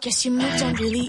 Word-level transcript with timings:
guess 0.00 0.24
you 0.24 0.30
moved 0.30 0.62
on 0.62 0.74
really 0.74 1.08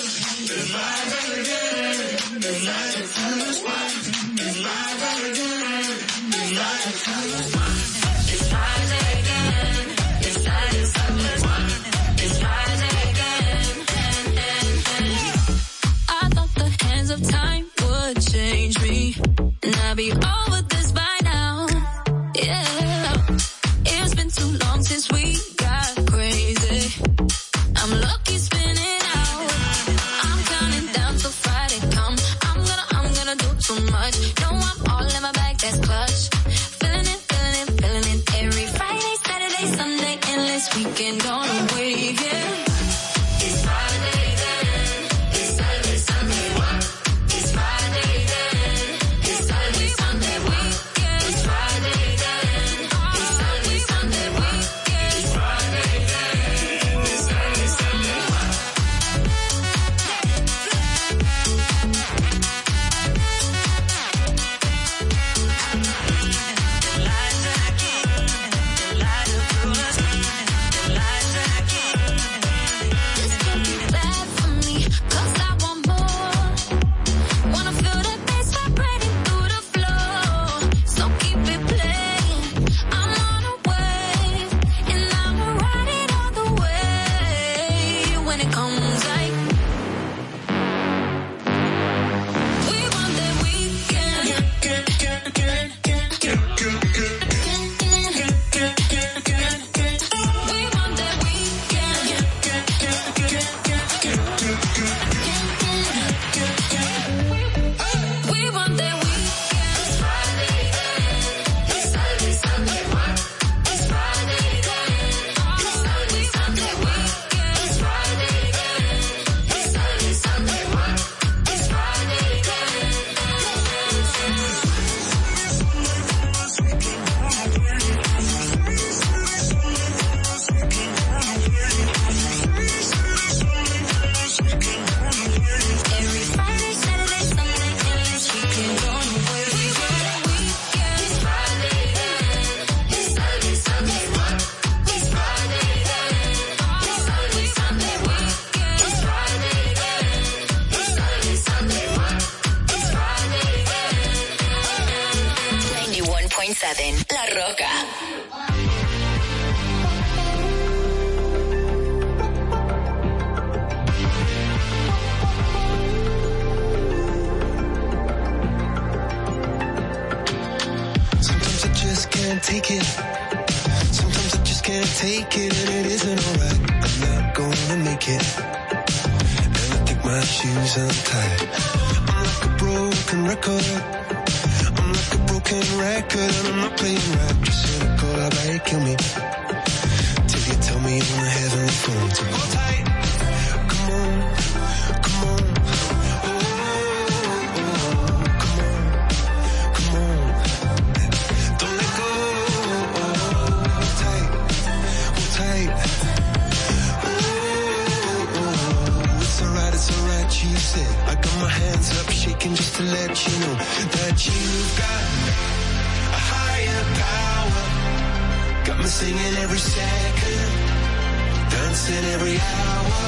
and 221.93 222.05
every 222.15 222.37
hour. 222.39 222.99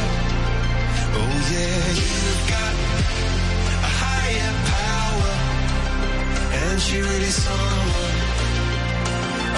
Oh 1.16 1.34
yeah, 1.54 1.88
you've 2.00 2.46
got 2.56 2.74
a 3.88 3.92
higher 4.02 4.54
power, 4.74 5.34
and 6.62 6.76
she 6.82 6.98
really 7.00 7.32
someone 7.46 8.18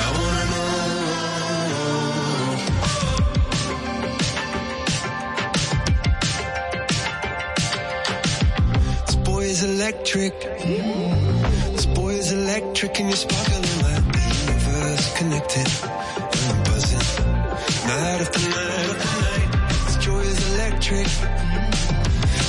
I 0.04 0.08
wanna 0.20 0.46
know. 0.54 0.66
This 9.06 9.16
boy 9.16 9.44
is 9.44 9.64
electric. 9.64 10.34
Mm. 10.42 11.74
This 11.74 11.86
boy 11.88 12.14
is 12.14 12.32
electric, 12.32 13.00
and 13.00 13.10
you're 13.10 13.18
sparkling 13.18 13.64
like 13.88 14.06
the 14.14 14.20
universe 14.46 15.18
connected. 15.18 15.68
I'm 16.48 16.64
buzzing 16.64 17.06
night 17.88 18.22
after 18.22 18.50
night 18.50 18.65
electric. 20.88 21.08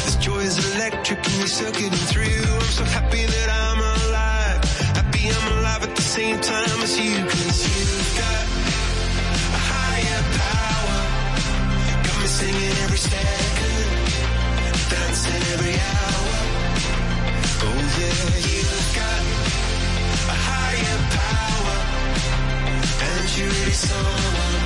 This 0.05 0.17
joy 0.17 0.39
is 0.39 0.75
electric 0.75 1.19
and 1.19 1.39
we're 1.39 1.47
circuiting 1.47 1.99
through. 2.11 2.55
I'm 2.55 2.61
so 2.61 2.85
happy 2.85 3.25
that 3.25 3.49
I'm 3.49 3.79
alive. 3.79 4.63
Happy 4.95 5.31
I'm 5.31 5.59
alive 5.59 5.83
at 5.85 5.97
the 5.97 6.03
same 6.03 6.39
time 6.41 6.81
as 6.83 6.99
you. 6.99 7.15
Cause 7.17 7.61
you've 7.65 8.13
got 8.21 8.45
a 9.57 9.63
higher 9.73 10.23
power. 10.45 10.99
Got 12.05 12.17
me 12.21 12.27
singing 12.27 12.77
every 12.85 12.99
second. 12.99 13.89
Dancing 14.91 15.43
every 15.55 15.77
hour. 15.93 16.37
Oh 17.65 17.81
yeah, 18.01 18.21
you've 18.53 18.91
got 19.01 19.23
a 20.29 20.37
higher 20.51 20.99
power. 21.17 21.79
And 23.01 23.37
you 23.39 23.45
really 23.45 23.73
someone. 23.73 24.66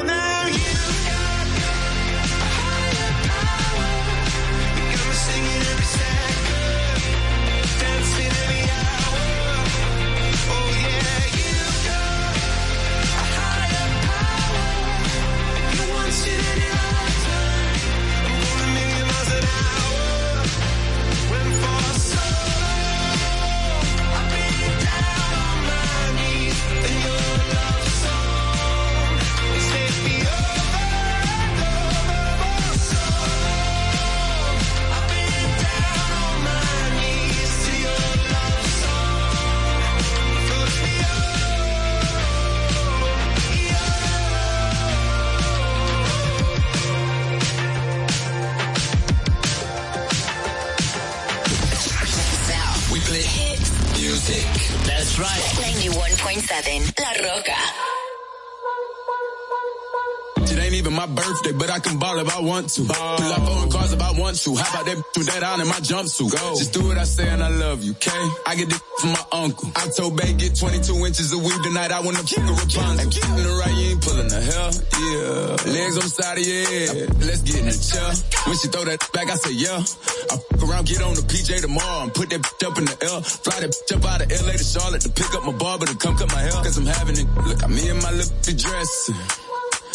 want 62.51 62.69
to. 62.69 62.83
Pull 62.83 63.31
up 63.31 63.47
on 63.47 63.71
cars 63.71 63.93
if 63.93 64.01
I 64.01 64.11
want 64.11 64.35
to. 64.43 64.55
How 64.55 64.67
about 64.75 64.85
that 64.85 64.97
with 65.15 65.27
that 65.31 65.43
on 65.43 65.61
in 65.61 65.67
my 65.67 65.79
jumpsuit? 65.79 66.35
Go. 66.35 66.55
Just 66.59 66.73
do 66.73 66.83
what 66.83 66.97
I 66.97 67.05
say 67.05 67.27
and 67.29 67.41
I 67.41 67.47
love 67.47 67.81
you, 67.81 67.93
okay? 67.95 68.23
I 68.45 68.55
get 68.55 68.67
this 68.67 68.81
from 68.99 69.11
my 69.15 69.25
uncle. 69.31 69.71
I 69.75 69.87
told 69.95 70.17
Bay 70.17 70.33
get 70.33 70.59
22 70.59 71.05
inches 71.07 71.31
of 71.31 71.39
weed 71.39 71.61
tonight. 71.63 71.91
I 71.91 72.01
want 72.01 72.17
to 72.17 72.25
kick 72.27 72.43
a 72.43 72.51
Rapunzel. 72.51 73.07
In 73.07 73.43
the 73.47 73.55
right, 73.55 73.75
you 73.79 73.95
ain't 73.95 74.01
pulling 74.03 74.27
the 74.27 74.41
hell. 74.43 74.69
Yeah. 74.99 75.71
Legs 75.71 75.95
on 75.95 76.03
the 76.03 76.13
side 76.19 76.37
of 76.37 76.45
your 76.45 76.63
head. 76.67 77.07
Let's 77.23 77.41
get 77.47 77.63
in 77.63 77.67
the 77.71 77.77
chair. 77.79 78.09
When 78.43 78.55
she 78.59 78.67
throw 78.67 78.83
that 78.83 78.99
back, 79.15 79.31
I 79.31 79.35
say 79.39 79.55
yeah. 79.55 79.79
I 79.79 80.35
fuck 80.35 80.61
around, 80.67 80.91
get 80.91 81.01
on 81.01 81.15
the 81.15 81.23
PJ 81.23 81.61
tomorrow 81.63 82.03
and 82.03 82.13
put 82.13 82.29
that 82.35 82.43
up 82.67 82.75
in 82.77 82.85
the 82.85 82.97
L. 83.07 83.21
Fly 83.23 83.63
that 83.63 83.71
up 83.71 84.03
out 84.11 84.21
of 84.21 84.27
LA 84.27 84.59
to 84.59 84.65
Charlotte 84.67 85.01
to 85.07 85.09
pick 85.09 85.31
up 85.31 85.47
my 85.47 85.55
barber 85.55 85.87
to 85.87 85.95
come 85.95 86.19
cut 86.19 86.27
my 86.35 86.43
hair. 86.43 86.59
Cause 86.59 86.75
I'm 86.77 86.85
having 86.85 87.15
it. 87.15 87.27
Look, 87.47 87.63
I'm 87.63 87.77
in 87.79 87.97
my 88.03 88.11
little 88.11 88.55
dress. 88.59 88.91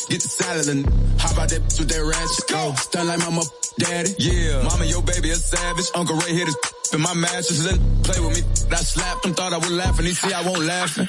Get 0.08 0.22
the 0.22 0.28
salad 0.28 0.68
and 0.68 0.86
how 1.18 1.32
about 1.32 1.48
that 1.50 1.62
bitch 1.62 1.78
with 1.80 1.88
that 1.88 2.02
ratchet? 2.02 2.46
Go. 2.48 2.75
Stun 2.75 3.08
like 3.08 3.18
mama, 3.18 3.42
daddy. 3.78 4.14
Yeah. 4.18 4.62
Mama, 4.62 4.84
your 4.84 5.02
baby 5.02 5.30
a 5.30 5.34
savage. 5.34 5.90
Uncle 5.94 6.16
Ray 6.16 6.32
hit 6.34 6.46
his 6.46 6.56
in 6.92 7.00
my 7.00 7.14
mattress. 7.14 7.64
Let 7.64 7.78
play 8.04 8.20
with 8.20 8.34
me. 8.38 8.42
I 8.70 8.76
slapped 8.76 9.25
him, 9.25 9.34
thought 9.34 9.52
I 9.52 9.58
was 9.58 9.70
laughing. 9.70 10.06
He 10.06 10.14
see 10.14 10.32
I 10.32 10.42
won't 10.42 10.62
laughing. 10.64 11.08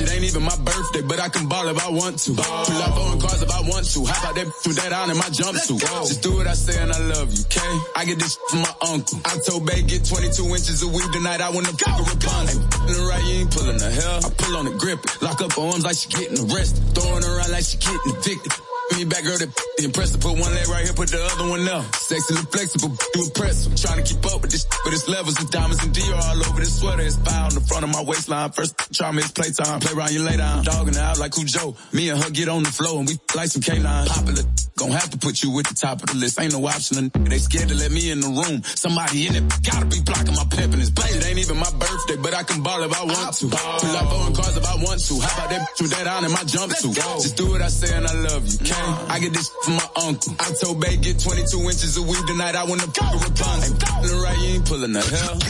It 0.00 0.12
ain't 0.12 0.24
even 0.24 0.42
my 0.42 0.56
birthday, 0.56 1.02
but 1.02 1.20
I 1.20 1.28
can 1.28 1.48
ball 1.48 1.68
if 1.68 1.78
I 1.82 1.88
want 1.88 2.18
to. 2.26 2.34
Pull 2.34 2.82
up 2.82 2.96
on 2.96 3.20
cars 3.20 3.42
if 3.42 3.50
I 3.50 3.60
want 3.62 3.86
to. 3.92 4.04
How 4.04 4.18
about 4.20 4.34
that 4.36 4.46
with 4.66 4.76
that 4.76 4.92
on 4.92 5.10
in 5.10 5.16
my 5.16 5.30
jumpsuit? 5.32 5.80
Just 5.80 6.22
do 6.22 6.36
what 6.36 6.46
I 6.46 6.54
say 6.54 6.80
and 6.82 6.92
I 6.92 6.98
love 6.98 7.32
you, 7.32 7.44
okay? 7.48 7.72
I 7.96 8.04
get 8.04 8.18
this 8.18 8.38
from 8.50 8.60
my 8.60 8.74
uncle. 8.92 9.18
I 9.24 9.38
told 9.38 9.66
Bay 9.66 9.82
get 9.82 10.04
22 10.04 10.44
inches 10.44 10.82
of 10.82 10.92
weed 10.92 11.10
tonight. 11.12 11.40
I 11.40 11.50
wanna 11.50 11.72
fuck 11.72 11.96
a 11.96 12.02
Rapunzel. 12.04 12.60
Ain't 12.60 13.08
right, 13.08 13.24
you 13.24 13.34
ain't 13.40 13.50
pulling 13.50 13.78
the 13.78 13.90
hell. 13.90 14.20
I 14.24 14.30
pull 14.36 14.56
on 14.56 14.64
the 14.66 14.76
grip, 14.76 15.00
lock 15.22 15.40
up 15.40 15.52
her 15.52 15.62
arms 15.62 15.84
like 15.84 15.96
she 15.96 16.08
getting 16.08 16.38
arrested. 16.50 16.82
Throwing 16.94 17.24
around 17.24 17.50
like 17.50 17.64
she 17.64 17.78
getting 17.78 18.12
addicted. 18.12 18.65
Me 18.94 19.04
back 19.04 19.24
girl 19.24 19.36
that 19.38 19.50
impressed 19.82 20.14
to 20.14 20.18
put 20.18 20.38
one 20.38 20.54
leg 20.54 20.68
right 20.68 20.84
here, 20.84 20.92
put 20.92 21.08
the 21.08 21.18
other 21.18 21.48
one 21.50 21.66
up. 21.68 21.84
Sexy 21.96 22.34
and 22.34 22.48
flexible, 22.48 22.96
do 23.12 23.24
impressive. 23.24 23.74
Trying 23.76 24.02
to 24.02 24.06
keep 24.06 24.24
up 24.26 24.40
with 24.40 24.50
this, 24.50 24.64
but 24.84 24.92
it's 24.92 25.08
levels 25.08 25.38
with 25.38 25.50
diamonds 25.50 25.82
and 25.84 25.94
Dior 25.94 26.22
all 26.22 26.38
over 26.46 26.60
this 26.60 26.80
sweater. 26.80 27.02
It's 27.02 27.16
fire 27.16 27.44
on 27.44 27.54
the 27.54 27.60
front 27.60 27.84
of 27.84 27.90
my 27.90 28.02
waistline. 28.02 28.52
First 28.52 28.92
charm 28.92 29.18
is 29.18 29.30
playtime. 29.32 29.80
Play 29.80 29.92
around, 29.92 30.12
you 30.12 30.22
lay 30.22 30.36
down. 30.36 30.64
Dogging 30.64 30.96
out 30.96 31.18
like 31.18 31.32
Cujo. 31.32 31.76
Me 31.92 32.10
and 32.10 32.22
her 32.22 32.30
get 32.30 32.48
on 32.48 32.62
the 32.62 32.70
floor 32.70 32.98
and 33.00 33.08
we 33.08 33.18
like 33.34 33.48
some 33.48 33.62
K-line. 33.62 34.06
Popular. 34.06 34.44
Gonna 34.76 34.92
have 34.92 35.08
to 35.08 35.16
put 35.16 35.42
you 35.42 35.58
at 35.58 35.64
the 35.64 35.74
top 35.74 36.02
of 36.02 36.12
the 36.12 36.16
list. 36.16 36.38
Ain't 36.38 36.52
no 36.52 36.60
option. 36.68 37.10
They 37.24 37.38
scared 37.38 37.68
to 37.70 37.74
let 37.74 37.90
me 37.90 38.10
in 38.10 38.20
the 38.20 38.28
room. 38.28 38.60
Somebody 38.62 39.26
in 39.26 39.34
it 39.34 39.44
gotta 39.64 39.86
be 39.86 40.04
blocking 40.04 40.36
my 40.36 40.44
pimp 40.52 40.74
in 40.74 40.80
his 40.80 40.90
place. 40.90 41.16
It 41.16 41.24
ain't 41.24 41.38
even 41.38 41.56
my 41.56 41.70
birthday, 41.80 42.16
but 42.20 42.34
I 42.34 42.42
can 42.42 42.60
ball 42.62 42.82
if 42.84 42.92
I 42.92 43.04
want 43.08 43.32
to. 43.40 43.48
Pull 43.48 43.96
up 43.96 44.12
on 44.12 44.34
cars 44.36 44.54
if 44.54 44.68
I 44.68 44.76
want 44.76 45.00
to. 45.00 45.14
How 45.16 45.32
about 45.32 45.48
that 45.48 45.64
with 45.80 45.90
that 45.96 46.06
on 46.06 46.24
in 46.28 46.30
my 46.30 46.44
jumpsuit? 46.44 46.92
Just 46.92 47.36
do 47.38 47.48
what 47.48 47.62
I 47.62 47.68
say 47.68 47.88
and 47.96 48.06
I 48.06 48.12
love 48.28 48.44
you, 48.44 48.58
okay? 48.60 48.84
I 49.08 49.18
get 49.18 49.32
this 49.32 49.48
from 49.64 49.80
my 49.80 49.88
uncle. 49.96 50.36
I 50.40 50.52
told 50.60 50.78
Bay 50.78 50.96
get 50.98 51.20
22 51.24 51.56
inches 51.56 51.96
of 51.96 52.04
weed 52.04 52.26
tonight. 52.28 52.54
I 52.54 52.64
wanna 52.68 52.84
fuck 52.92 53.16
a 53.16 53.16
Rapunzel. 53.16 53.80
Ain't 53.80 54.22
right, 54.22 54.38
you 54.44 54.60
ain't 54.60 54.66
pulling 54.68 54.92
the 54.92 55.00
hell. 55.00 55.40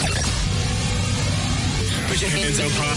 Put 2.07 2.23
your 2.23 2.31
hands 2.31 2.61
up 2.63 2.71
high. 2.79 2.95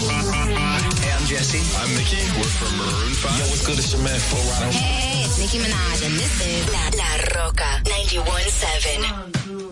Hey, 0.54 0.86
I'm 0.86 0.99
Jesse. 1.30 1.62
I'm 1.78 1.88
Mickey. 1.94 2.18
We're 2.36 2.42
from 2.42 2.76
Maroon 2.76 3.14
5. 3.14 3.38
Yo, 3.38 3.44
what's 3.50 3.64
good? 3.64 3.78
It's 3.78 3.92
your 3.92 4.02
man, 4.02 4.18
Flo 4.18 4.40
Rida. 4.50 4.72
Hey, 4.72 5.22
it's 5.22 5.38
Nicki 5.38 5.58
Minaj 5.62 6.04
and 6.04 6.18
this 6.18 6.44
is 6.44 6.66
La, 6.74 6.90
La 6.98 7.06
Rocka 7.38 7.70
91.7. 7.84 9.69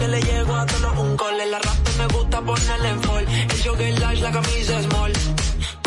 que 0.00 0.08
le 0.08 0.20
llego 0.22 0.54
a 0.54 0.66
todos 0.66 0.98
un 0.98 1.16
gol. 1.16 1.40
El 1.40 1.54
arrastre 1.54 1.92
me 1.98 2.06
gusta 2.14 2.40
ponerle 2.40 2.88
en 2.88 3.02
fall. 3.02 3.26
El 3.54 3.62
jogger 3.62 4.00
large, 4.00 4.22
la 4.22 4.32
camisa 4.32 4.82
small. 4.82 5.12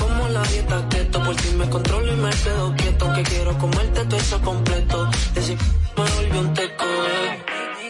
Como 0.02 0.28
la 0.30 0.44
dieta 0.44 0.88
keto, 0.90 1.24
por 1.24 1.36
si 1.42 1.50
me 1.56 1.70
controlo 1.70 2.14
y 2.14 2.18
me 2.18 2.30
quedo 2.44 2.76
quieto. 2.76 3.14
Que 3.16 3.24
quiero 3.24 3.58
comerte 3.58 4.06
todo 4.06 4.20
eso 4.20 4.42
completo. 4.42 5.10
Decir, 5.34 5.58
me 5.98 6.04
volvió 6.16 6.40
un 6.42 6.54
teco. 6.54 6.86
Eh. 6.86 7.44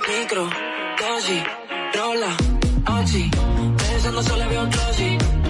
Micro, 0.09 0.43
dosis, 0.99 1.43
rola, 1.97 2.31
oxi. 2.99 3.29
Pensando 3.77 4.23
solo 4.23 4.49
veo 4.49 4.63
un 4.63 4.69
closet. 4.69 5.42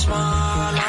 smile. 0.00 0.79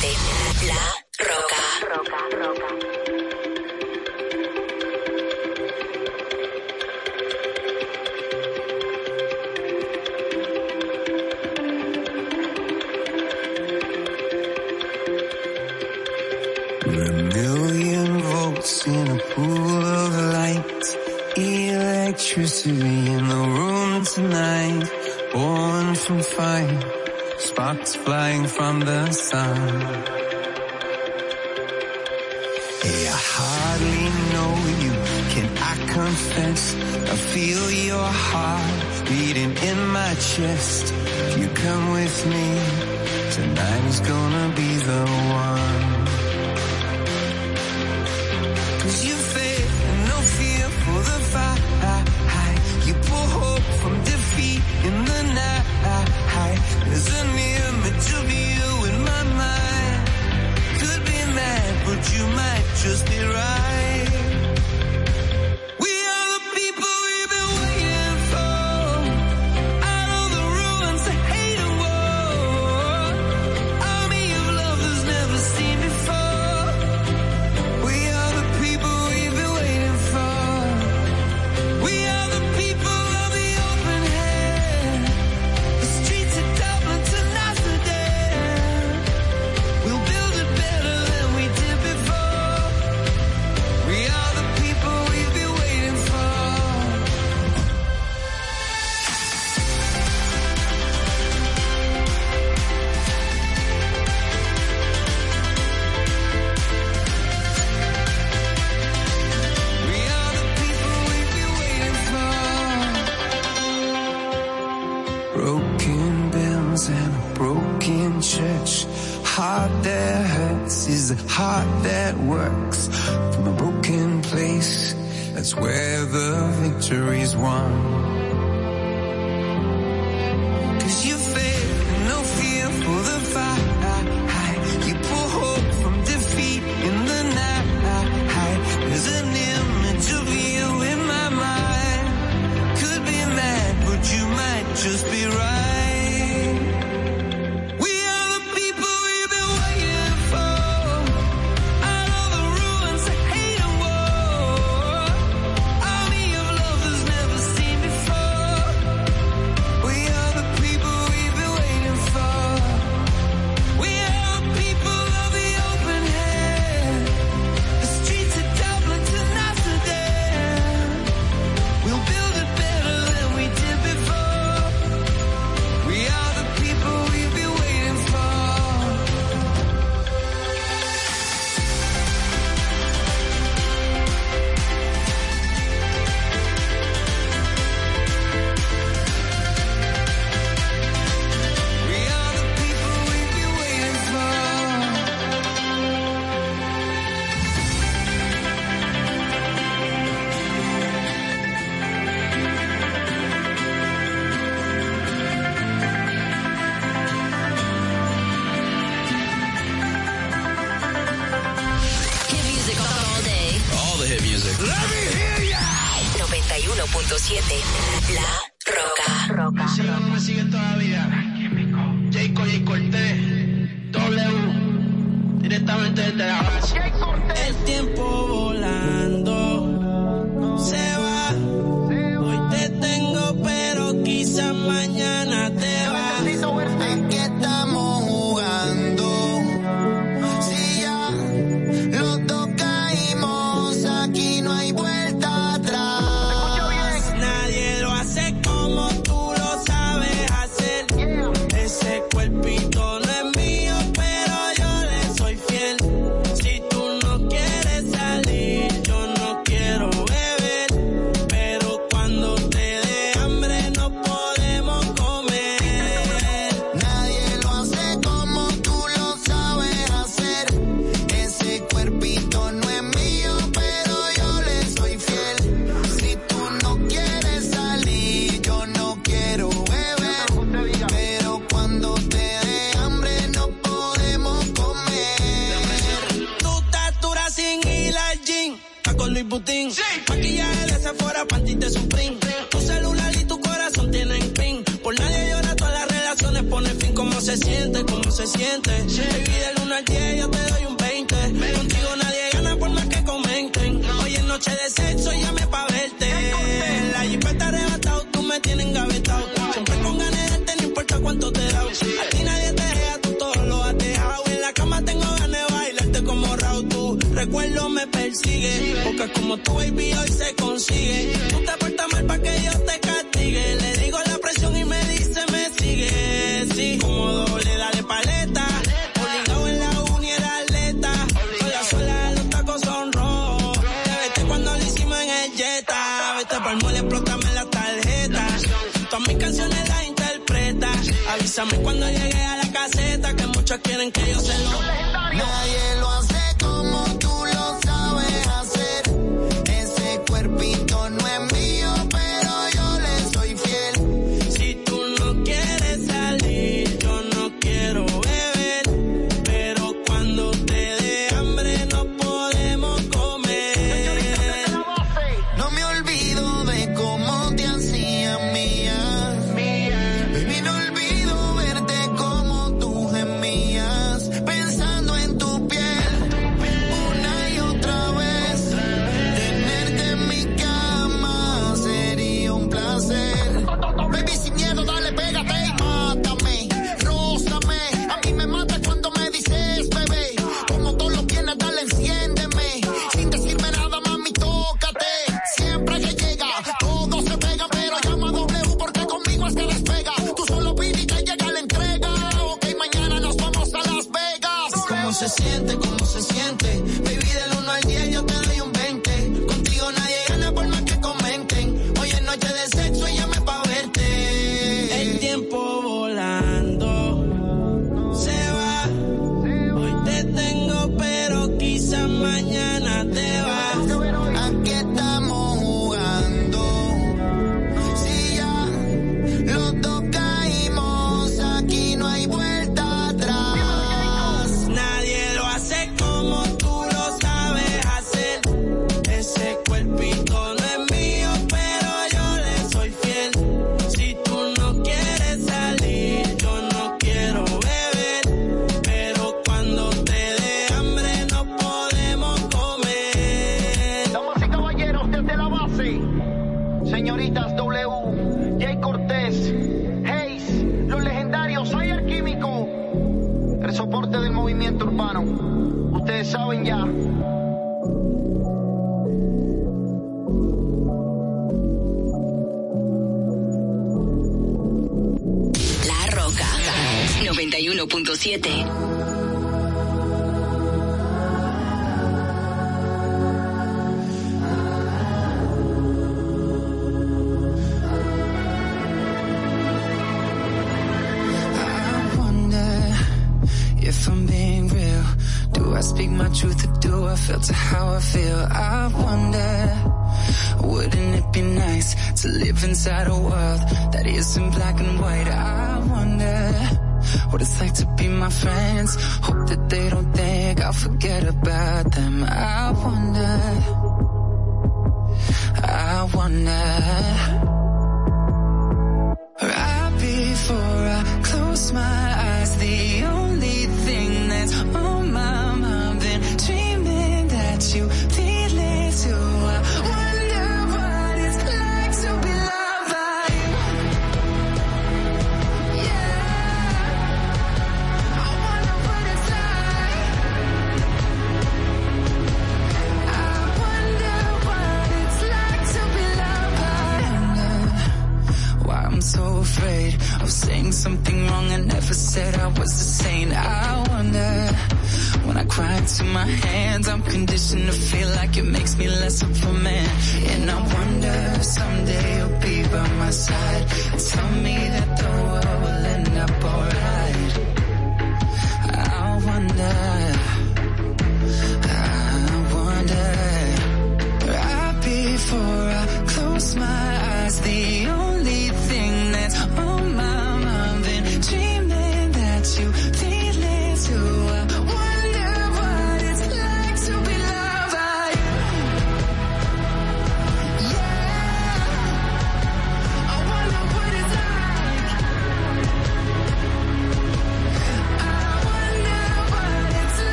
They. 0.00 0.27
chest. 40.20 40.92
If 41.06 41.38
you 41.38 41.48
come 41.48 41.92
with 41.92 42.26
me, 42.26 42.60
tonight 43.32 43.84
is 43.86 44.00
gonna 44.00 44.52
be 44.56 44.76
the 44.76 45.04
one. 45.06 45.87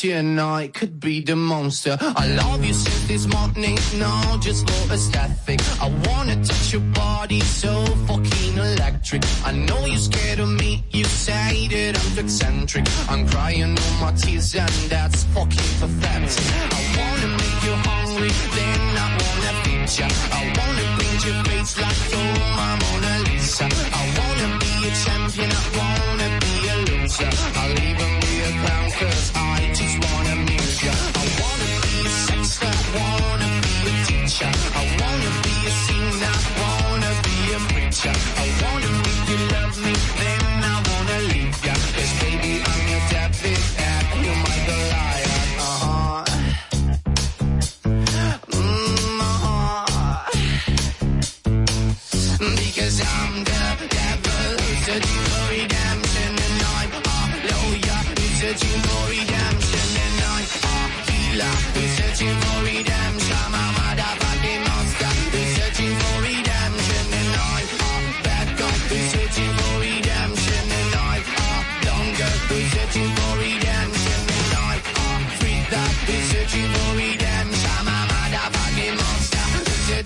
tonight 0.00 0.72
could 0.72 0.98
be 0.98 1.20
the 1.20 1.36
monster. 1.36 1.98
I 2.00 2.26
love 2.28 2.64
you 2.64 2.72
since 2.72 3.06
this 3.06 3.26
morning, 3.26 3.76
no, 3.98 4.38
just 4.40 4.66
for 4.66 4.94
aesthetic. 4.94 5.60
I 5.78 5.88
wanna 6.06 6.42
touch 6.42 6.72
your 6.72 6.80
body 7.04 7.40
so 7.40 7.84
fucking 8.08 8.56
electric. 8.56 9.22
I 9.44 9.52
know 9.52 9.84
you're 9.84 9.98
scared 9.98 10.40
of 10.40 10.48
me, 10.48 10.82
you 10.90 11.04
say 11.04 11.68
that 11.68 12.00
I'm 12.00 12.24
eccentric. 12.24 12.86
I'm 13.10 13.28
crying 13.28 13.76
all 13.78 13.94
my 14.00 14.12
tears 14.12 14.54
and 14.54 14.72
that's 14.88 15.24
fucking 15.34 15.70
pathetic. 15.80 16.46
I 16.78 16.82
wanna 16.98 17.28
make 17.36 17.60
you 17.66 17.74
hungry, 17.90 18.32
then 18.56 18.82
I 19.04 19.08
wanna 19.20 19.52
feed 19.62 19.90
ya. 19.98 20.08
I 20.32 20.42
wanna 20.56 20.86
paint 20.96 21.24
your 21.26 21.44
face 21.44 21.78
like 21.78 22.00
so. 22.08 22.20
I'm 22.66 22.80
on 22.94 22.99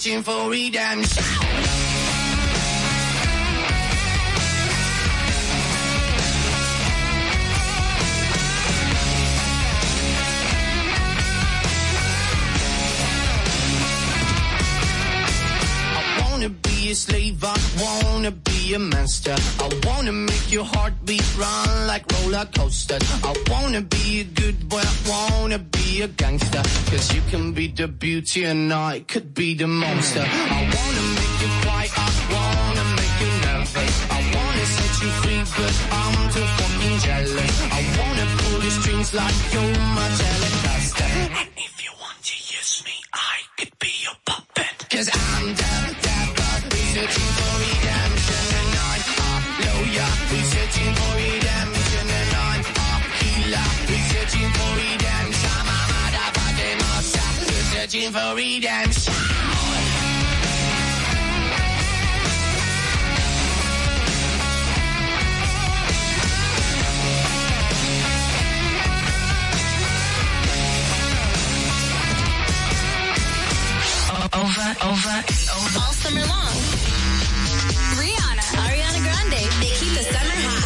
searching 0.05 0.23
for 0.23 0.51
redemption. 0.51 1.25
slave, 16.95 17.43
I 17.43 17.57
wanna 17.83 18.31
be 18.31 18.75
a 18.75 18.79
master. 18.79 19.35
I 19.59 19.69
wanna 19.85 20.13
make 20.13 20.53
your 20.53 20.65
heartbeat 20.65 21.27
run 21.37 21.74
like 21.95 22.13
roller 22.13 22.47
coasters. 22.57 23.07
I 23.23 23.33
wanna 23.51 23.81
be 23.81 24.21
a 24.21 24.25
good 24.25 24.69
boy, 24.69 24.83
I 24.83 24.95
wanna 25.13 25.61
be 25.61 26.03
a 26.03 26.09
gangster. 26.09 26.63
Cause 26.91 27.07
you 27.15 27.23
can 27.31 27.53
be 27.53 27.67
the 27.69 27.87
beauty 27.87 28.41
and 28.53 28.73
I 28.73 28.95
could 29.11 29.29
be 29.33 29.55
the 29.55 29.69
monster. 29.69 30.25
I 30.59 30.61
wanna 30.77 31.05
make 31.19 31.37
you 31.43 31.51
cry, 31.63 31.85
I 32.07 32.09
wanna 32.35 32.85
make 33.01 33.17
you 33.23 33.31
nervous. 33.47 33.95
I 34.19 34.21
wanna 34.37 34.67
set 34.77 34.95
you 35.03 35.11
free, 35.23 35.43
but 35.59 35.75
I'm 36.01 36.17
too 36.35 36.49
fucking 36.59 36.97
jealous. 37.07 37.55
I 37.79 37.83
wanna 37.99 38.27
pull 38.39 38.59
the 38.65 38.71
strings 38.79 39.11
like 39.21 39.39
you're 39.53 39.79
my 39.99 40.09
telecaster. 40.21 41.11
And 41.41 41.51
if 41.67 41.75
you 41.85 41.93
want 42.05 42.19
to 42.31 42.37
use 42.59 42.75
me, 42.89 42.97
I 43.13 43.37
could 43.57 43.75
be 43.79 43.93
your 44.07 44.19
puppet. 44.27 44.77
Cause 44.91 45.09
I'm 45.13 45.64
researching 57.95 58.13
for 58.13 58.35
redemption. 58.35 59.15
Over, 74.35 74.67
over, 74.83 74.85
over. 74.85 75.17
All 75.79 75.95
summer 75.95 76.27
long. 76.27 76.55
Rihanna, 77.99 78.45
Ariana 78.65 79.01
Grande, 79.03 79.31
they 79.31 79.47
keep 79.79 79.93
the 79.95 80.03
summer 80.03 80.39
hot. 80.43 80.63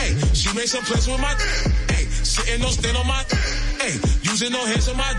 Hey, 0.00 0.12
she 0.34 0.52
made 0.54 0.68
some 0.68 0.84
plans 0.84 1.08
with 1.08 1.20
my. 1.20 1.32
Hey, 1.88 2.04
sitting 2.04 2.62
on 2.64 2.72
stand 2.72 2.96
on 2.96 3.06
my. 3.06 3.22
Hey, 3.80 3.94
using 4.22 4.52
no 4.52 4.64
hands 4.66 4.88
on 4.88 4.96
my. 4.96 5.14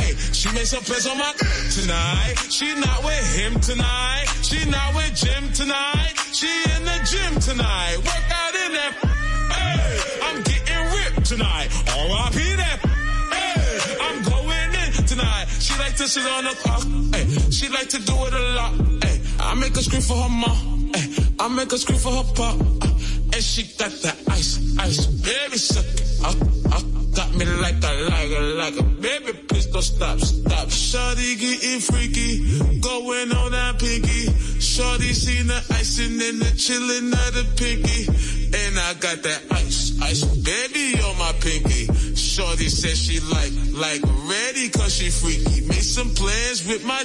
Hey, 0.00 0.14
she 0.32 0.48
made 0.52 0.66
some 0.66 0.84
plans 0.84 1.06
on 1.06 1.18
my. 1.18 1.32
Tonight, 1.76 2.34
she 2.48 2.74
not 2.80 3.04
with 3.04 3.26
him 3.36 3.60
tonight. 3.60 4.26
She 4.42 4.64
not 4.70 4.94
with 4.94 5.14
Jim 5.14 5.52
tonight. 5.52 6.14
She 6.32 6.48
in 6.48 6.84
the 6.84 6.98
gym 7.04 7.32
tonight. 7.40 7.96
Work 7.98 8.26
out 8.40 8.54
in 8.54 8.72
that. 8.72 8.92
Hey, 9.52 10.20
I'm 10.22 10.42
getting 10.42 10.82
ripped 10.96 11.26
tonight. 11.26 11.68
R.I.P. 11.92 12.56
that. 12.56 12.91
She 15.12 15.78
like 15.78 15.94
to 15.96 16.08
sit 16.08 16.24
on 16.24 16.44
the 16.44 16.50
clock. 16.50 16.82
Hey, 17.12 17.26
she 17.50 17.68
like 17.68 17.88
to 17.90 17.98
do 17.98 18.14
it 18.26 18.32
a 18.32 18.54
lot. 18.54 18.72
Hey, 19.04 19.20
I 19.40 19.54
make 19.54 19.76
her 19.76 19.82
scream 19.82 20.00
for 20.00 20.16
her 20.16 20.28
mom. 20.28 20.90
Hey, 20.94 21.14
I 21.38 21.48
make 21.48 21.70
her 21.70 21.76
scream 21.76 21.98
for 21.98 22.12
her 22.12 22.24
pop. 22.34 22.91
And 23.32 23.42
she 23.42 23.62
got 23.78 23.90
that 24.02 24.16
ice, 24.28 24.60
ice, 24.78 25.06
baby 25.06 25.56
suck. 25.56 25.84
Uh, 26.22 26.34
uh, 26.74 26.82
got 27.16 27.34
me 27.34 27.46
like 27.46 27.82
a, 27.82 27.92
like 28.08 28.30
a, 28.30 28.40
like 28.60 28.76
a, 28.78 28.82
baby 28.82 29.32
please 29.48 29.66
don't 29.66 29.82
stop, 29.82 30.20
stop. 30.20 30.70
Shorty 30.70 31.36
getting 31.36 31.80
freaky, 31.80 32.60
going 32.80 33.32
on 33.32 33.52
that 33.52 33.78
pinky. 33.78 34.28
Shorty 34.60 35.12
seen 35.14 35.46
the 35.46 35.56
icing 35.70 36.20
and 36.20 36.40
the 36.40 36.52
chillin' 36.60 37.12
of 37.12 37.34
the 37.34 37.44
pinky. 37.56 38.04
And 38.54 38.78
I 38.78 38.94
got 39.00 39.22
that 39.22 39.42
ice, 39.50 39.98
ice, 40.02 40.24
baby 40.24 41.00
on 41.00 41.18
my 41.18 41.32
pinky. 41.40 41.88
Shorty 42.14 42.68
said 42.68 42.96
she 42.96 43.20
like, 43.32 43.52
like 43.72 44.02
ready 44.28 44.68
cause 44.68 44.94
she 44.94 45.08
freaky. 45.08 45.66
Made 45.68 45.82
some 45.82 46.10
plans 46.14 46.68
with 46.68 46.84
my, 46.84 47.02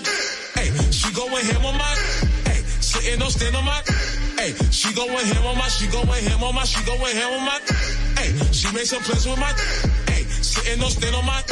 hey, 0.55 0.69
she 0.91 1.13
going 1.13 1.45
ham 1.45 1.65
on 1.65 1.77
my, 1.77 2.46
sitting 2.87 3.21
on 3.21 3.29
stand 3.29 3.55
on 3.55 3.65
my, 3.65 3.81
hey, 4.39 4.55
she 4.71 4.93
going 4.95 5.11
ham 5.11 5.45
on 5.45 5.57
my, 5.57 5.67
she 5.67 5.87
going 5.91 6.07
ham 6.07 6.43
on 6.43 6.55
my, 6.55 6.63
she 6.63 6.79
going 6.85 7.15
ham 7.15 7.33
on 7.35 7.43
my, 7.43 7.59
hey, 8.15 8.31
she 8.55 8.71
made 8.71 8.87
some 8.87 9.03
plans 9.03 9.27
with 9.27 9.39
my, 9.39 9.51
hey, 10.07 10.23
sitting 10.23 10.81
on 10.81 10.89
stand 10.89 11.15
on 11.15 11.25
my, 11.25 11.43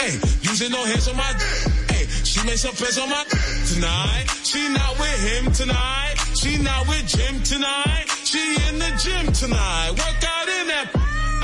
hey, 0.00 0.16
using 0.40 0.72
no 0.72 0.82
hands 0.84 1.06
on 1.08 1.16
my, 1.16 1.28
hey, 1.92 2.08
she 2.24 2.40
made 2.48 2.56
some 2.58 2.72
plans 2.72 2.96
on 2.96 3.08
my, 3.10 3.22
tonight, 3.68 4.26
she 4.48 4.64
not 4.72 4.98
with 4.98 5.20
him 5.28 5.52
tonight, 5.52 6.16
she 6.40 6.56
not 6.56 6.88
with 6.88 7.04
Jim 7.06 7.36
tonight, 7.44 8.06
she 8.24 8.40
in 8.68 8.78
the 8.80 8.90
gym 8.96 9.28
tonight, 9.32 9.92
work 9.92 10.22
out 10.24 10.48
in 10.48 10.64
that, 10.72 10.88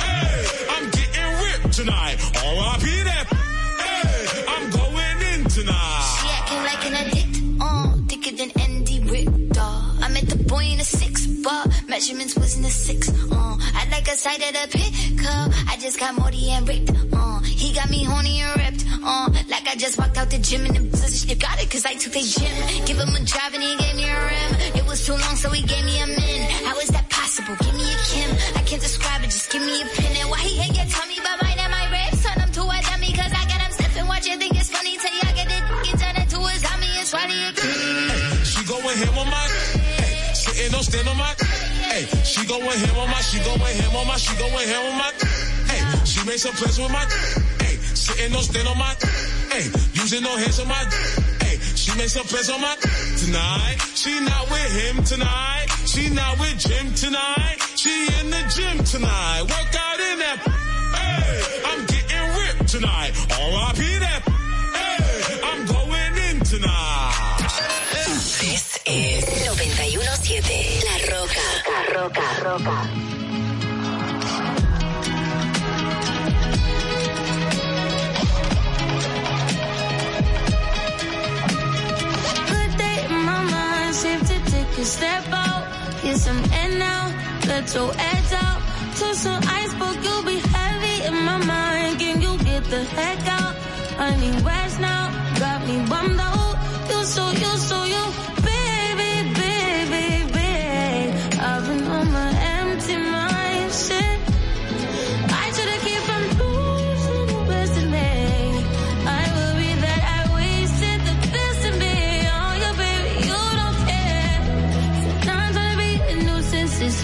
hey, 0.01 0.41
I'm 0.73 0.89
getting 0.89 1.31
ripped 1.45 1.73
tonight, 1.77 2.17
R.I.P. 2.33 2.85
that, 3.05 3.29
hey, 3.29 4.45
I'm 4.49 4.65
going 4.73 5.19
in 5.37 5.45
tonight. 5.53 6.17
She 6.17 6.29
acting 6.33 6.63
like 6.65 6.83
an 6.89 6.95
addict, 6.97 7.14
measurements 12.05 12.37
was 12.37 12.57
in 12.57 12.63
the 12.63 12.69
six, 12.69 13.09
uh. 13.09 13.57
I 13.81 13.89
like 13.91 14.07
a 14.09 14.17
side 14.17 14.43
of 14.43 14.53
the 14.53 14.69
pickup. 14.77 15.49
I 15.73 15.77
just 15.81 15.99
got 15.99 16.15
Morty 16.15 16.51
and 16.51 16.69
ripped, 16.69 16.93
uh. 17.17 17.41
He 17.41 17.73
got 17.73 17.89
me 17.89 18.05
horny 18.05 18.43
and 18.45 18.53
ripped, 18.61 18.85
uh. 19.03 19.33
Like 19.49 19.67
I 19.67 19.75
just 19.77 19.97
walked 19.97 20.19
out 20.19 20.29
the 20.29 20.37
gym 20.37 20.67
and 20.67 20.77
the 20.77 21.25
you 21.25 21.35
got 21.37 21.57
it, 21.63 21.71
cause 21.71 21.87
I 21.87 21.95
took 21.95 22.13
the 22.13 22.21
gym. 22.21 22.85
Give 22.85 23.01
him 23.01 23.09
a 23.09 23.25
drive 23.25 23.55
and 23.55 23.63
he 23.63 23.73
gave 23.81 23.97
me 23.97 24.05
a 24.05 24.21
rim. 24.21 24.53
It 24.77 24.85
was 24.85 25.07
too 25.07 25.17
long, 25.17 25.37
so 25.37 25.49
he 25.49 25.65
gave 25.65 25.85
me 25.85 25.97
a 26.03 26.07
min. 26.07 26.51
How 26.69 26.77
is 26.77 26.91
that 26.93 27.09
possible? 27.09 27.57
Give 27.57 27.73
me 27.73 27.89
a 27.89 27.97
Kim. 28.13 28.31
I 28.53 28.61
can't 28.69 28.83
describe 28.85 29.25
it, 29.25 29.33
just 29.33 29.49
give 29.49 29.63
me 29.65 29.81
a 29.81 29.87
pin. 29.97 30.13
And 30.21 30.29
why 30.29 30.45
he 30.45 30.61
hate 30.61 30.77
your 30.77 30.89
tummy, 30.93 31.17
but 31.25 31.41
mine 31.41 31.57
and 31.57 31.73
my 31.73 31.89
ribs. 31.89 32.21
Turn 32.21 32.37
him 32.37 32.53
to 32.53 32.63
a 32.69 32.77
dummy, 32.85 33.17
cause 33.17 33.33
I 33.33 33.49
got 33.49 33.65
him 33.65 33.73
stiff 33.73 33.97
and 33.97 34.09
watch 34.13 34.27
you 34.29 34.37
think 34.37 34.53
it's 34.61 34.69
funny 34.69 35.01
till 35.01 35.15
y'all 35.25 35.33
get 35.33 35.49
it. 35.49 35.65
Turn 35.97 36.17
it 36.21 36.29
to 36.29 36.39
his 36.53 36.61
tummy, 36.61 36.91
it's 37.01 37.17
funny 37.17 37.41
again. 37.49 38.45
She 38.45 38.61
going 38.69 38.93
ham 38.93 39.17
on 39.17 39.29
my, 39.33 39.49
hey, 39.89 40.35
sitting 40.37 40.75
on 40.77 40.85
stand 40.85 41.09
on 41.09 41.17
my, 41.17 41.33
hey, 41.95 42.07
she 42.25 42.45
going 42.47 42.63
ham 42.63 42.99
on 42.99 43.09
my, 43.09 43.21
she 43.21 43.39
going 43.39 43.61
ham 43.61 43.97
on 43.97 44.07
my, 44.07 44.17
she 44.17 44.35
going 44.37 44.69
ham 44.69 44.83
on 44.91 44.99
my, 44.99 45.11
hey, 45.71 45.83
she 46.05 46.25
made 46.27 46.39
some 46.39 46.55
plans 46.55 46.79
with 46.79 46.91
my, 46.91 47.05
hey, 47.63 47.77
sitting 47.95 48.33
no 48.33 48.41
stand 48.41 48.67
on 48.69 48.79
my, 48.79 48.95
hey, 49.55 49.71
using 49.95 50.23
no 50.23 50.37
hands 50.37 50.59
on 50.59 50.69
my, 50.69 50.83
hey, 51.43 51.57
she 51.79 51.97
made 51.97 52.11
some 52.11 52.27
plans 52.27 52.51
on 52.51 52.61
my, 52.61 52.75
tonight, 53.23 53.79
she 53.95 54.19
not 54.21 54.51
with 54.51 54.71
him 54.75 55.05
tonight, 55.05 55.67
she 55.87 56.11
not 56.11 56.39
with 56.41 56.59
Jim 56.59 56.93
tonight, 56.95 57.57
she 57.77 57.95
in 58.21 58.31
the 58.31 58.43
gym 58.51 58.83
tonight, 58.85 59.43
work 59.43 59.75
out 59.79 60.01
in 60.01 60.19
that, 60.19 60.39
hey, 60.99 61.63
I'm 61.71 61.87
getting 61.87 62.27
ripped 62.43 62.69
tonight, 62.69 63.13
R.I.P. 63.31 63.81
that, 64.03 64.21
hey, 64.75 65.41
I'm 65.47 65.63
going 65.67 66.15
in 66.31 66.41
tonight. 66.43 67.25
This 68.41 68.79
is 68.85 69.25
91.7. 69.25 70.85
La 70.85 70.94
Roca. 71.95 72.21
Roca. 72.45 72.77
Good 82.51 82.77
day 82.77 83.05
in 83.07 83.13
my 83.13 83.43
mind, 83.45 83.95
safe 83.95 84.21
to 84.23 84.51
take 84.51 84.79
a 84.79 84.85
step 84.85 85.25
out. 85.31 85.65
Get 86.03 86.17
some 86.17 86.43
air 86.53 86.79
now, 86.79 87.15
let 87.47 87.73
your 87.73 87.93
edge 87.97 88.33
out. 88.33 88.61
Took 88.97 89.15
some 89.15 89.41
ice, 89.47 89.73
but 89.75 89.95
you'll 90.03 90.25
be 90.25 90.39
heavy 90.39 91.05
in 91.07 91.25
my 91.25 91.37
mind. 91.47 92.01
Can 92.01 92.21
you 92.21 92.37
get 92.39 92.65
the 92.65 92.83
heck 92.83 93.25
out? 93.29 93.55
I 93.99 94.17
need 94.19 94.41
rest 94.43 94.81
now, 94.81 95.13
got 95.39 95.65
me 95.69 95.77
bummed 95.89 96.19
out. 96.19 96.57
You 96.91 97.05
so, 97.05 97.31
you 97.31 97.57
so, 97.69 97.85
you, 97.85 98.05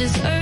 is 0.00 0.12
just 0.12 0.39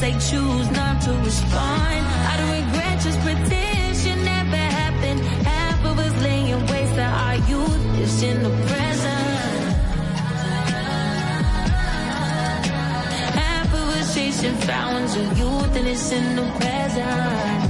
they 0.00 0.12
choose 0.12 0.70
not 0.70 1.00
to 1.02 1.12
respond. 1.24 2.06
I 2.30 2.36
don't 2.38 2.52
regret, 2.62 3.00
just 3.00 3.18
pretend 3.20 3.96
shit 3.96 4.18
never 4.18 4.56
happened. 4.56 5.20
Half 5.44 5.84
of 5.84 5.98
us 5.98 6.22
laying 6.22 6.60
waste 6.66 6.92
of 6.92 7.12
our 7.24 7.36
youth 7.50 7.98
is 7.98 8.22
in 8.22 8.42
the 8.42 8.50
present. 8.66 9.18
Half 13.42 13.74
of 13.74 13.88
us 13.98 14.14
chasing 14.14 14.54
fountains 14.54 15.16
of 15.16 15.38
youth 15.38 15.76
and 15.76 15.88
it's 15.88 16.12
in 16.12 16.36
the 16.36 16.42
present. 16.60 17.67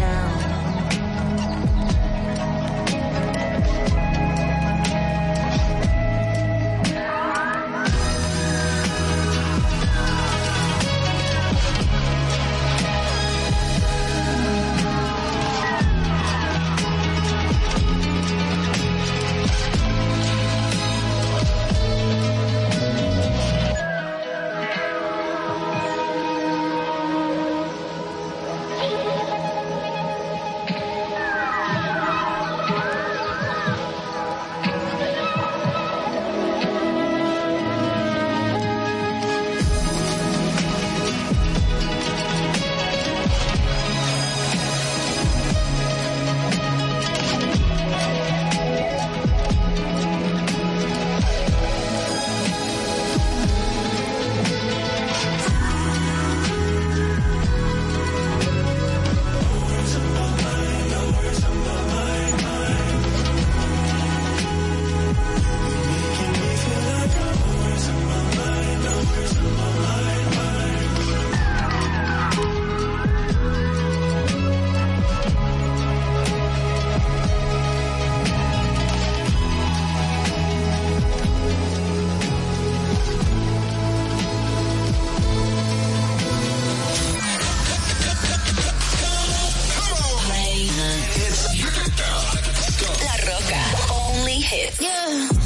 hits. 94.49 94.81
Yeah. 94.81 95.38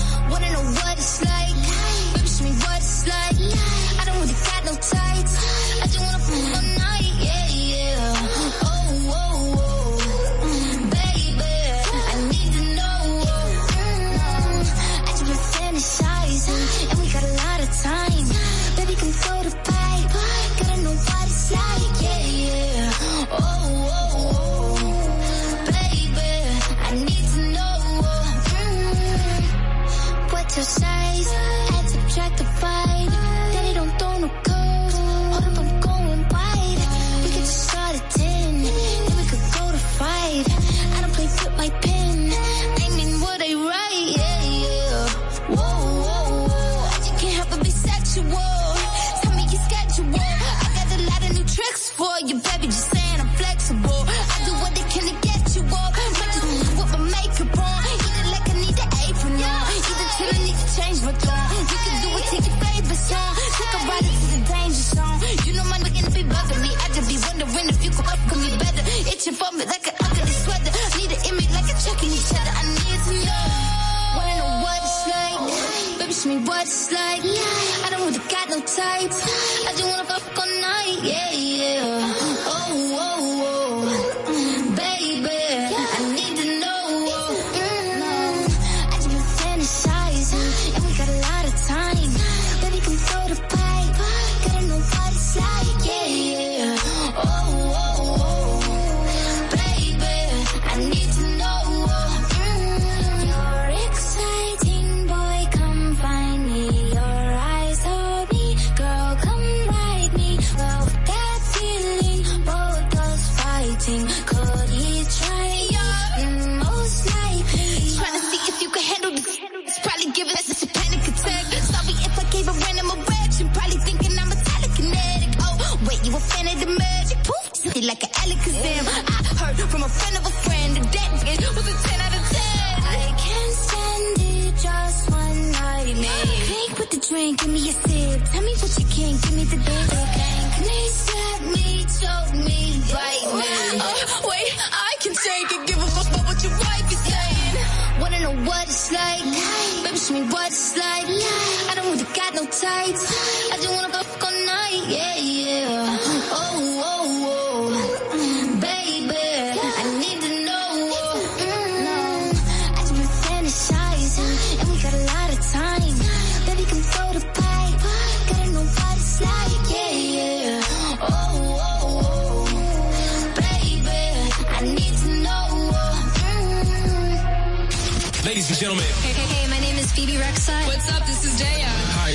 Tights. 152.63 153.72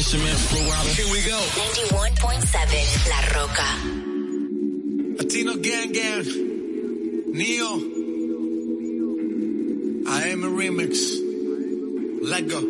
Here 0.10 1.12
we 1.12 1.22
go. 1.28 1.38
91.7 1.92 3.08
La 3.10 3.22
Roca. 3.36 3.68
Latino 5.18 5.52
Gang 5.58 5.92
Gang, 5.92 6.26
Neo, 7.34 7.74
AM 10.08 10.58
Remix, 10.58 11.20
Let 12.22 12.50
go. 12.50 12.62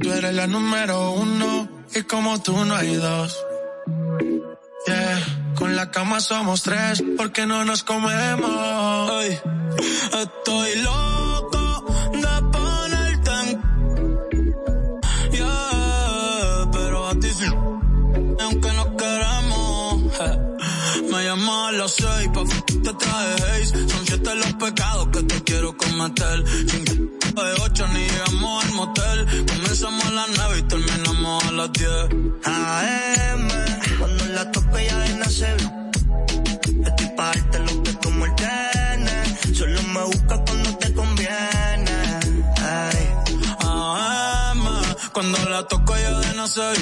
Tú 0.00 0.12
eres 0.12 0.34
la 0.34 0.48
número 0.48 1.12
uno 1.12 1.68
y 1.94 2.02
como 2.02 2.42
tú 2.42 2.64
no 2.64 2.74
hay 2.74 2.96
dos. 2.96 3.38
Yeah, 4.84 5.54
con 5.54 5.76
la 5.76 5.92
cama 5.92 6.20
somos 6.20 6.62
tres 6.64 7.04
porque 7.16 7.46
no 7.46 7.64
nos 7.64 7.84
comemos. 7.84 9.10
Ay, 9.12 9.38
estoy 10.12 10.82
loco 10.82 11.17
a 21.88 21.90
seis 21.90 22.28
pa' 22.34 22.42
f- 22.42 22.62
te 22.84 22.92
traje 23.00 23.34
haze. 23.48 23.88
Son 23.88 24.02
siete 24.06 24.34
los 24.34 24.52
pecados 24.54 25.08
que 25.12 25.22
te 25.22 25.42
quiero 25.44 25.76
cometer. 25.76 26.36
Sin 26.70 26.84
de 26.84 27.52
ocho 27.64 27.86
ni 27.88 28.00
llegamos 28.08 28.64
al 28.64 28.72
motel. 28.72 29.18
Comenzamos 29.52 30.04
a 30.04 30.10
las 30.10 30.28
nueve 30.36 30.58
y 30.58 30.62
terminamos 30.62 31.44
a 31.44 31.52
las 31.52 31.72
diez. 31.72 32.04
AM, 32.44 33.48
cuando 33.98 34.24
la 34.36 34.50
toco 34.52 34.78
ya 34.78 34.98
de 34.98 35.14
nacer. 35.16 35.56
Estoy 36.88 37.08
pa' 37.16 37.26
darte 37.32 37.58
lo 37.60 37.82
que 37.82 37.92
tú 38.02 38.10
me. 38.10 38.28
Solo 39.54 39.82
me 39.94 40.02
busca 40.04 40.36
cuando 40.44 40.70
te 40.78 40.92
conviene. 40.94 41.96
Ay. 42.60 43.00
AM, 43.60 44.64
cuando 45.12 45.38
la 45.48 45.66
toco 45.66 45.96
ya 45.96 46.18
de 46.20 46.34
nacer. 46.34 46.76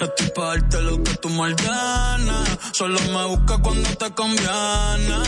Estoy 0.00 0.30
pa' 0.34 0.46
darte 0.46 0.80
lo 0.82 1.02
que 1.02 1.14
tú 1.16 1.28
me 1.30 1.40
ordenas. 1.40 2.48
Solo 2.72 3.00
me 3.00 3.24
busca 3.26 3.58
cuando 3.58 3.88
te 3.96 4.10
conviene. 4.12 5.18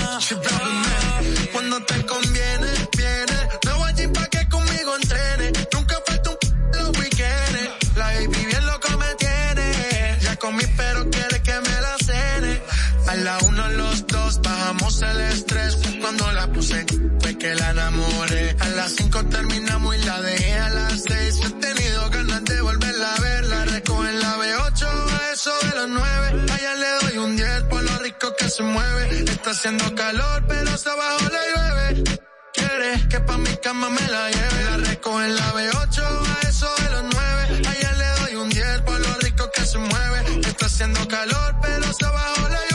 Cuando 1.52 1.80
te 1.84 2.06
conviene, 2.06 2.66
viene. 2.96 3.38
No 3.66 3.78
voy 3.78 3.88
allí 3.90 4.06
pa' 4.08 4.26
que 4.28 4.48
conmigo 4.48 4.96
entrene. 4.96 5.52
Nunca 5.72 5.96
falta 6.06 6.30
un 6.30 6.36
p- 6.40 6.78
los 6.78 6.98
weekendes. 6.98 7.68
La 7.96 8.06
baby 8.06 8.44
bien 8.46 8.66
loco 8.66 8.88
me 8.98 9.14
tiene. 9.16 10.18
Ya 10.20 10.36
comí 10.36 10.64
pero 10.76 11.08
quiere 11.10 11.42
que 11.42 11.54
me 11.60 11.80
la 11.80 11.96
cene. 12.04 12.62
A 13.08 13.14
la 13.16 13.38
uno 13.46 13.68
los 13.70 14.06
dos 14.06 14.40
bajamos 14.42 15.02
el 15.02 15.20
estrés. 15.20 15.78
Cuando 16.00 16.30
la 16.32 16.46
puse 16.52 16.84
fue 17.20 17.38
que 17.38 17.54
la 17.54 17.70
enamoré. 17.70 18.56
A 18.60 18.68
las 18.70 18.92
cinco 18.96 19.24
terminamos 19.26 19.96
y 19.96 20.03
eso 25.44 25.68
de 25.68 25.76
las 25.76 25.88
nueve. 25.88 26.46
Allá 26.54 26.74
le 26.74 26.90
doy 27.02 27.18
un 27.18 27.36
10 27.36 27.62
por 27.64 27.82
lo 27.82 27.98
rico 27.98 28.34
que 28.38 28.48
se 28.48 28.62
mueve. 28.62 29.24
Está 29.30 29.50
haciendo 29.50 29.94
calor 29.94 30.42
pero 30.48 30.78
se 30.78 30.88
abajo 30.88 31.24
le 31.34 31.42
llueve. 31.52 32.04
Quiere 32.54 33.08
que 33.10 33.20
pa' 33.20 33.36
mi 33.36 33.54
cama 33.58 33.90
me 33.90 34.06
la 34.08 34.30
lleve. 34.30 34.64
La 34.70 34.76
recojo 34.78 35.22
en 35.22 35.36
la 35.36 35.52
B8 35.52 35.98
a 36.34 36.48
eso 36.48 36.68
de 36.78 36.90
las 36.94 37.04
nueve. 37.14 37.68
Allá 37.68 37.92
le 37.92 38.08
doy 38.20 38.34
un 38.36 38.48
10 38.48 38.80
por 38.82 38.98
lo 39.00 39.14
rico 39.18 39.50
que 39.54 39.66
se 39.66 39.78
mueve. 39.78 40.40
Está 40.48 40.66
haciendo 40.66 41.06
calor 41.08 41.56
pero 41.60 41.92
se 41.92 42.04
abajo 42.06 42.48
le 42.48 42.56
llueve. 42.56 42.73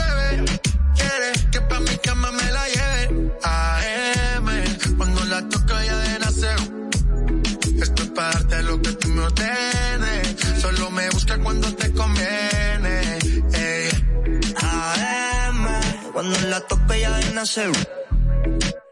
La 16.49 16.59
toco 16.61 16.93
ya 16.95 17.11
de 17.11 17.33
nacer. 17.33 17.71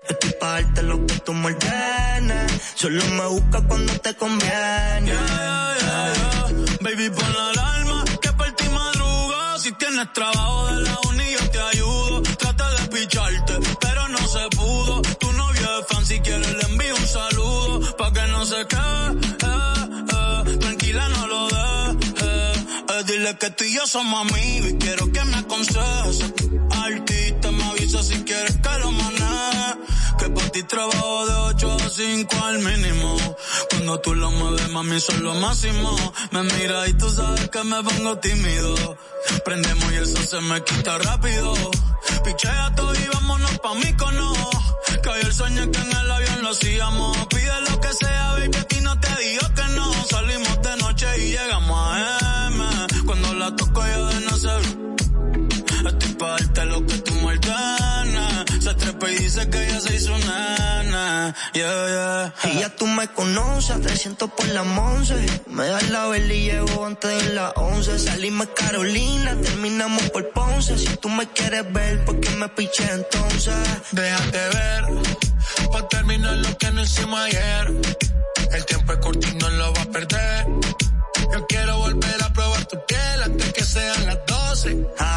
Estoy 0.09 0.31
pa' 0.39 0.51
darte 0.51 0.83
lo 0.83 1.05
que 1.07 1.15
tú 1.25 1.33
me. 1.33 1.55
Solo 2.75 3.03
me 3.17 3.25
busca 3.27 3.61
cuando 3.67 3.93
te 3.99 4.13
conviene. 4.15 5.13
Baby, 6.81 7.09
pon 7.09 7.33
la 7.33 7.49
alarma, 7.49 8.03
que 8.21 8.31
por 8.33 8.51
ti 8.51 8.69
madruga. 8.69 9.57
Si 9.59 9.71
tienes 9.73 10.13
trabajo 10.13 10.67
de 10.67 10.81
la 10.83 10.95
uni, 11.09 11.31
yo 11.31 11.49
te 11.49 11.59
ayudo. 11.59 12.21
Trata 12.21 12.65
de 12.75 12.87
picharte, 12.93 13.53
pero 13.81 14.07
no 14.09 14.19
se 14.35 14.43
pudo. 14.55 15.01
Tu 15.01 15.33
novio 15.33 15.79
es 15.79 15.87
fan, 15.89 16.05
si 16.05 16.19
quieres 16.19 16.53
le 16.53 16.63
envío 16.71 16.95
un 16.95 17.07
saludo. 17.07 17.97
Pa' 17.97 18.13
que 18.13 18.27
no 18.27 18.45
se 18.45 18.67
quede, 18.67 19.09
eh, 19.49 20.51
eh. 20.51 20.57
tranquila 20.59 21.09
no 21.09 21.27
lo 21.27 21.47
dejes. 21.47 22.05
Eh. 22.21 23.03
Dile 23.07 23.37
que 23.37 23.49
tú 23.51 23.63
y 23.63 23.73
yo 23.73 23.85
somos 23.87 24.19
amigos 24.29 24.69
y 24.69 24.77
quiero 24.77 25.11
que 25.11 25.23
me 25.25 25.37
aconsejes. 25.37 26.17
Artista, 26.87 27.36
si 27.89 28.23
quieres 28.23 28.57
que 28.57 28.79
lo 28.79 28.91
maneje. 28.91 29.77
Que 30.19 30.29
por 30.29 30.49
ti 30.49 30.63
trabajo 30.63 31.25
de 31.25 31.33
8 31.33 31.77
a 31.85 31.89
5 31.89 32.45
al 32.45 32.59
mínimo. 32.59 33.17
Cuando 33.69 33.99
tú 34.01 34.13
lo 34.15 34.31
mueves, 34.31 34.69
mami, 34.69 34.99
son 34.99 35.23
lo 35.23 35.33
máximo. 35.35 35.95
Me 36.31 36.43
mira 36.43 36.88
y 36.88 36.93
tú 36.93 37.09
sabes 37.09 37.49
que 37.49 37.63
me 37.63 37.81
pongo 37.83 38.17
tímido. 38.17 38.97
Prendemos 39.45 39.91
y 39.91 39.95
eso 39.95 40.21
se 40.23 40.41
me 40.41 40.61
quita 40.63 40.97
rápido. 40.97 41.53
Pichea 42.25 42.73
todo 42.75 42.93
y 42.93 43.07
vámonos 43.13 43.59
pa' 43.59 43.75
mí 43.75 43.93
cono. 43.93 44.33
Que 45.01 45.09
hoy 45.09 45.21
el 45.21 45.33
sueño 45.33 45.71
que 45.71 45.79
en 45.79 45.91
el 45.91 46.11
avión 46.11 46.41
lo 46.41 46.49
hacíamos. 46.49 47.17
Pide 47.27 47.61
lo 47.69 47.79
que 47.79 47.93
sea, 47.93 48.31
baby, 48.33 48.57
a 48.57 48.63
ti 48.63 48.81
no 48.81 48.99
te 48.99 49.15
digo 49.23 49.47
que 49.55 49.67
no. 49.75 49.93
Salimos 50.09 50.61
de 50.61 50.77
noche 50.77 51.07
y 51.23 51.31
llegamos 51.31 51.79
a 51.79 52.47
M. 52.47 52.65
Cuando 53.05 53.33
la 53.35 53.55
toco 53.55 53.81
ya 53.81 53.97
de 53.97 54.19
nacer. 54.25 54.61
Estoy 55.88 56.13
pa' 56.15 56.29
darte 56.31 56.65
lo 56.65 56.85
que 56.85 56.97
tú. 56.97 57.16
Y 59.09 59.15
dice 59.15 59.49
que 59.49 59.67
ya 59.67 59.79
se 59.79 59.95
hizo 59.95 60.17
nana. 60.19 61.33
Yeah, 61.53 62.33
yeah. 62.43 62.51
Y 62.51 62.59
ya 62.59 62.75
tú 62.75 62.87
me 62.87 63.07
conoces, 63.07 63.81
300 63.81 64.31
por 64.31 64.47
la 64.49 64.63
once. 64.63 65.15
Me 65.47 65.65
das 65.67 65.89
la 65.89 66.07
vela 66.07 66.33
y 66.33 66.45
llego 66.45 66.85
antes 66.85 67.23
de 67.23 67.33
las 67.33 67.53
11. 67.55 67.99
Salimos 67.99 68.47
Carolina, 68.55 69.35
terminamos 69.41 70.03
por 70.09 70.29
Ponce. 70.31 70.77
Si 70.77 70.97
tú 70.97 71.09
me 71.09 71.27
quieres 71.27 71.71
ver, 71.73 72.05
¿por 72.05 72.19
qué 72.19 72.29
me 72.31 72.49
piché 72.49 72.83
entonces? 72.91 73.55
Déjate 73.91 74.37
ver, 74.37 74.83
pa' 75.71 75.87
terminar 75.87 76.37
lo 76.37 76.57
que 76.57 76.71
no 76.71 76.81
hicimos 76.83 77.19
ayer. 77.19 77.73
El 78.51 78.65
tiempo 78.65 78.93
es 78.93 78.99
corto 78.99 79.27
y 79.27 79.35
no 79.35 79.49
lo 79.49 79.73
va 79.73 79.81
a 79.81 79.85
perder. 79.85 80.45
Yo 81.33 81.45
quiero 81.47 81.77
volver 81.79 82.23
a 82.23 82.33
probar 82.33 82.65
tu 82.65 82.77
piel 82.85 83.23
antes 83.23 83.53
que 83.53 83.63
sean 83.63 84.05
las 84.05 84.19
12. 84.25 84.87
AM, 84.99 85.16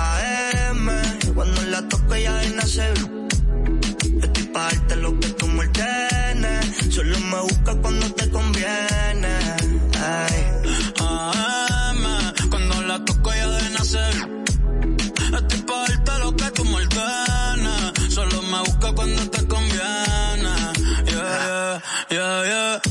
Yeah, 22.10 22.42
yeah, 22.42 22.89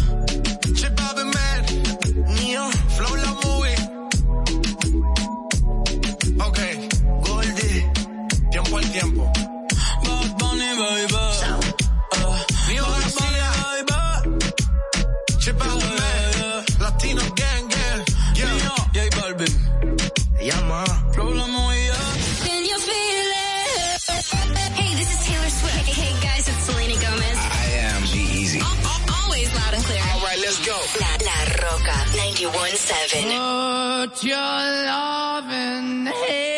91.7. 32.52 34.10
Put 34.10 34.24
your 34.24 34.36
loving 34.36 36.06
hand 36.08 36.49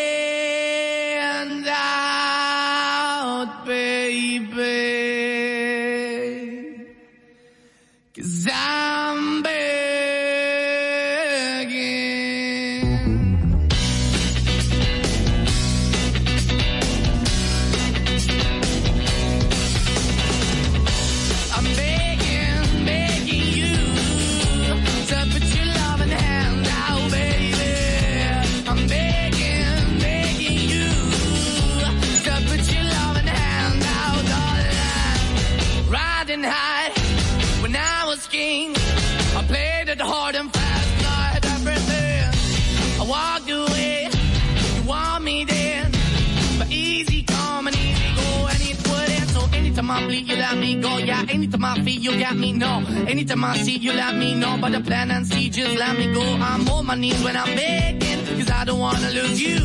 anytime 51.53 51.65
I 51.65 51.83
feel, 51.83 52.01
you 52.01 52.19
got 52.19 52.35
me. 52.37 52.53
No, 52.53 52.83
anytime 53.07 53.43
I 53.43 53.57
see, 53.57 53.77
you 53.77 53.91
let 53.93 54.15
me 54.15 54.35
know. 54.35 54.57
But 54.59 54.71
the 54.71 54.81
plan 54.81 55.11
and 55.11 55.25
see, 55.25 55.49
just 55.49 55.75
let 55.77 55.97
me 55.97 56.13
go. 56.13 56.21
I'm 56.21 56.67
on 56.69 56.85
my 56.85 56.95
knees 56.95 57.21
when 57.23 57.35
I'm 57.35 57.55
begging, 57.55 58.25
cause 58.37 58.49
I 58.49 58.63
don't 58.65 58.79
wanna 58.79 59.09
lose 59.09 59.41
you. 59.41 59.57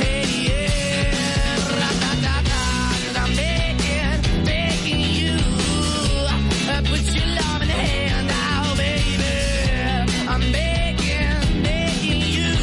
Hey, 0.00 0.24
yeah, 0.46 1.56
ra-da-da-da, 1.80 2.62
'cause 3.02 3.16
I'm 3.22 3.32
begging, 3.34 4.44
begging 4.44 5.04
you. 5.20 5.36
Uh, 6.70 6.82
Put 6.90 7.04
your 7.16 7.28
love 7.40 7.62
in 7.62 7.68
the 7.68 7.80
hand 7.90 8.30
out, 8.30 8.76
baby. 8.76 9.34
I'm 10.32 10.44
begging, 10.52 11.62
begging 11.62 12.22
you. 12.36 12.54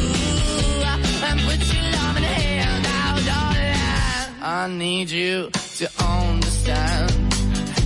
And 1.28 1.40
put 1.46 1.60
your 1.74 1.84
love 1.96 2.16
in 2.16 2.22
hand 2.24 2.86
out, 3.00 3.18
darling. 3.30 4.42
I 4.42 4.68
need 4.68 5.10
you 5.10 5.50
to 5.78 5.86
understand. 5.98 7.11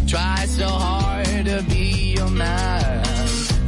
Try 0.07 0.47
so 0.47 0.69
hard 0.69 1.47
to 1.47 1.65
be 1.69 2.15
your 2.17 2.31
man. 2.31 3.03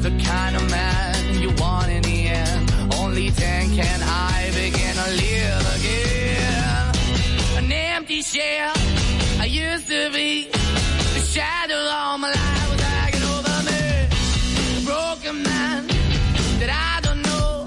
The 0.03 0.11
kind 0.25 0.55
of 0.57 0.71
man 0.71 1.43
you 1.43 1.51
want 1.59 1.91
in 1.91 2.03
the 2.03 2.29
end. 2.29 2.95
Only 2.95 3.31
then 3.31 3.75
can 3.75 4.01
I 4.03 4.51
begin 4.55 4.95
to 4.95 5.11
live 5.25 5.65
again. 5.77 6.95
An 7.59 7.73
empty 7.73 8.23
shell 8.23 8.73
I 9.41 9.47
used 9.47 9.89
to 9.89 10.11
be. 10.13 10.49
The 11.15 11.21
shadow 11.35 11.75
all 11.75 12.19
my 12.19 12.31
life 12.31 12.71
was 12.71 12.81
hanging 12.81 13.25
over 13.35 13.57
me. 13.69 13.83
A 14.79 14.85
broken 14.87 15.43
man 15.43 15.87
that 16.61 16.71
I 16.71 17.01
don't 17.07 17.23
know. 17.23 17.67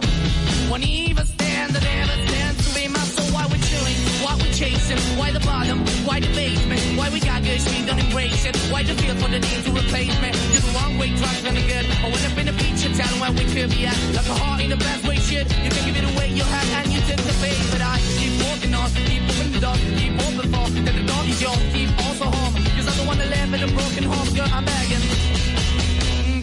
Won't 0.69 0.87
even 0.87 1.25
stand, 1.25 1.73
that 1.75 1.85
ever 1.85 2.27
stands 2.27 2.67
to 2.67 2.79
be 2.79 2.87
my 2.87 2.99
soul. 2.99 3.27
Why 3.35 3.45
we're 3.51 3.63
chilling, 3.69 3.97
why 4.23 4.35
we're 4.39 4.53
chasing, 4.53 4.97
why 5.19 5.31
the 5.31 5.41
bottom, 5.41 5.79
why 6.05 6.19
the 6.21 6.27
basement, 6.33 6.80
we 7.11 7.19
got 7.19 7.43
good, 7.43 7.59
she 7.59 7.85
don't 7.85 7.99
embrace 7.99 8.45
it. 8.45 8.55
Why 8.71 8.83
the 8.83 8.95
feel 8.95 9.15
for 9.15 9.29
the 9.29 9.39
need 9.39 9.63
to 9.65 9.71
replace 9.71 10.15
me? 10.23 10.31
You're 10.51 10.63
the 10.63 10.71
wrong 10.75 10.97
way, 10.97 11.09
trying 11.15 11.55
to 11.55 11.63
good. 11.67 11.85
I 12.03 12.07
went 12.07 12.25
up 12.25 12.37
in 12.39 12.47
a 12.47 12.53
feature 12.53 12.93
town 12.95 13.19
where 13.19 13.31
we 13.31 13.43
could 13.53 13.69
be 13.69 13.85
at. 13.85 13.97
Like 14.15 14.27
a 14.27 14.35
heart 14.41 14.61
in 14.61 14.69
the 14.69 14.77
best 14.77 15.07
way, 15.07 15.17
shit. 15.17 15.45
You 15.63 15.69
can 15.69 15.83
give 15.85 15.97
it 15.99 16.05
away, 16.11 16.29
you 16.31 16.43
have, 16.43 16.69
and 16.79 16.91
you 16.93 16.99
tend 17.01 17.19
to 17.19 17.33
pay. 17.43 17.55
But 17.71 17.81
I 17.81 17.99
keep 18.17 18.33
walking 18.47 18.73
on, 18.73 18.87
keep 19.07 19.21
moving 19.27 19.51
the 19.51 19.59
door, 19.59 19.75
keep 19.99 20.13
open 20.25 20.47
for. 20.53 20.65
That 20.87 20.95
the 20.95 21.05
door 21.05 21.23
is 21.27 21.41
yours, 21.41 21.63
keep 21.75 21.91
also 22.05 22.25
home. 22.25 22.53
Cause 22.75 22.87
the 22.97 23.05
one 23.05 23.17
that 23.19 23.29
live 23.29 23.53
in 23.53 23.61
a 23.67 23.71
broken 23.75 24.03
home, 24.07 24.29
girl, 24.33 24.49
I'm 24.51 24.65
begging. 24.65 25.03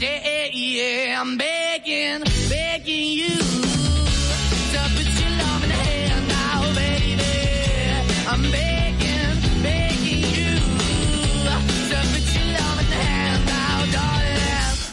Yeah, 0.00 0.48
yeah, 0.52 1.20
I'm 1.20 1.36
begging, 1.36 2.22
begging 2.48 3.08
you 3.20 3.47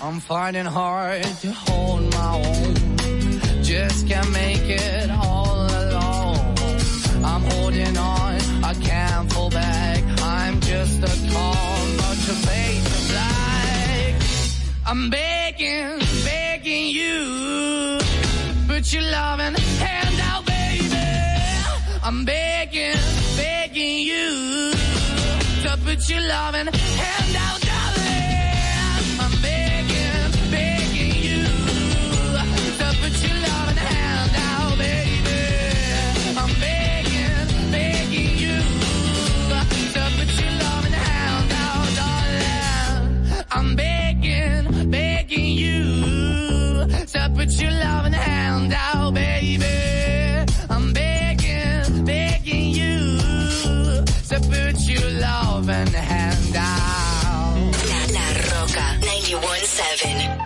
I'm 0.05 0.19
finding 0.19 0.65
hard 0.65 1.23
to 1.23 1.51
hold 1.51 2.13
my 2.13 2.35
own. 2.35 3.63
Just 3.63 4.07
can't 4.07 4.31
make 4.33 4.69
it 4.69 5.09
all 5.09 5.65
alone. 5.65 6.55
I'm 7.25 7.41
holding 7.41 7.97
on, 7.97 8.35
I 8.63 8.75
can't 8.75 9.33
fall 9.33 9.49
back. 9.49 10.03
I'm 10.21 10.59
just 10.59 11.01
a 11.01 11.31
call, 11.33 11.87
but 11.97 12.17
is 12.29 13.09
black. 13.09 14.13
I'm 14.85 15.09
begging, 15.09 15.97
begging 16.23 16.87
you. 16.89 17.97
Put 18.67 18.93
your 18.93 19.01
loving 19.09 19.55
hand 19.55 20.19
out, 20.21 20.45
baby. 20.45 20.95
I'm 22.03 22.25
begging, 22.25 23.01
begging 23.37 24.05
you. 24.05 24.71
To 25.63 25.79
put 25.83 26.07
your 26.07 26.21
loving 26.21 26.67
hand 26.67 27.35
out, 27.37 27.44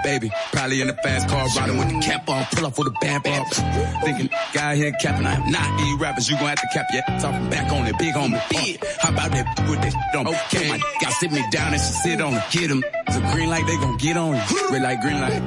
Baby, 0.03 0.31
probably 0.51 0.81
in 0.81 0.89
a 0.89 0.93
fast 0.93 1.27
car 1.27 1.45
riding 1.57 1.77
with 1.77 1.89
the 1.89 1.99
cap 1.99 2.27
on, 2.29 2.45
pull 2.51 2.65
up 2.65 2.77
with 2.77 2.87
the 2.87 2.97
band 3.01 3.27
up. 3.27 3.47
Thinking, 4.03 4.29
guy 4.53 4.75
here 4.75 4.91
capping, 4.99 5.25
I'm 5.25 5.51
not 5.51 5.77
these 5.77 5.99
rappers, 5.99 6.29
you 6.29 6.37
gon' 6.37 6.47
have 6.47 6.61
to 6.61 6.67
cap 6.73 6.87
your 6.91 7.03
talking 7.19 7.49
back 7.49 7.71
on 7.71 7.87
it, 7.87 7.97
big 7.97 8.15
on 8.15 8.31
me. 8.31 8.39
Big. 8.49 8.83
How 8.99 9.09
about 9.09 9.31
that 9.31 9.69
with 9.69 9.81
that 9.81 9.91
shit 9.91 10.15
on? 10.15 10.27
Okay. 10.27 10.69
My 10.69 10.79
got 11.01 11.13
sit 11.13 11.31
me 11.31 11.43
down 11.51 11.73
and 11.73 11.81
she 11.81 11.93
sit 11.93 12.21
on 12.21 12.33
it, 12.33 12.43
get. 12.51 12.71
It's 12.71 13.17
a 13.17 13.21
green 13.33 13.49
light, 13.49 13.65
they 13.67 13.75
gon' 13.77 13.97
get 13.97 14.17
on 14.17 14.35
you. 14.35 14.69
Red 14.71 14.81
light, 14.81 15.01
green 15.01 15.19
light. 15.19 15.41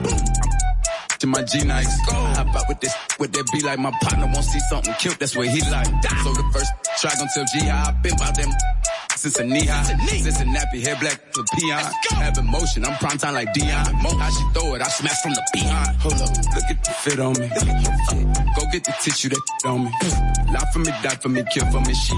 To 1.21 1.27
my 1.29 1.43
G 1.45 1.65
nights. 1.65 1.97
How 2.11 2.43
about 2.43 2.69
with 2.69 2.81
this? 2.81 2.93
Would 3.21 3.33
that 3.33 3.49
be 3.53 3.61
like 3.61 3.79
my 3.79 3.93
partner 4.03 4.27
won't 4.27 4.45
see 4.45 4.59
something 4.69 4.93
cute? 4.95 5.19
That's 5.21 5.37
what 5.37 5.47
he 5.47 5.61
like. 5.71 5.87
So 5.87 6.33
the 6.35 6.51
first 6.53 6.73
track 7.01 7.17
gon' 7.19 7.29
tell 7.33 7.45
G 7.53 7.61
how 7.61 7.89
I 7.89 7.93
been 8.03 8.15
about 8.15 8.37
them. 8.37 8.51
Since 9.23 9.39
a 9.39 9.45
knee 9.45 9.67
high, 9.67 9.85
since 10.19 10.41
a 10.41 10.45
nappy 10.45 10.83
hair 10.83 10.97
black 10.99 11.31
to 11.35 11.45
peon. 11.55 11.79
Have 12.11 12.39
emotion, 12.39 12.85
I'm 12.85 12.99
prime 12.99 13.19
time 13.19 13.35
like 13.35 13.55
Dion. 13.55 13.71
How 13.71 14.31
she 14.31 14.43
throw 14.53 14.75
it, 14.75 14.83
I 14.83 14.89
smash 14.89 15.23
from 15.23 15.35
the 15.35 15.43
behind. 15.53 15.97
Hold 16.03 16.15
up, 16.15 16.29
look 16.29 16.65
at 16.69 16.85
the 16.85 16.91
fit 16.91 17.21
on 17.21 17.33
me. 17.39 17.47
Go 17.47 18.63
get 18.73 18.83
the 18.83 18.93
tissue 19.01 19.29
that 19.29 19.41
on 19.65 19.85
me. 19.85 19.91
Lie 20.51 20.71
for 20.73 20.81
me, 20.81 20.91
die 21.05 21.15
for 21.23 21.29
me, 21.29 21.45
kill 21.53 21.67
for 21.71 21.81
me. 21.83 21.95
She 21.95 22.15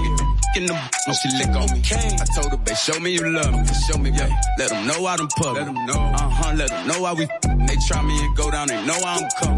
in 0.57 0.65
the 0.65 0.73
when 0.73 1.15
she 1.21 1.29
lick 1.37 1.53
on 1.53 1.69
me. 1.77 1.83
I 1.85 2.25
told 2.33 2.49
her, 2.49 2.57
babe, 2.57 2.75
show 2.75 2.99
me 2.99 3.11
you 3.13 3.29
love 3.29 3.53
me. 3.53 3.67
Show 3.85 3.99
me, 3.99 4.09
yeah. 4.09 4.41
Let 4.57 4.69
them 4.71 4.87
know 4.87 5.05
I 5.05 5.15
done 5.17 5.27
pub. 5.37 5.57
Let 5.57 5.65
them 5.65 5.85
know. 5.85 5.93
Uh 5.93 6.27
huh. 6.27 6.53
Let 6.55 6.69
them 6.69 6.87
know 6.87 7.05
how 7.05 7.13
we. 7.13 7.27
They 7.67 7.77
try 7.87 8.01
me 8.01 8.17
and 8.17 8.35
go 8.35 8.49
down. 8.49 8.67
They 8.67 8.83
know 8.83 8.97
I 8.97 9.19
don't 9.19 9.33
come. 9.37 9.57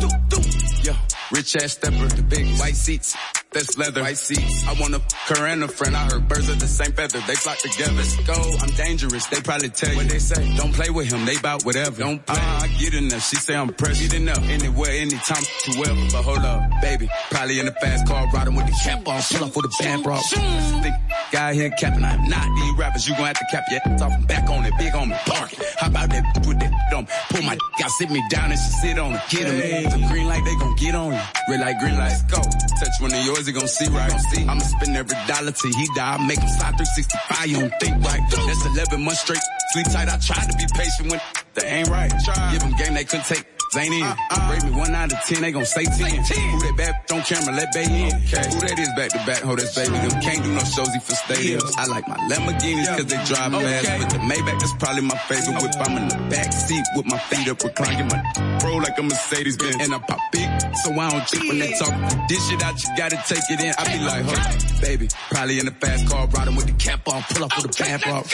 Yo, 0.83 0.93
rich 1.31 1.55
ass 1.55 1.71
stepper, 1.79 2.07
the 2.11 2.23
big 2.23 2.45
white 2.59 2.75
seats. 2.75 3.15
That's 3.51 3.77
leather. 3.77 4.01
White 4.01 4.17
seats. 4.17 4.67
I 4.67 4.73
want 4.79 4.93
a 4.93 5.01
her 5.33 5.45
and 5.47 5.63
a 5.63 5.67
friend. 5.67 5.95
I 5.95 6.05
heard 6.05 6.27
birds 6.27 6.49
of 6.49 6.59
the 6.59 6.67
same 6.67 6.91
feather. 6.91 7.19
They 7.27 7.35
flock 7.35 7.57
together. 7.57 7.93
Let's 7.93 8.15
go. 8.17 8.33
I'm 8.61 8.69
dangerous. 8.75 9.25
They 9.27 9.41
probably 9.41 9.69
tell 9.69 9.91
you 9.91 9.97
what 9.97 10.09
they 10.09 10.19
say. 10.19 10.55
Don't 10.57 10.73
play 10.73 10.89
with 10.89 11.11
him. 11.11 11.25
They 11.25 11.37
bout 11.37 11.63
whatever. 11.63 12.01
Don't 12.01 12.25
play. 12.25 12.35
Uh, 12.35 12.59
I 12.63 12.67
get 12.79 12.93
enough. 12.93 13.27
She 13.27 13.37
say 13.37 13.55
I'm 13.55 13.69
pressed. 13.73 14.01
Get 14.01 14.13
enough. 14.13 14.43
Anywhere, 14.49 14.91
anytime, 14.91 15.43
to 15.43 15.79
wherever. 15.79 16.01
But 16.11 16.23
hold 16.23 16.39
up, 16.39 16.81
baby. 16.81 17.09
Probably 17.31 17.59
in 17.59 17.67
a 17.67 17.71
fast 17.71 18.07
car, 18.07 18.27
riding 18.33 18.55
with 18.55 18.65
the 18.65 18.73
cap 18.83 19.07
on. 19.07 19.21
Pull 19.21 19.43
up 19.45 19.53
for 19.53 19.61
the 19.61 19.73
band, 19.79 20.03
bro. 20.03 20.17
Think 20.17 20.95
guy 21.31 21.53
here 21.53 21.69
capping. 21.71 22.03
I'm 22.03 22.27
not 22.29 22.47
these 22.55 22.77
rappers. 22.77 23.07
You 23.07 23.15
gon' 23.15 23.25
have 23.27 23.39
to 23.39 23.45
cap 23.51 23.63
your 23.71 23.81
ass 23.85 24.01
off. 24.01 24.27
Back 24.27 24.49
on 24.49 24.65
it, 24.65 24.73
big 24.77 24.93
on 24.95 25.09
me, 25.09 25.15
park 25.25 25.53
it. 25.53 25.59
How 25.77 25.87
about 25.87 26.09
that 26.09 26.45
with 26.47 26.59
that 26.59 26.71
dumb? 26.91 27.07
Pull 27.29 27.41
my 27.43 27.57
out, 27.83 27.91
sit 27.91 28.09
me 28.09 28.21
down 28.29 28.51
and 28.51 28.59
she 28.59 28.71
sit 28.81 28.99
on 28.99 29.13
it. 29.13 29.21
Get 29.29 29.47
him. 29.47 29.59
It's 29.59 29.95
a 29.95 30.13
green 30.13 30.27
light, 30.27 30.43
they 30.45 30.55
gon' 30.55 30.75
get 30.75 30.95
on 30.95 31.13
you. 31.13 31.21
Red 31.49 31.59
light, 31.61 31.79
green 31.79 31.97
light, 31.97 32.17
go. 32.29 32.41
Touch 32.41 32.95
one 32.99 33.13
of 33.13 33.25
yours, 33.37 33.45
they 33.45 33.51
gon' 33.51 33.67
see 33.67 33.87
right. 33.87 34.11
I'ma 34.49 34.59
spend 34.59 34.97
every 34.97 35.17
dollar 35.27 35.51
till 35.51 35.73
he 35.73 35.87
die. 35.95 36.15
I 36.15 36.27
make 36.27 36.39
him 36.39 36.49
slide 36.49 36.75
365, 36.77 37.47
you 37.47 37.57
don't 37.59 37.73
think 37.79 38.03
right. 38.03 38.21
That's 38.31 38.65
11 38.65 39.03
months 39.03 39.21
straight. 39.21 39.41
Sleep 39.73 39.85
tight, 39.87 40.09
I 40.09 40.17
tried 40.17 40.49
to 40.49 40.57
be 40.57 40.65
patient 40.73 41.11
when 41.11 41.21
they 41.57 41.67
ain't 41.67 41.89
right. 41.89 42.11
Give 42.51 42.61
them 42.61 42.73
game 42.77 42.93
they 42.93 43.03
couldn't 43.03 43.25
take. 43.25 43.45
They 43.73 43.81
ain't 43.81 43.93
in. 43.93 44.03
Uh, 44.03 44.49
Rate 44.49 44.63
me 44.63 44.71
one 44.71 44.95
out 44.95 45.11
of 45.11 45.19
ten, 45.27 45.41
they 45.41 45.51
gon' 45.51 45.65
say 45.65 45.83
ten. 45.83 46.07
Who 46.07 46.59
that 46.59 46.73
bad 46.77 46.95
on 47.11 47.21
camera, 47.23 47.53
let 47.53 47.73
Bay 47.73 47.83
in. 47.83 48.11
Who 48.15 48.59
that 48.63 48.79
is 48.79 48.89
back 48.95 49.09
to 49.11 49.17
back, 49.27 49.41
hold 49.43 49.59
that's 49.59 49.75
baby. 49.75 49.91
Them 49.91 50.21
can't 50.21 50.41
do 50.43 50.51
no 50.53 50.63
shows 50.63 50.87
for 51.03 51.15
stadiums. 51.27 51.73
I 51.77 51.85
like 51.85 52.07
my 52.07 52.15
Lamborghinis 52.31 52.87
cause 52.95 53.05
they 53.05 53.19
drive 53.27 53.51
fast. 53.51 53.99
But 53.99 54.09
the 54.09 54.19
Maybach, 54.23 54.63
is 54.63 54.73
probably 54.79 55.01
my 55.01 55.17
favorite 55.27 55.61
whip. 55.61 55.75
I'm 55.83 55.97
in 55.97 56.07
the 56.07 56.15
back 56.31 56.53
seat 56.53 56.85
with 56.95 57.05
my 57.07 57.17
feet 57.17 57.49
up 57.49 57.61
reclining. 57.61 58.07
My 58.07 58.57
bro 58.61 58.77
like 58.77 58.97
a 58.97 59.03
Mercedes 59.03 59.57
Benz. 59.57 59.75
And 59.81 59.93
I 59.93 59.99
pop 59.99 60.19
big, 60.31 60.47
so 60.85 60.91
I 60.93 61.11
don't 61.11 61.27
trip 61.27 61.43
when 61.49 61.59
they 61.59 61.73
talk. 61.73 61.93
This 62.29 62.49
shit 62.49 62.63
out, 62.63 62.81
you 62.81 62.89
gotta 62.95 63.19
take 63.27 63.43
it 63.51 63.59
in. 63.59 63.73
I 63.77 63.83
be 63.91 63.99
like, 63.99 64.23
huh, 64.31 64.79
baby, 64.79 65.07
probably 65.29 65.59
in 65.59 65.65
the 65.65 65.75
fast 65.75 66.07
car, 66.07 66.25
riding 66.27 66.55
with 66.55 66.67
the 66.67 66.77
cap 66.79 67.05
on, 67.11 67.21
pull 67.23 67.43
up 67.43 67.51
with 67.57 67.75
the 67.75 67.83
back 67.83 68.07
off. 68.07 68.31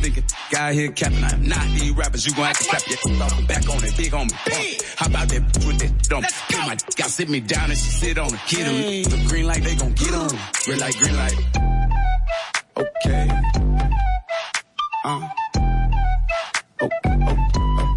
Thinking, 0.00 0.24
guy 0.52 0.72
here 0.74 0.92
capping, 0.92 1.24
I'm 1.24 1.48
not 1.48 1.66
these 1.74 1.90
rappers, 1.90 2.24
you 2.24 2.34
gon' 2.34 2.44
have 2.46 2.58
to 2.58 2.65
clap 2.66 2.86
your 2.88 3.22
off 3.22 3.36
the 3.36 3.46
back 3.46 3.68
on 3.68 3.84
it, 3.84 3.96
big 3.96 4.14
on 4.14 4.26
me. 4.26 4.34
Punk. 4.46 4.82
How 4.96 5.06
about 5.06 5.28
that 5.28 5.42
bitch 5.52 5.66
with 5.66 5.78
that 5.78 6.08
dumb? 6.08 6.22
Get 6.48 6.66
my 6.66 6.76
got 6.96 7.10
sit 7.10 7.28
me 7.28 7.40
down 7.40 7.70
and 7.70 7.78
she 7.78 7.90
sit 7.90 8.18
on 8.18 8.26
it, 8.26 8.40
get 8.48 8.66
him. 8.66 9.02
The 9.04 9.28
green 9.28 9.46
light, 9.46 9.62
they 9.62 9.74
gon' 9.74 9.92
get 9.92 10.14
on. 10.14 10.30
Red 10.68 10.78
light, 10.78 10.96
green 10.96 11.16
light. 11.16 11.34
Okay. 12.76 13.28
Uh. 15.04 15.28
Oh, 16.82 16.88
oh, 17.04 17.16
oh, 17.16 17.96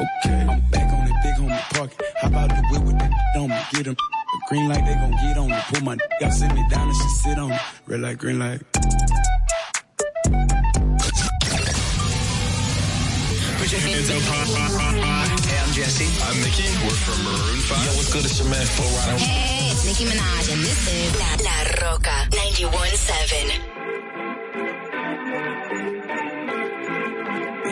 okay. 0.00 0.40
I'm 0.48 0.60
back 0.70 0.92
on 0.92 1.06
it, 1.06 1.16
big 1.22 1.34
homie 1.36 1.74
park. 1.74 1.90
How 2.20 2.28
about 2.28 2.48
the 2.50 2.62
whip 2.70 2.82
with 2.82 2.98
that 2.98 3.12
on 3.36 3.48
me? 3.48 3.56
Get 3.72 3.86
him. 3.86 3.94
The 3.94 4.40
green 4.48 4.68
light, 4.68 4.84
they 4.84 4.94
gon' 4.94 5.10
get 5.12 5.38
on 5.38 5.48
me. 5.48 5.58
Pull 5.68 5.82
my 5.82 5.96
y'all 6.20 6.30
sit 6.30 6.52
me 6.52 6.64
down 6.68 6.88
and 6.88 6.96
she 6.96 7.08
sit 7.08 7.38
on 7.38 7.52
it. 7.52 7.60
Red 7.86 8.00
light, 8.00 8.18
green 8.18 8.38
light. 8.38 8.60
Hey, 13.66 15.58
I'm 15.58 15.72
Jesse. 15.72 16.06
I'm 16.22 16.38
Nikki. 16.40 16.70
We're 16.86 16.94
from 17.02 17.18
Maroon 17.24 17.58
5. 17.58 17.84
Yo, 17.84 17.90
what's 17.96 18.12
good? 18.12 18.24
It's 18.24 18.38
your 18.38 18.48
man, 18.48 18.64
Flo 18.64 18.86
Rida. 18.86 19.18
Hey, 19.18 19.70
it's 19.72 19.84
Nicki 19.84 20.04
Minaj, 20.04 20.52
and 20.52 20.62
this 20.62 20.86
is 20.86 21.10
La, 21.18 21.34
La 21.42 21.66
Roca 21.82 22.16
91.7. 22.30 23.58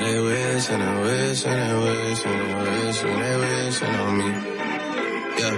They 0.01 0.19
wish 0.21 0.69
and 0.71 0.83
they 0.83 0.95
wish 1.03 1.47
and 1.47 1.59
they 1.63 1.75
wish 1.79 2.27
and 2.27 2.41
they 2.43 2.55
wish 2.87 3.03
and 3.05 3.23
they 3.23 3.37
wishing 3.39 3.95
on 3.95 4.19
me. 4.19 4.31
Yeah. 5.39 5.57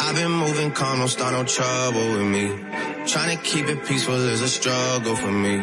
I've 0.00 0.14
been 0.16 0.32
moving 0.32 0.70
calm, 0.72 0.98
don't 0.98 1.08
start 1.08 1.32
no 1.34 1.44
trouble 1.44 2.10
with 2.14 2.26
me. 2.26 2.50
Trying 3.06 3.36
to 3.36 3.42
keep 3.44 3.68
it 3.68 3.84
peaceful 3.86 4.16
is 4.16 4.40
a 4.40 4.48
struggle 4.48 5.14
for 5.14 5.30
me. 5.30 5.62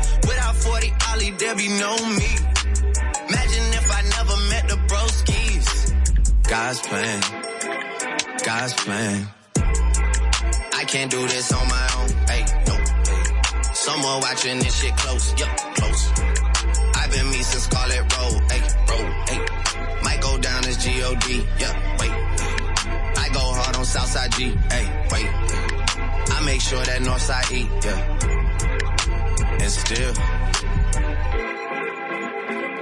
Without 1.21 1.29
40 1.29 1.29
Ollie, 1.29 1.31
there 1.37 1.55
be 1.55 1.67
no 1.67 1.95
me. 2.17 2.31
Imagine 3.29 3.67
if 3.79 3.91
I 3.91 4.01
never 4.17 4.37
met 4.49 4.67
the 4.67 4.77
broskies. 4.89 5.67
God's 6.49 6.79
plan. 6.81 7.21
God's 8.43 8.73
plan. 8.73 9.27
I 10.73 10.83
can't 10.85 11.11
do 11.11 11.21
this 11.27 11.51
on 11.53 11.67
my 11.67 11.87
own. 11.97 12.09
Hey, 12.27 12.45
no. 12.67 12.75
Someone 13.73 14.21
watching 14.21 14.59
this 14.59 14.81
shit 14.81 14.95
close. 14.97 15.33
Yup, 15.39 15.57
close. 15.75 16.11
I've 16.95 17.11
been 17.11 17.29
me 17.29 17.43
since 17.43 17.63
Scarlet 17.63 18.17
Road. 18.17 18.51
Hey, 18.51 18.61
road. 18.89 19.11
Hey. 19.29 19.39
Might 20.03 20.21
go 20.21 20.37
down 20.39 20.65
as 20.65 20.77
G-O-D. 20.83 21.45
Yeah, 21.59 21.97
wait. 21.99 22.11
I 23.17 23.29
go 23.33 23.39
hard 23.39 23.75
on 23.75 23.85
Southside 23.85 24.31
G. 24.33 24.49
Hey, 24.69 25.07
wait. 25.11 25.29
I 26.33 26.41
make 26.45 26.61
sure 26.61 26.83
that 26.83 27.01
Northside 27.01 27.51
E. 27.51 27.69
Yeah. 27.85 29.57
And 29.61 29.71
still. 29.71 30.40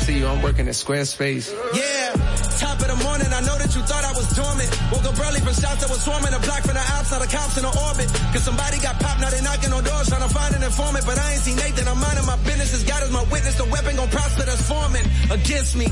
see 0.00 0.18
you, 0.18 0.26
I'm 0.26 0.40
working 0.42 0.66
at 0.66 0.74
Squarespace. 0.74 1.52
Yeah, 1.76 2.16
top 2.56 2.80
of 2.80 2.88
the 2.88 2.98
morning, 3.04 3.28
I 3.28 3.40
know 3.44 3.56
that 3.60 3.70
you 3.76 3.82
thought 3.84 4.04
I 4.04 4.12
was 4.16 4.28
dormant. 4.32 4.70
Woke 4.92 5.04
up 5.04 5.18
early 5.20 5.40
from 5.44 5.52
shots 5.52 5.84
that 5.84 5.90
was 5.92 6.00
swarming, 6.00 6.32
a 6.32 6.40
block 6.40 6.64
from 6.64 6.74
the 6.74 6.84
ops, 6.96 7.12
now 7.12 7.20
the 7.20 7.28
cops 7.28 7.56
in 7.60 7.64
the 7.68 7.72
orbit. 7.72 8.08
Cause 8.32 8.44
somebody 8.44 8.80
got 8.80 8.96
popped, 8.98 9.20
now 9.20 9.28
they 9.28 9.44
knocking 9.44 9.72
on 9.72 9.84
doors, 9.84 10.08
trying 10.08 10.24
to 10.24 10.32
find 10.32 10.56
an 10.56 10.62
informant. 10.64 11.04
But 11.04 11.20
I 11.20 11.36
ain't 11.36 11.44
seen 11.44 11.56
Nathan, 11.60 11.84
I'm 11.86 12.00
minding 12.00 12.24
my 12.24 12.40
business, 12.48 12.72
as 12.72 12.82
God 12.84 13.04
is 13.04 13.12
my 13.12 13.24
witness, 13.28 13.54
the 13.60 13.68
weapon 13.68 13.96
gon' 14.00 14.08
prosper 14.08 14.48
that's 14.48 14.64
forming 14.64 15.04
against 15.28 15.76
me. 15.76 15.86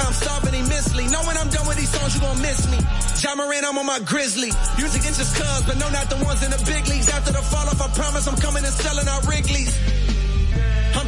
I'm 0.00 0.14
starving 0.14 0.54
immensely. 0.54 1.04
Know 1.10 1.20
when 1.26 1.36
I'm 1.36 1.50
done 1.50 1.66
with 1.66 1.76
these 1.76 1.92
songs, 1.92 2.14
you 2.14 2.20
gon' 2.22 2.40
miss 2.40 2.64
me. 2.70 2.78
John 3.20 3.36
Moran, 3.36 3.66
I'm 3.66 3.76
on 3.76 3.84
my 3.84 4.00
grizzly. 4.00 4.48
Music 4.78 5.02
just 5.02 5.36
cuz, 5.36 5.62
but 5.66 5.76
no, 5.76 5.90
not 5.90 6.08
the 6.08 6.16
ones 6.24 6.40
in 6.40 6.50
the 6.50 6.62
big 6.64 6.88
leagues. 6.88 7.10
After 7.10 7.32
the 7.32 7.42
fall 7.42 7.68
off, 7.68 7.82
I 7.82 7.88
promise 7.92 8.24
I'm 8.26 8.38
coming 8.40 8.64
and 8.64 8.72
selling 8.72 9.08
out 9.08 9.26
Wrigley's. 9.28 9.76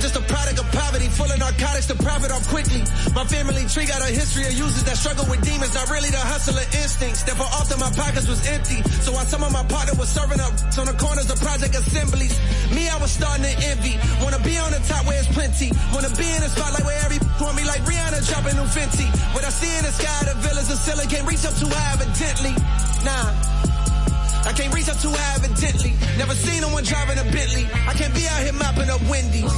Just 0.02 0.18
a 0.18 0.24
product 0.26 0.58
of 0.58 0.66
poverty, 0.74 1.06
full 1.06 1.30
of 1.30 1.38
narcotics 1.38 1.86
to 1.86 1.94
profit 1.94 2.34
off 2.34 2.42
quickly. 2.50 2.82
My 3.14 3.22
family 3.22 3.62
tree 3.70 3.86
got 3.86 4.02
a 4.02 4.10
history 4.10 4.42
of 4.50 4.54
users 4.58 4.82
that 4.82 4.98
struggle 4.98 5.22
with 5.30 5.46
demons, 5.46 5.78
not 5.78 5.86
really 5.94 6.10
the 6.10 6.18
hustler 6.18 6.66
instincts. 6.74 7.22
Therefore 7.22 7.46
often 7.54 7.78
my 7.78 7.86
pockets 7.94 8.26
was 8.26 8.42
empty. 8.50 8.82
So 8.98 9.14
while 9.14 9.30
some 9.30 9.46
of 9.46 9.54
my 9.54 9.62
partner 9.70 9.94
was 9.94 10.10
serving 10.10 10.42
up 10.42 10.50
on 10.74 10.90
the 10.90 10.96
corners 10.98 11.30
of 11.30 11.38
project 11.38 11.78
assemblies, 11.78 12.34
me 12.74 12.90
I 12.90 12.98
was 12.98 13.14
starting 13.14 13.46
to 13.46 13.54
envy. 13.62 13.94
Wanna 14.18 14.42
be 14.42 14.58
on 14.58 14.74
the 14.74 14.82
top 14.90 15.06
where 15.06 15.22
it's 15.22 15.30
plenty. 15.30 15.70
Wanna 15.94 16.10
be 16.18 16.26
in 16.26 16.42
the 16.42 16.50
spotlight 16.50 16.82
where 16.82 16.98
every 17.06 17.22
want 17.38 17.54
me 17.54 17.62
like 17.62 17.86
Rihanna 17.86 18.26
dropping 18.26 18.58
new 18.58 18.66
Fenty. 18.74 19.06
What 19.38 19.46
I 19.46 19.54
see 19.54 19.70
in 19.70 19.86
the 19.86 19.94
sky, 19.94 20.18
the 20.26 20.34
villas 20.42 20.66
of 20.66 20.82
ceiling 20.82 21.06
can't 21.14 21.30
reach 21.30 21.46
up 21.46 21.54
too 21.54 21.70
high 21.70 21.94
evidently. 21.94 22.58
Nah. 23.06 23.71
I 24.44 24.52
can't 24.52 24.74
reach 24.74 24.88
up 24.88 24.98
too 24.98 25.10
high 25.10 25.36
evidently. 25.36 25.92
Never 26.18 26.34
seen 26.34 26.60
no 26.60 26.68
one 26.70 26.84
driving 26.84 27.18
a 27.18 27.24
Bentley. 27.24 27.66
I 27.86 27.94
can't 27.94 28.14
be 28.14 28.26
out 28.26 28.42
here 28.42 28.52
mopping 28.52 28.90
up 28.90 29.00
Wendy's. 29.08 29.54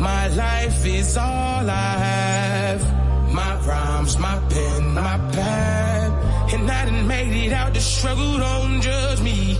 My 0.00 0.28
life 0.28 0.84
is 0.84 1.16
all 1.16 1.70
I 1.70 1.90
have. 2.08 3.32
My 3.32 3.56
rhymes, 3.66 4.18
my 4.18 4.38
pen, 4.50 4.94
my 4.94 5.18
pad. 5.32 6.52
And 6.52 6.70
I 6.70 6.84
done 6.84 7.06
made 7.08 7.46
it 7.46 7.52
out 7.52 7.74
the 7.74 7.80
struggle, 7.80 8.38
don't 8.38 8.80
judge 8.80 9.20
me. 9.22 9.54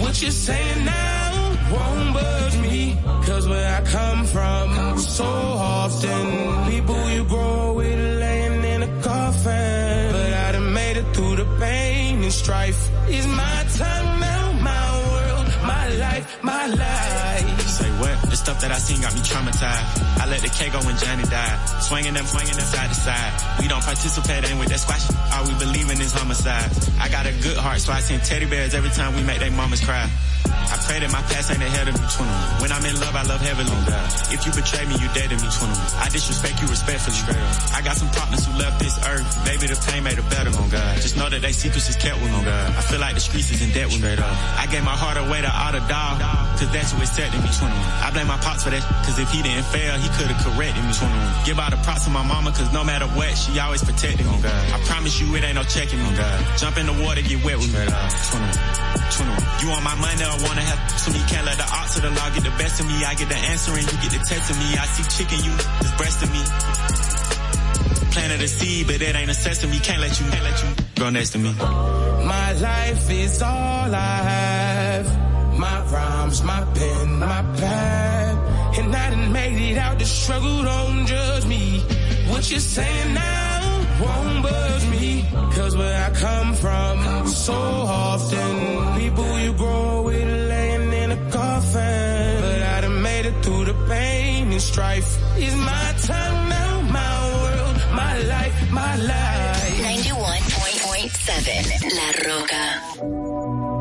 What 0.00 0.20
you're 0.22 0.30
saying 0.30 0.84
now 0.84 1.58
won't 1.72 2.14
budge 2.14 2.56
me. 2.58 2.96
Cause 3.26 3.48
where 3.48 3.74
I 3.74 3.82
come 3.84 4.24
from, 4.24 4.98
so 4.98 5.24
often, 5.24 6.70
people 6.70 7.10
you 7.10 7.24
grow 7.24 7.74
with 7.74 8.18
laying 8.20 8.64
in 8.64 8.82
a 8.82 9.02
coffin. 9.02 10.12
But 10.12 10.32
I 10.32 10.52
done 10.52 10.72
made 10.72 10.96
it 10.96 11.14
through 11.14 11.36
the 11.36 11.44
pain 11.60 12.22
and 12.22 12.32
strife. 12.32 12.80
Is 13.08 13.26
my 13.26 13.64
time 13.76 14.19
life, 16.20 16.42
my 16.42 16.66
life. 16.66 17.19
Stuff 18.40 18.60
that 18.62 18.72
I 18.72 18.78
seen 18.78 19.02
got 19.02 19.12
me 19.12 19.20
traumatized. 19.20 19.84
I 20.16 20.24
let 20.24 20.40
the 20.40 20.48
K 20.48 20.70
go 20.70 20.80
when 20.80 20.96
Johnny 20.96 21.24
died. 21.24 21.60
Swinging 21.84 22.14
them, 22.14 22.24
swinging 22.24 22.56
them 22.56 22.64
side 22.64 22.88
to 22.88 22.94
side. 22.94 23.60
We 23.60 23.68
don't 23.68 23.84
participate 23.84 24.48
in 24.48 24.58
with 24.58 24.70
that 24.70 24.80
squash. 24.80 25.04
All 25.36 25.44
we 25.44 25.52
believe 25.60 25.90
in 25.90 26.00
is 26.00 26.12
homicide. 26.12 26.72
I 26.98 27.10
got 27.10 27.26
a 27.26 27.32
good 27.44 27.58
heart, 27.58 27.80
so 27.80 27.92
I 27.92 28.00
send 28.00 28.24
teddy 28.24 28.46
bears 28.46 28.72
every 28.72 28.88
time 28.96 29.14
we 29.14 29.22
make 29.22 29.40
they 29.40 29.50
mamas 29.50 29.84
cry. 29.84 30.08
I 30.70 30.78
pray 30.86 31.02
that 31.02 31.10
my 31.10 31.18
past 31.26 31.50
ain't 31.50 31.62
ahead 31.66 31.90
of 31.90 31.98
me, 31.98 32.06
21. 32.06 32.62
When 32.62 32.70
I'm 32.70 32.84
in 32.86 32.94
love, 33.02 33.14
I 33.18 33.26
love 33.26 33.42
heavily. 33.42 33.74
Oh. 33.74 34.30
If 34.30 34.46
you 34.46 34.54
betray 34.54 34.86
me, 34.86 34.94
you 35.02 35.10
dead 35.10 35.34
to 35.34 35.36
me, 35.36 35.48
21. 35.50 35.74
I 35.98 36.06
disrespect 36.14 36.62
you 36.62 36.70
respectfully. 36.70 37.18
Straight 37.18 37.42
up. 37.42 37.74
I 37.74 37.82
got 37.82 37.98
some 37.98 38.06
partners 38.14 38.46
who 38.46 38.54
left 38.54 38.78
this 38.78 38.94
earth. 39.02 39.26
Maybe 39.42 39.66
the 39.66 39.74
pain 39.90 40.06
made 40.06 40.22
it 40.22 40.28
better, 40.30 40.54
oh 40.54 40.68
God. 40.70 40.94
Just 41.02 41.18
know 41.18 41.26
that 41.26 41.42
they 41.42 41.50
secrets 41.50 41.90
is 41.90 41.98
kept 41.98 42.22
with 42.22 42.30
me, 42.30 42.38
oh 42.38 42.46
God. 42.46 42.70
I 42.78 42.82
feel 42.86 43.02
like 43.02 43.18
the 43.18 43.24
streets 43.24 43.50
is 43.50 43.60
in 43.66 43.74
debt 43.74 43.90
with 43.90 43.98
me. 43.98 44.14
Up. 44.14 44.30
I 44.62 44.70
gave 44.70 44.86
my 44.86 44.94
heart 44.94 45.18
away 45.18 45.42
to 45.42 45.50
all 45.50 45.74
the 45.74 45.82
dog, 45.90 46.22
cause 46.54 46.70
that's 46.70 46.94
what 46.94 47.02
it 47.02 47.10
said 47.10 47.34
to 47.34 47.38
me, 47.42 47.50
21. 47.50 47.74
I 47.74 48.14
blame 48.14 48.29
my 48.30 48.38
pops 48.38 48.62
for 48.62 48.70
that, 48.70 48.78
cause 49.02 49.18
if 49.18 49.26
he 49.34 49.42
didn't 49.42 49.66
fail, 49.74 49.98
he 49.98 50.06
could've 50.14 50.38
corrected 50.38 50.78
me, 50.86 50.94
21. 50.94 51.42
Give 51.42 51.58
all 51.58 51.66
the 51.66 51.82
props 51.82 52.06
to 52.06 52.10
my 52.14 52.22
mama, 52.22 52.54
cause 52.54 52.70
no 52.70 52.86
matter 52.86 53.10
what, 53.18 53.34
she 53.34 53.58
always 53.58 53.82
protected 53.82 54.22
me, 54.22 54.30
oh 54.30 54.38
God. 54.38 54.62
I 54.70 54.78
promise 54.86 55.18
you 55.18 55.26
it 55.34 55.42
ain't 55.42 55.58
no 55.58 55.66
checking 55.66 55.98
me, 55.98 56.06
oh 56.06 56.14
God. 56.14 56.38
Jump 56.54 56.78
in 56.78 56.86
the 56.86 56.94
water, 57.02 57.26
get 57.26 57.42
wet 57.42 57.58
with 57.58 57.74
me, 57.74 57.82
21. 57.82 58.54
21. 59.18 59.34
You 59.60 59.66
want 59.74 59.82
my 59.82 59.98
money, 59.98 60.22
I 60.22 60.30
wanna 60.46 60.62
have 60.62 60.78
to 60.78 61.10
me, 61.10 61.20
can't 61.26 61.42
let 61.42 61.58
the 61.58 61.66
odds 61.66 61.98
of 61.98 62.02
the 62.06 62.12
law 62.14 62.30
get 62.30 62.46
the 62.46 62.54
best 62.54 62.78
of 62.78 62.86
me. 62.86 63.02
I 63.02 63.18
get 63.18 63.26
the 63.26 63.40
answer 63.50 63.74
and 63.74 63.82
you 63.82 63.98
get 63.98 64.12
the 64.14 64.22
test 64.22 64.46
of 64.46 64.56
me. 64.62 64.78
I 64.78 64.86
see 64.94 65.06
chicken, 65.10 65.38
you 65.42 65.52
just 65.82 65.94
breast 65.98 66.22
of 66.22 66.30
me. 66.30 66.42
Planted 68.14 68.42
a 68.42 68.48
seed, 68.48 68.86
but 68.86 69.02
it 69.02 69.14
ain't 69.14 69.30
a 69.30 69.34
sesame. 69.34 69.78
Can't 69.82 70.00
let 70.00 70.14
you, 70.20 70.26
can't 70.30 70.44
let 70.46 70.56
you 70.62 70.70
grow 70.94 71.10
next 71.10 71.30
to 71.34 71.38
me. 71.38 71.50
My 72.30 72.52
life 72.62 73.10
is 73.10 73.42
all 73.42 73.90
I 73.90 74.16
have. 74.30 75.06
My 75.58 75.82
rhymes, 75.92 76.42
my 76.42 76.64
pen, 76.74 77.18
my 77.18 77.42
pad. 77.58 78.19
And 78.80 78.96
I 78.96 79.10
done 79.10 79.30
made 79.30 79.60
it 79.70 79.76
out 79.76 79.98
the 79.98 80.06
struggle, 80.06 80.62
don't 80.62 81.04
judge 81.04 81.44
me. 81.44 81.80
What 82.30 82.50
you're 82.50 82.60
saying 82.60 83.12
now 83.12 83.86
won't 84.00 84.42
budge 84.42 84.86
me. 84.88 85.26
Cause 85.56 85.76
where 85.76 86.02
I 86.08 86.10
come 86.14 86.54
from, 86.54 87.26
so 87.26 87.52
often, 87.52 88.98
people 88.98 89.38
you 89.38 89.52
grow 89.52 90.00
with 90.02 90.48
laying 90.48 90.92
in 90.94 91.10
a 91.10 91.30
coffin. 91.30 92.40
But 92.40 92.62
I 92.74 92.80
done 92.80 93.02
made 93.02 93.26
it 93.26 93.34
through 93.44 93.66
the 93.66 93.74
pain 93.86 94.50
and 94.50 94.62
strife. 94.62 95.18
Is 95.36 95.54
my 95.56 95.92
time 96.10 96.48
now, 96.48 96.80
my 96.98 97.14
world, 97.34 97.76
my 97.92 98.16
life, 98.34 98.54
my 98.72 98.96
life. 98.96 99.92
91.7 99.92 101.96
La 101.98 102.08
Rocka. 102.24 103.79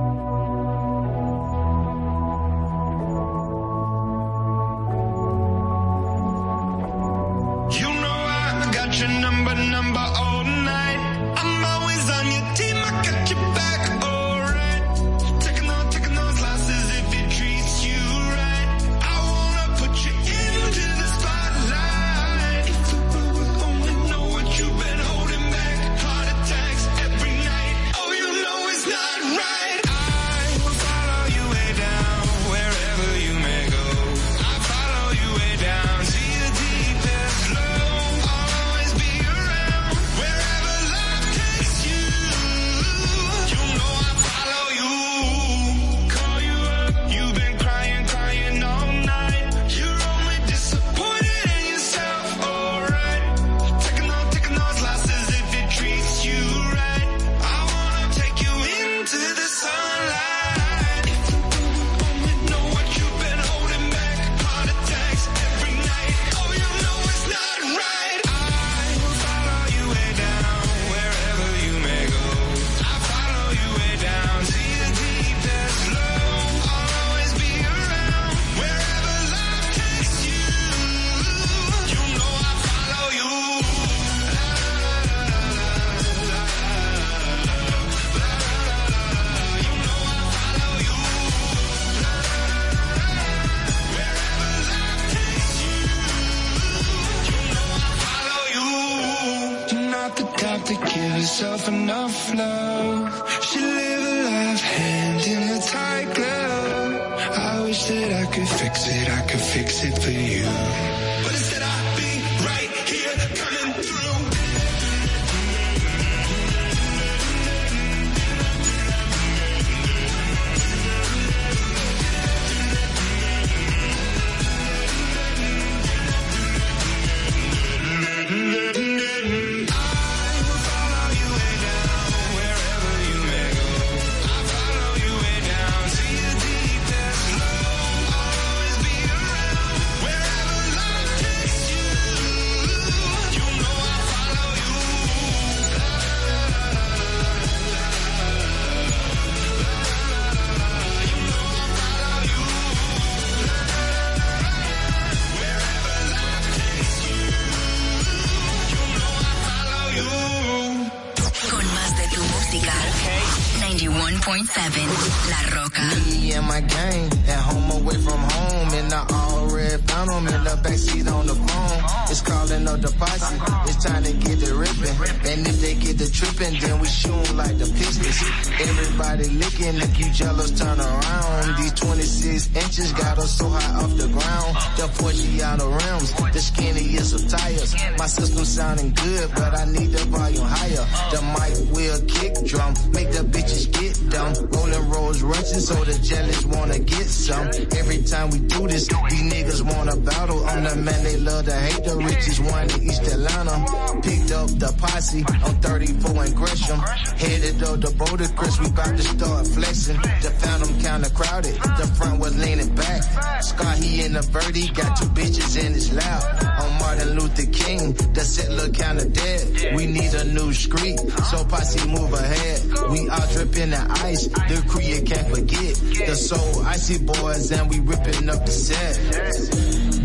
Everybody 177.99 179.27
looking 179.27 179.75
If 179.75 179.99
you 179.99 180.11
jealous, 180.13 180.51
turn 180.57 180.79
around. 180.79 181.57
These 181.57 181.73
26 181.73 182.55
inches 182.55 182.91
got 182.93 183.17
us 183.17 183.37
so 183.37 183.49
high 183.49 183.83
off 183.83 183.91
the 183.97 184.07
ground. 184.07 184.55
The 184.79 184.87
Portiano 184.95 185.67
rims, 185.67 186.13
the 186.31 186.39
skinniest 186.39 187.15
of 187.15 187.29
tires. 187.29 187.75
My 187.97 188.07
system 188.07 188.45
sounding 188.45 188.93
good, 188.93 189.29
but 189.35 189.53
I 189.53 189.65
need 189.65 189.91
the 189.91 190.05
volume 190.05 190.45
higher. 190.47 190.85
The 191.11 191.19
mic 191.35 191.75
will 191.75 191.99
kick 192.07 192.33
drum, 192.45 192.73
make 192.93 193.11
the 193.11 193.23
bitches 193.27 193.67
get 193.67 193.95
dumb. 194.09 194.33
Rolling 194.47 194.89
rolls 194.89 195.21
rushing, 195.21 195.59
so 195.59 195.75
the 195.83 195.99
jealous 195.99 196.45
wanna 196.45 196.79
get 196.79 197.05
some. 197.05 197.47
Every 197.75 198.01
time 198.03 198.29
we 198.29 198.39
do 198.39 198.67
this, 198.67 198.87
these 198.87 199.23
niggas 199.33 199.61
wanna 199.61 199.97
battle. 199.97 200.45
I'm 200.47 200.63
the 200.63 200.75
man 200.77 201.03
they 201.03 201.17
love 201.17 201.45
to 201.45 201.53
hate, 201.53 201.83
the 201.83 201.97
richest 201.97 202.39
one 202.39 202.69
in 202.71 202.83
East 202.83 203.03
Atlanta. 203.03 203.55
Picked 204.01 204.31
up 204.31 204.49
the 204.55 204.73
posse 204.79 205.23
on 205.43 205.55
34 205.59 206.23
and 206.23 206.35
Gresham. 206.35 206.79
Headed 207.19 207.63
up 207.63 207.79
the 207.81 207.88
Bouldercrest, 207.91 208.59
we 208.59 208.67
about 208.67 208.97
to 208.97 209.03
start 209.03 209.47
flexing. 209.47 209.97
The 209.97 210.31
Phantom 210.39 210.79
kinda 210.79 211.09
crowded, 211.11 211.55
the 211.77 211.87
front 211.95 212.19
was 212.19 212.35
leaning 212.37 212.73
back. 212.75 213.03
Scott, 213.43 213.77
he 213.77 214.03
in 214.03 214.13
the 214.13 214.23
birdie, 214.31 214.69
got 214.69 214.97
two 214.97 215.05
bitches 215.07 215.57
in 215.63 215.73
his 215.73 215.93
lap. 215.93 216.23
On 216.61 216.79
Martin 216.79 217.19
Luther 217.19 217.45
King, 217.51 217.93
the 218.13 218.21
set 218.21 218.51
look 218.51 218.73
kinda 218.73 219.05
dead. 219.05 219.75
We 219.75 219.85
need 219.85 220.13
a 220.13 220.23
new 220.25 220.53
street, 220.53 220.99
so 221.29 221.45
posse 221.45 221.87
move 221.87 222.13
ahead. 222.13 222.59
We 222.89 223.09
all 223.09 223.27
dripping 223.33 223.71
the 223.71 223.83
ice, 224.03 224.27
the 224.27 224.63
crew 224.67 225.01
can't 225.05 225.29
forget. 225.29 225.75
The 226.07 226.15
soul 226.15 226.65
icy 226.65 226.97
boys, 226.99 227.51
and 227.51 227.69
we 227.69 227.79
ripping 227.79 228.29
up 228.29 228.45
the 228.45 228.51
set. 228.51 229.98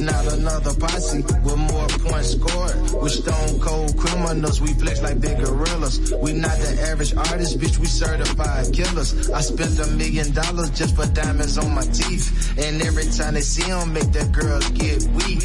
Not 0.00 0.26
another 0.32 0.74
posse 0.74 1.22
more 1.56 1.86
points 1.88 2.32
scored. 2.32 3.02
We're 3.02 3.08
stone 3.08 3.60
cold 3.60 3.96
criminals, 3.96 4.60
we 4.60 4.68
flex 4.74 5.02
like 5.02 5.20
big 5.20 5.38
gorillas. 5.38 6.12
We 6.20 6.32
not 6.32 6.56
the 6.58 6.88
average 6.90 7.14
artist, 7.14 7.58
bitch, 7.58 7.78
we 7.78 7.86
certified 7.86 8.72
killers. 8.72 9.30
I 9.30 9.40
spent 9.40 9.78
a 9.80 9.86
million 9.92 10.32
dollars 10.32 10.70
just 10.70 10.96
for 10.96 11.06
diamonds 11.06 11.58
on 11.58 11.74
my 11.74 11.82
teeth. 11.82 12.58
And 12.58 12.80
every 12.82 13.04
time 13.04 13.34
they 13.34 13.40
see 13.40 13.62
them, 13.62 13.92
make 13.92 14.12
that 14.12 14.32
girls 14.32 14.68
get 14.70 15.02
weak. 15.18 15.42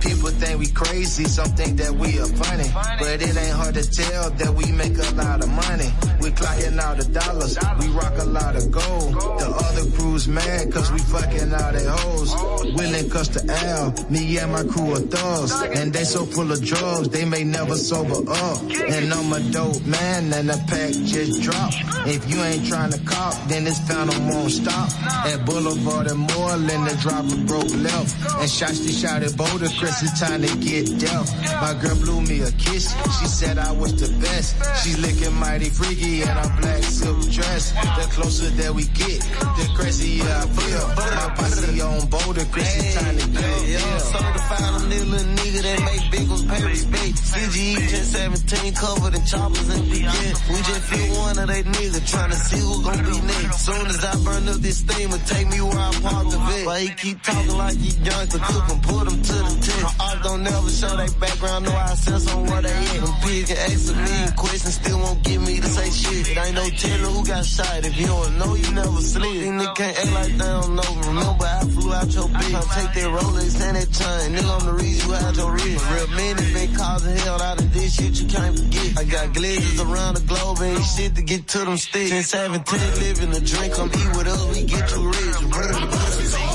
People 0.00 0.30
think 0.30 0.58
we 0.58 0.66
crazy, 0.68 1.24
some 1.24 1.50
think 1.50 1.78
that 1.78 1.92
we 1.92 2.18
are 2.18 2.26
funny. 2.26 2.68
But 2.98 3.22
it 3.22 3.36
ain't 3.36 3.56
hard 3.56 3.74
to 3.74 3.88
tell 3.88 4.30
that 4.30 4.54
we 4.54 4.72
make 4.72 4.98
a 4.98 5.14
lot 5.14 5.42
of 5.42 5.48
money. 5.48 5.90
We 6.20 6.30
clocking 6.30 6.78
out 6.78 6.98
the 6.98 7.04
dollars, 7.04 7.58
we 7.78 7.86
rock 7.88 8.14
a 8.18 8.24
lot 8.24 8.56
of 8.56 8.70
gold. 8.70 9.14
The 9.14 9.48
other 9.48 9.90
crews 9.96 10.28
mad 10.28 10.72
cause 10.72 10.90
we 10.90 10.98
fucking 10.98 11.54
all 11.54 11.72
they 11.72 11.86
hoes. 11.86 12.34
Willing 12.74 13.10
cuss 13.10 13.28
to 13.28 13.42
Al, 13.48 13.94
me 14.10 14.38
and 14.38 14.52
my 14.52 14.64
crew 14.64 14.92
are 14.92 15.00
thugs. 15.00 15.51
And 15.60 15.92
they 15.92 16.04
so 16.04 16.24
full 16.24 16.50
of 16.50 16.62
drugs, 16.64 17.08
they 17.10 17.24
may 17.24 17.44
never 17.44 17.76
sober 17.76 18.30
up. 18.30 18.58
And 18.62 19.12
I'm 19.12 19.32
a 19.32 19.40
dope 19.50 19.84
man 19.84 20.32
and 20.32 20.48
the 20.48 20.58
pack 20.68 20.92
just 21.04 21.42
dropped. 21.42 21.76
If 22.08 22.28
you 22.30 22.40
ain't 22.42 22.66
trying 22.66 22.92
to 22.92 23.00
cop, 23.04 23.34
then 23.48 23.64
this 23.64 23.78
phantom 23.86 24.28
won't 24.28 24.50
stop. 24.50 24.90
At 25.26 25.44
Boulevard 25.44 26.06
and 26.08 26.20
Moreland, 26.20 26.86
the 26.86 26.96
driver 27.00 27.36
broke 27.46 27.72
left. 27.76 28.16
And 28.40 28.50
shots 28.50 28.80
to 28.86 28.92
shot 28.92 29.22
at 29.22 29.36
Boulder, 29.36 29.68
Chris, 29.78 30.02
it's 30.02 30.20
time 30.20 30.42
to 30.42 30.56
get 30.58 30.98
deaf. 30.98 31.28
My 31.60 31.74
girl 31.80 31.96
blew 31.96 32.20
me 32.22 32.40
a 32.42 32.50
kiss, 32.52 32.94
she 33.18 33.26
said 33.26 33.58
I 33.58 33.72
was 33.72 33.94
the 33.94 34.08
best. 34.20 34.56
She's 34.82 34.98
looking 34.98 35.34
mighty 35.38 35.68
freaky 35.70 36.22
in 36.22 36.28
a 36.28 36.48
black 36.60 36.82
silk 36.82 37.22
dress. 37.30 37.72
The 37.72 38.06
closer 38.10 38.50
that 38.50 38.74
we 38.74 38.84
get, 38.84 39.20
the 39.20 39.70
crazier 39.76 40.24
I 40.24 40.46
feel. 40.46 40.88
My 40.96 41.34
posse 41.36 41.80
on 41.80 42.00
Bouldercrest, 42.08 42.78
it's 42.78 42.94
time 42.94 43.16
to 43.18 43.28
get 43.28 43.68
yeah. 43.68 43.98
certified 43.98 44.62
I'm 44.62 44.88
the 44.88 45.04
little 45.04 45.31
nigga 45.36 45.60
that 45.62 45.78
make 45.88 46.04
Bengals 46.12 46.44
pay 46.48 46.62
respect. 46.64 47.14
CGE 47.32 47.74
1017 47.76 48.74
covered 48.74 49.14
in 49.14 49.24
choppers 49.24 49.68
and 49.68 49.84
begin. 49.90 50.32
We 50.52 50.58
just 50.62 50.82
feel 50.90 51.08
one 51.18 51.38
of 51.38 51.46
they 51.48 51.62
niggas 51.62 52.06
trying 52.10 52.30
to 52.30 52.36
see 52.36 52.60
who 52.60 52.82
gon' 52.82 53.04
be 53.04 53.18
next. 53.26 53.66
Soon 53.66 53.86
as 53.86 54.04
I 54.04 54.14
burn 54.24 54.48
up 54.48 54.60
this 54.60 54.80
thing, 54.82 55.10
will 55.10 55.24
take 55.26 55.48
me 55.48 55.60
where 55.60 55.78
I 55.78 55.90
parked 56.02 56.30
the 56.30 56.38
vet. 56.38 56.66
Why 56.66 56.80
he 56.80 56.88
keep 56.94 57.22
talking 57.22 57.56
like 57.56 57.76
he 57.76 57.90
young 58.02 58.26
to 58.28 58.38
cook 58.38 58.66
and 58.68 58.82
put 58.82 59.04
him 59.08 59.18
to 59.22 59.34
the 59.48 59.54
test. 59.62 59.98
My 59.98 60.12
don't 60.22 60.42
never 60.42 60.70
show 60.70 60.96
they 60.96 61.08
background, 61.18 61.64
no 61.64 61.72
I 61.72 61.94
sense 61.94 62.26
on 62.32 62.46
where 62.46 62.62
they 62.62 62.72
at. 62.72 63.00
Them 63.00 63.14
pigs 63.22 63.48
can 63.48 63.58
ask 63.58 63.92
a 63.92 63.96
million 63.96 64.32
questions, 64.36 64.74
still 64.74 64.98
won't 64.98 65.22
get 65.22 65.40
me 65.40 65.60
to 65.60 65.68
say 65.68 65.88
shit. 65.90 66.28
It 66.28 66.38
ain't 66.38 66.54
no 66.54 66.68
telling 66.68 67.14
who 67.14 67.26
got 67.26 67.44
shot. 67.44 67.84
If 67.84 67.96
you 67.98 68.06
don't 68.06 68.38
know, 68.38 68.54
you 68.54 68.70
never 68.72 69.00
slid. 69.00 69.32
These 69.32 69.50
niggas 69.50 69.76
can't 69.76 69.96
act 69.98 70.12
like 70.12 70.32
they 70.32 70.52
don't 70.56 70.74
know. 70.76 70.90
Remember 71.06 71.44
I 71.44 71.60
flew 71.72 71.92
out 71.92 72.14
your 72.14 72.28
bitch. 72.28 72.54
I 72.54 72.62
take 72.76 72.92
that 73.02 73.08
Rolex 73.16 73.60
and 73.60 73.76
that 73.76 73.88
chain. 73.92 74.36
Nigga, 74.36 74.60
I'm 74.60 74.66
the 74.66 74.72
reason 74.72 75.10
you 75.10 75.14
had 75.22 75.36
your 75.36 75.52
wrist. 75.52 75.90
Real 75.90 76.08
men 76.16 76.36
that 76.36 76.50
been 76.52 76.74
causing 76.74 77.16
hell 77.16 77.40
out 77.42 77.60
of 77.60 77.72
this 77.72 77.94
shit 77.96 78.20
you 78.20 78.26
can't 78.26 78.58
forget. 78.58 78.98
I 78.98 79.04
got 79.04 79.34
glazes 79.34 79.80
around 79.80 80.14
the 80.16 80.24
globe 80.26 80.58
and 80.60 80.84
shit 80.84 81.14
to 81.16 81.22
get 81.22 81.48
to 81.48 81.58
them 81.58 81.76
sticks. 81.76 82.10
Since 82.10 82.30
17, 82.30 82.80
living 83.00 83.30
the 83.30 83.40
drink, 83.40 83.74
come 83.74 83.88
eat 83.88 84.16
with 84.16 84.26
us, 84.26 84.42
we 84.54 84.64
get 84.64 84.90
you 84.92 85.06
rich. 85.06 85.40
My 85.50 86.51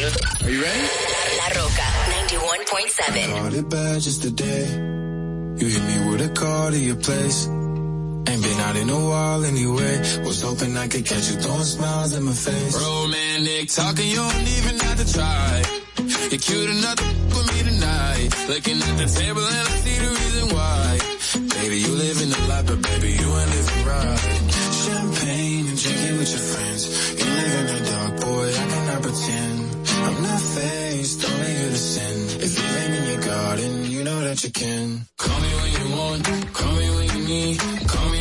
Are 0.00 0.50
you 0.50 0.62
ready? 0.62 0.80
La 1.36 1.48
Rocka 1.60 1.86
91.7. 2.32 3.36
Caught 3.36 3.52
it 3.54 3.68
bad 3.68 4.00
just 4.00 4.22
today. 4.22 4.64
You 5.60 5.66
hit 5.68 5.82
me 5.90 6.10
with 6.10 6.22
a 6.22 6.32
call 6.32 6.70
to 6.70 6.78
your 6.78 6.96
place. 6.96 7.46
Ain't 7.46 8.42
been 8.42 8.60
out 8.60 8.76
in 8.76 8.88
a 8.88 8.98
while 8.98 9.44
anyway. 9.44 9.98
Was 10.24 10.40
hoping 10.40 10.74
I 10.74 10.88
could 10.88 11.04
catch 11.04 11.28
you 11.30 11.36
throwing 11.36 11.64
smiles 11.64 12.14
in 12.14 12.22
my 12.22 12.32
face. 12.32 12.74
Romantic 12.80 13.68
talking, 13.68 14.08
you 14.08 14.16
don't 14.16 14.48
even 14.56 14.78
have 14.78 14.98
to 15.04 15.12
try. 15.12 15.62
You're 16.30 16.40
cute 16.48 16.70
enough 16.70 16.96
to 16.96 17.04
f- 17.04 17.36
with 17.36 17.46
me 17.52 17.60
tonight. 17.70 18.28
Looking 18.48 18.78
at 18.80 18.96
the 18.96 19.08
table 19.20 19.44
and 19.44 19.68
I 19.68 19.72
see 19.84 19.98
the 20.00 20.10
reason 20.16 20.46
why. 20.56 20.98
Baby, 21.60 21.76
you 21.76 21.92
live 21.92 22.22
in 22.22 22.30
the 22.30 22.40
life, 22.48 22.66
but 22.66 22.80
baby, 22.88 23.10
you 23.20 23.28
ain't 23.36 23.50
living 23.52 23.84
right. 23.84 24.18
Champagne 24.80 25.66
and 25.68 25.76
drinking 25.76 26.16
with 26.16 26.30
your 26.30 26.44
friends. 26.52 27.20
You 27.20 27.26
live 27.26 27.54
in 27.60 27.66
the 27.84 27.90
dark, 27.90 28.20
boy, 28.22 28.48
I 28.48 28.66
cannot 28.72 29.02
pretend. 29.02 29.59
I'm 30.06 30.22
not 30.22 30.40
faced, 30.40 31.24
only 31.30 31.52
you 31.60 31.68
to 31.70 31.76
sin. 31.76 32.16
If 32.46 32.52
you 32.58 32.66
rain 32.76 32.92
in 32.98 33.04
your 33.12 33.22
garden, 33.22 33.90
you 33.90 34.04
know 34.04 34.20
that 34.20 34.42
you 34.44 34.50
can. 34.50 35.06
Call 35.18 35.40
me 35.40 35.50
when 35.60 35.70
you 35.78 35.96
want, 35.96 36.24
call 36.54 36.72
me 36.72 36.86
when 36.96 37.08
you 37.16 37.22
need. 37.28 37.58
Call 37.88 38.08
me 38.10 38.19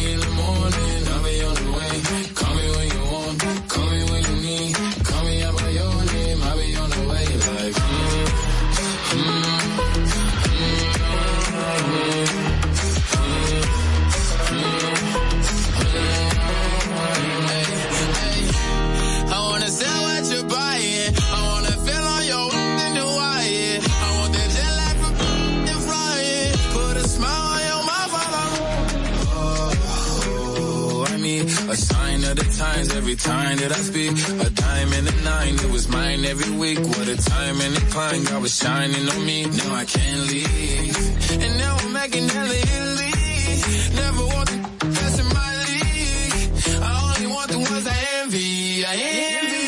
of 32.29 32.35
the 32.37 32.43
times, 32.57 32.95
every 32.95 33.15
time 33.15 33.57
that 33.57 33.71
I 33.71 33.81
speak. 33.89 34.11
A 34.11 34.49
dime 34.49 34.93
and 34.93 35.07
a 35.07 35.15
nine, 35.23 35.55
it 35.55 35.71
was 35.71 35.87
mine 35.87 36.25
every 36.25 36.51
week. 36.57 36.79
What 36.79 37.07
a 37.07 37.17
time 37.17 37.61
and 37.61 37.77
a 37.77 37.81
climb, 37.93 38.23
God 38.25 38.41
was 38.41 38.55
shining 38.55 39.09
on 39.09 39.25
me. 39.25 39.45
Now 39.45 39.75
I 39.75 39.85
can't 39.85 40.21
leave. 40.27 40.97
And 41.43 41.57
now 41.57 41.77
I'm 41.79 41.93
making 41.93 42.27
hell 42.29 42.45
hella 42.45 42.95
league. 43.01 43.95
Never 43.95 44.25
want 44.33 44.47
the 44.49 44.57
that's 44.95 45.19
in 45.19 45.27
my 45.39 45.51
league. 45.65 46.33
I 46.81 46.91
only 47.07 47.27
want 47.35 47.49
the 47.51 47.59
ones 47.59 47.87
I 47.87 47.97
envy. 48.21 48.85
I 48.85 48.95
envy. 49.39 49.59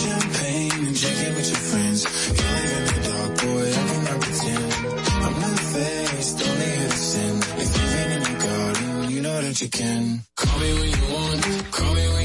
Champagne 0.00 0.86
and 0.86 0.96
drinking 1.00 1.34
with 1.36 1.48
your 1.52 1.62
friends. 1.70 2.00
You 2.36 2.46
live 2.56 2.72
in 2.78 2.84
the 2.88 3.00
dark, 3.08 3.32
boy, 3.42 3.66
I 3.70 3.82
cannot 3.90 4.18
pretend. 4.20 4.72
I'm 5.24 5.36
not 5.40 5.58
faced, 5.72 6.36
only 6.48 6.68
innocent. 6.76 7.40
If 7.62 7.70
you've 7.76 7.96
in 8.16 8.22
your 8.28 8.38
garden, 8.46 9.10
you 9.10 9.20
know 9.22 9.38
that 9.40 9.60
you 9.62 9.68
can. 9.68 10.20
Call 10.36 10.58
me 10.60 10.72
when 10.74 10.90
you 10.90 11.11
Call 11.32 11.94
me 11.94 12.08
when 12.12 12.21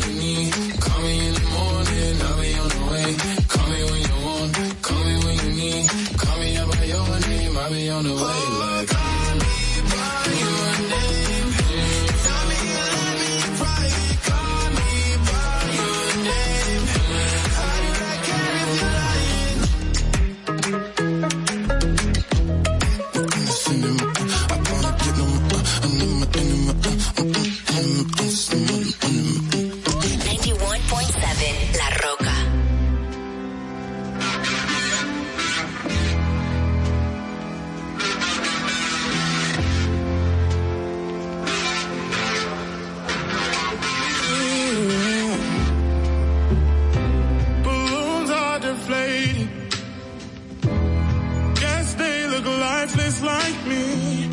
reckless 52.88 53.22
like 53.22 53.65
me. 53.65 54.30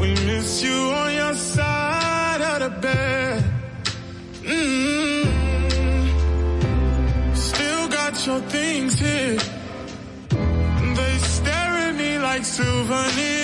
We 0.00 0.10
miss 0.26 0.62
you 0.62 0.72
on 0.72 1.14
your 1.14 1.34
side 1.34 2.40
of 2.40 2.60
the 2.60 2.70
bed. 2.80 3.44
Mm 4.42 5.24
-hmm. 5.24 5.26
Still 7.34 7.88
got 7.88 8.26
your 8.26 8.40
things 8.48 8.98
here. 9.00 9.38
They 10.98 11.18
stare 11.18 11.88
at 11.88 11.94
me 11.96 12.18
like 12.18 12.44
souvenirs. 12.44 13.37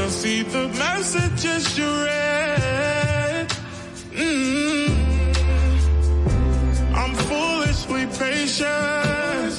You'll 0.00 0.08
see 0.08 0.42
the 0.42 0.66
messages 0.68 1.76
you 1.76 1.84
read. 1.84 3.46
Mm 4.14 4.46
-hmm. 4.46 4.88
I'm 7.00 7.14
foolishly 7.28 8.06
patient. 8.06 9.52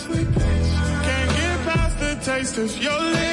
Can't 1.06 1.32
get 1.40 1.58
past 1.68 1.96
the 2.00 2.14
taste 2.26 2.58
of 2.64 2.72
your 2.84 3.02
lips. 3.14 3.31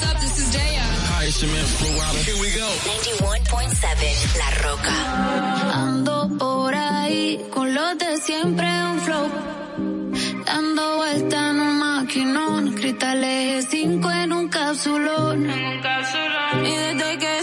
What's 0.00 0.12
up? 0.12 0.20
This 0.20 0.38
is 0.38 0.48
Daya. 0.56 0.84
Hi, 1.12 1.24
it's 1.24 1.42
your 1.42 1.50
man 1.52 1.64
Flowada. 1.76 2.20
Here 2.24 2.38
we 2.40 2.50
go. 2.56 2.68
91.7 2.88 4.38
La 4.40 4.50
Roca. 4.64 4.96
Ando 5.84 6.28
por 6.38 6.74
ahí 6.74 7.38
con 7.52 7.74
los 7.74 7.98
de 7.98 8.16
siempre 8.18 8.66
un 8.66 9.00
flow. 9.00 9.28
Dando 10.46 10.96
vuelta 10.96 11.50
en 11.50 11.60
un 11.60 11.78
maquinón. 11.78 12.72
Cristales 12.74 13.66
5 13.70 14.10
en 14.10 14.32
un 14.32 14.48
cápsulón. 14.48 15.50
En 15.50 15.66
un 15.66 15.80
cápsulón. 15.82 16.66
Y 16.66 16.70
desde 16.76 17.18
que 17.18 17.39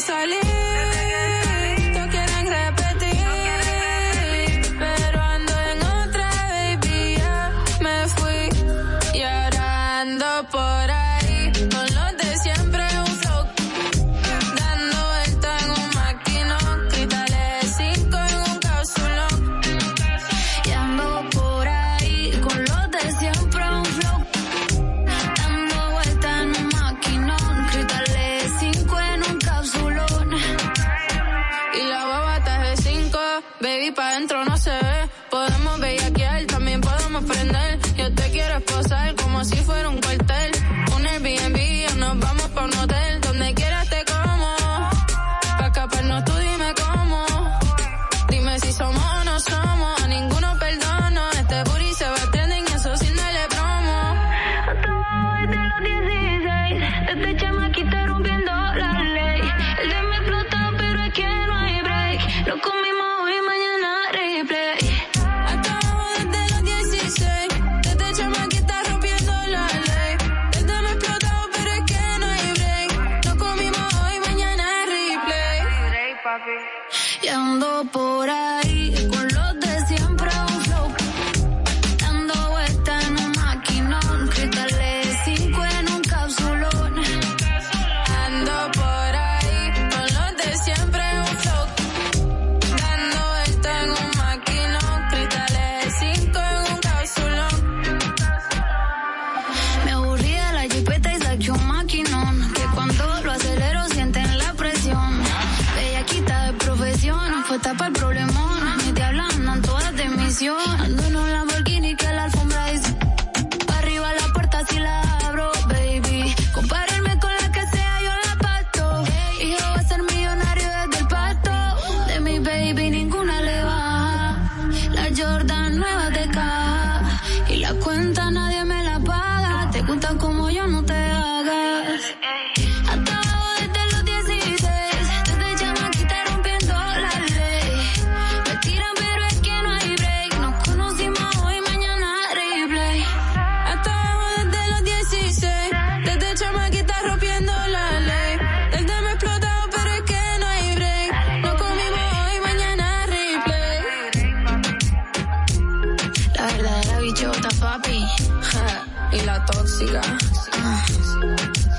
y 159.11 159.19
la 159.25 159.45
tóxica. 159.45 160.01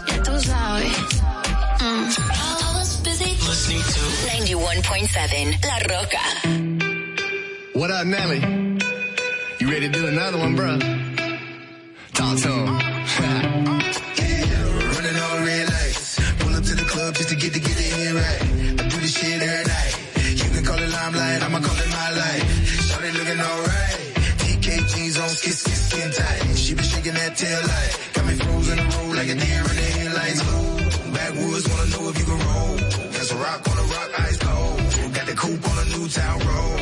Ya 0.07 0.23
tú 0.23 0.41
sabes. 0.41 0.93
91.7 4.49 5.59
La 5.67 5.79
Rocka. 5.81 6.23
What 7.75 7.91
up, 7.91 8.07
Nelly? 8.07 8.41
You 9.61 9.69
ready 9.71 9.89
to 9.89 9.93
do 9.93 10.07
another 10.07 10.39
one, 10.39 10.55
bro? 10.57 10.79
Talk 12.15 12.39
to 12.39 12.49
him. 12.49 12.79
yeah, 14.17 14.55
running 14.95 15.19
all 15.23 15.39
red 15.45 15.69
lights. 15.69 16.19
Pull 16.39 16.55
up 16.55 16.65
to 16.65 16.75
the 16.75 16.85
club 16.85 17.15
just 17.15 17.29
to 17.31 17.37
get 17.37 17.53
to 17.55 17.61
get 17.61 17.77
it 17.79 18.15
right. 18.15 18.58
tail 27.39 27.63
light. 27.63 28.11
Got 28.15 28.27
me 28.27 28.35
frozen 28.35 28.79
and 28.81 28.95
roll 28.95 29.15
like 29.15 29.29
a 29.29 29.37
deer 29.37 29.65
in 29.71 29.77
the 29.81 29.89
headlights. 29.97 30.41
Ooh, 30.43 31.13
backwoods 31.15 31.69
wanna 31.71 31.87
know 31.93 32.09
if 32.11 32.19
you 32.19 32.25
can 32.25 32.39
roll. 32.49 32.77
That's 33.15 33.31
a 33.31 33.37
rock 33.37 33.63
on 33.71 33.79
a 33.79 33.87
rock, 33.95 34.11
ice 34.27 34.39
cold. 34.39 35.15
Got 35.15 35.27
the 35.27 35.37
coupe 35.37 35.69
on 35.71 35.79
a 35.79 35.87
new 35.95 36.09
town 36.09 36.39
road. 36.41 36.78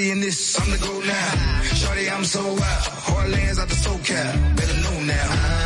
pretty 0.00 0.10
in 0.12 0.20
this. 0.20 0.58
I'm 0.58 0.70
the 0.70 0.78
go 0.78 1.00
now. 1.00 1.62
Shorty, 1.62 2.08
I'm 2.08 2.24
so 2.24 2.42
wild. 2.42 2.60
Hard 2.60 3.30
lands 3.30 3.58
out 3.58 3.68
the 3.68 3.74
SoCal. 3.74 4.56
Better 4.56 4.80
know 4.82 5.00
now. 5.04 5.59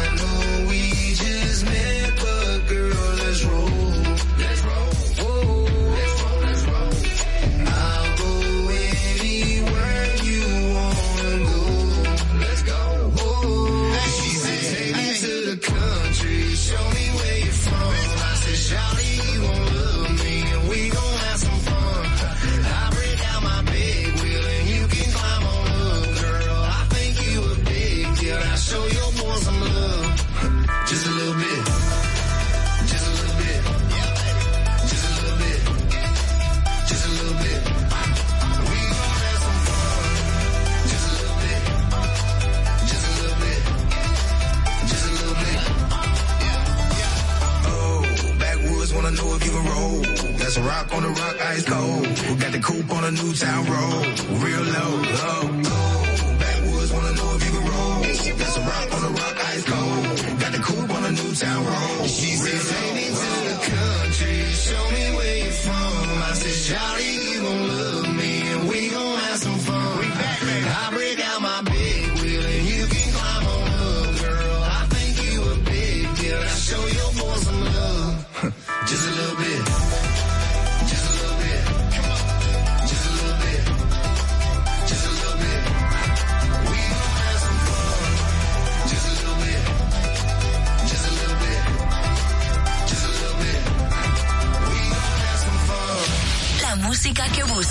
rock 50.65 50.95
on 50.95 51.03
the 51.03 51.09
rock, 51.09 51.36
ice 51.53 51.65
cold. 51.65 52.07
We 52.28 52.35
got 52.36 52.53
the 52.53 52.61
coupe 52.61 52.91
on 52.91 53.05
a 53.05 53.11
new 53.11 53.32
town 53.35 53.65
road, 53.66 54.05
real 54.43 54.65
low, 54.77 54.93
low. 55.20 55.43
low. 55.69 56.39
Backwoods 56.41 56.93
wanna 56.93 57.12
know 57.19 57.31
if 57.36 57.45
you 57.45 57.53
can 57.57 57.65
roll. 57.73 58.01
That's 58.41 58.57
a 58.57 58.61
rock 58.61 58.89
on 58.97 59.03
the 59.07 59.12
rock, 59.20 59.36
ice 59.53 59.65
cold. 59.65 60.41
Got 60.41 60.53
the 60.53 60.62
coupe 60.69 60.91
on 60.97 61.05
a 61.05 61.12
new 61.12 61.35
town 61.35 61.61
road. 61.66 62.09
She's 62.09 62.44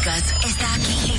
está 0.01 0.73
aquí. 0.73 1.12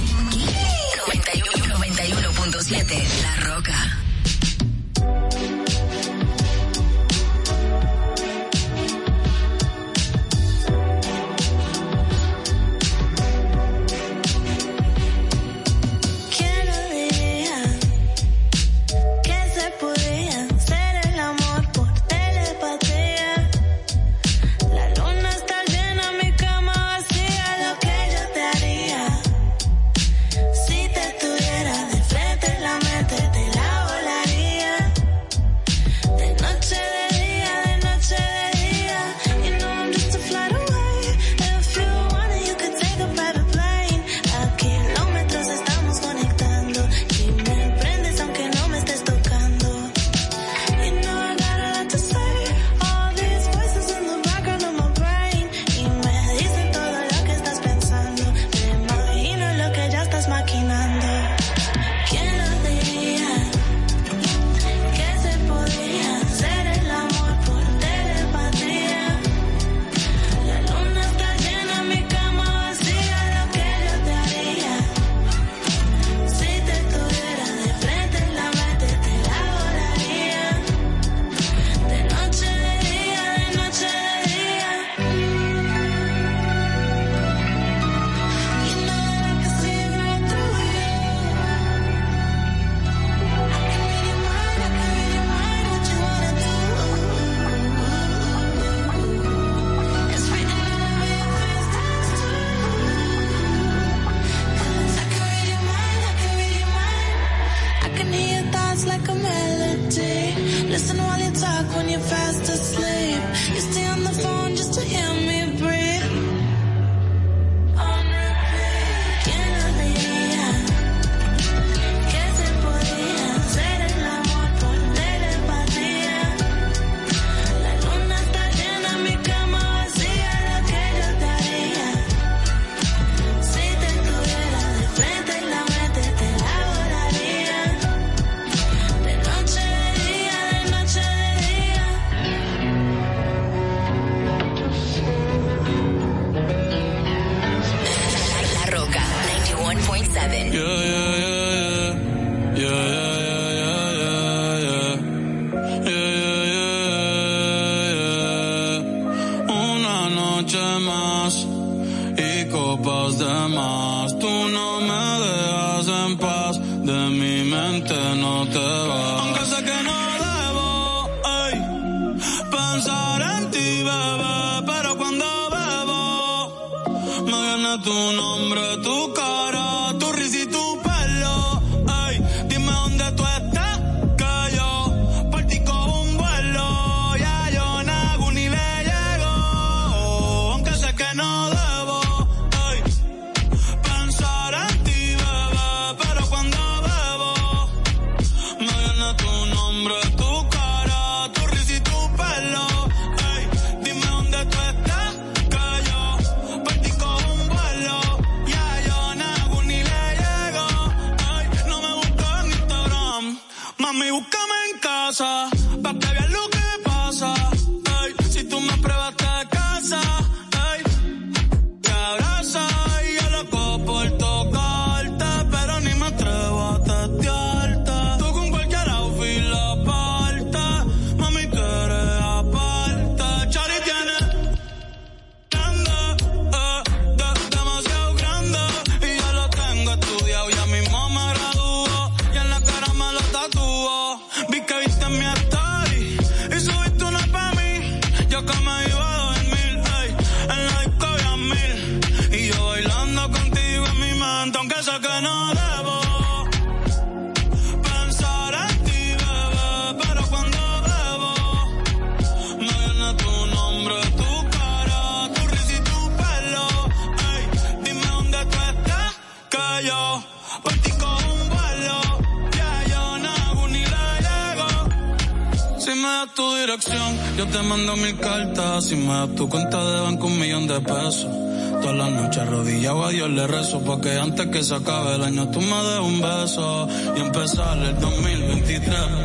que 284.04 284.18
antes 284.18 284.46
que 284.48 284.62
se 284.62 284.74
acabe 284.74 285.14
el 285.14 285.22
año 285.22 285.48
tú 285.48 285.62
me 285.62 285.82
des 285.82 286.00
un 286.00 286.20
beso 286.20 286.86
y 287.16 287.20
empezar 287.20 287.78
el 287.78 287.98
2023 287.98 289.23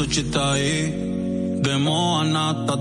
società 0.00 0.56
e 0.56 1.58
de 1.60 1.76
moanata 1.76 2.78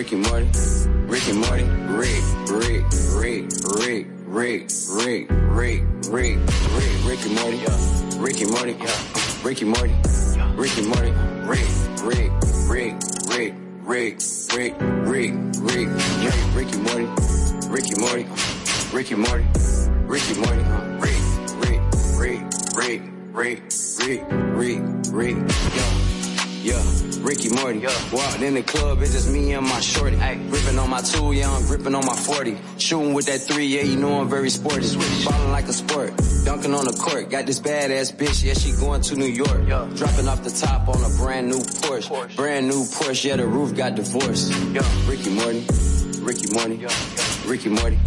Ricky 0.00 0.16
Morty. 0.16 0.48
Ricky 1.12 1.32
Morty. 1.34 1.64
Rick, 1.92 2.19
in 28.50 28.54
the 28.56 28.62
club, 28.64 29.00
it's 29.00 29.12
just 29.12 29.30
me 29.30 29.52
and 29.52 29.64
my 29.64 29.78
shorty. 29.80 30.16
Gripping 30.16 30.78
on 30.78 30.90
my 30.90 31.00
two, 31.00 31.30
yeah, 31.32 31.48
I'm 31.48 31.64
gripping 31.66 31.94
on 31.94 32.04
my 32.04 32.14
40. 32.14 32.58
Shooting 32.78 33.14
with 33.14 33.26
that 33.26 33.40
three, 33.40 33.66
yeah, 33.66 33.82
you 33.82 33.96
know 33.96 34.20
I'm 34.20 34.28
very 34.28 34.50
sporty. 34.50 34.86
Ballin' 35.24 35.52
like 35.52 35.68
a 35.68 35.72
sport, 35.72 36.12
dunking 36.44 36.74
on 36.74 36.84
the 36.84 36.92
court. 36.92 37.30
Got 37.30 37.46
this 37.46 37.60
badass 37.60 38.12
bitch, 38.12 38.42
yeah, 38.42 38.54
she 38.54 38.72
going 38.72 39.02
to 39.02 39.14
New 39.14 39.26
York. 39.26 39.66
Dropping 39.96 40.26
off 40.26 40.42
the 40.42 40.50
top 40.50 40.88
on 40.88 40.96
a 40.96 41.16
brand 41.16 41.48
new 41.48 41.60
Porsche. 41.60 42.34
Brand 42.34 42.66
new 42.66 42.82
Porsche, 42.82 43.26
yeah, 43.26 43.36
the 43.36 43.46
roof 43.46 43.76
got 43.76 43.94
divorced. 43.94 44.52
Ricky 45.06 45.30
Morty, 45.30 45.64
Ricky 46.18 46.52
Morty, 46.52 46.84
Ricky 47.46 47.68
Morty, 47.68 47.98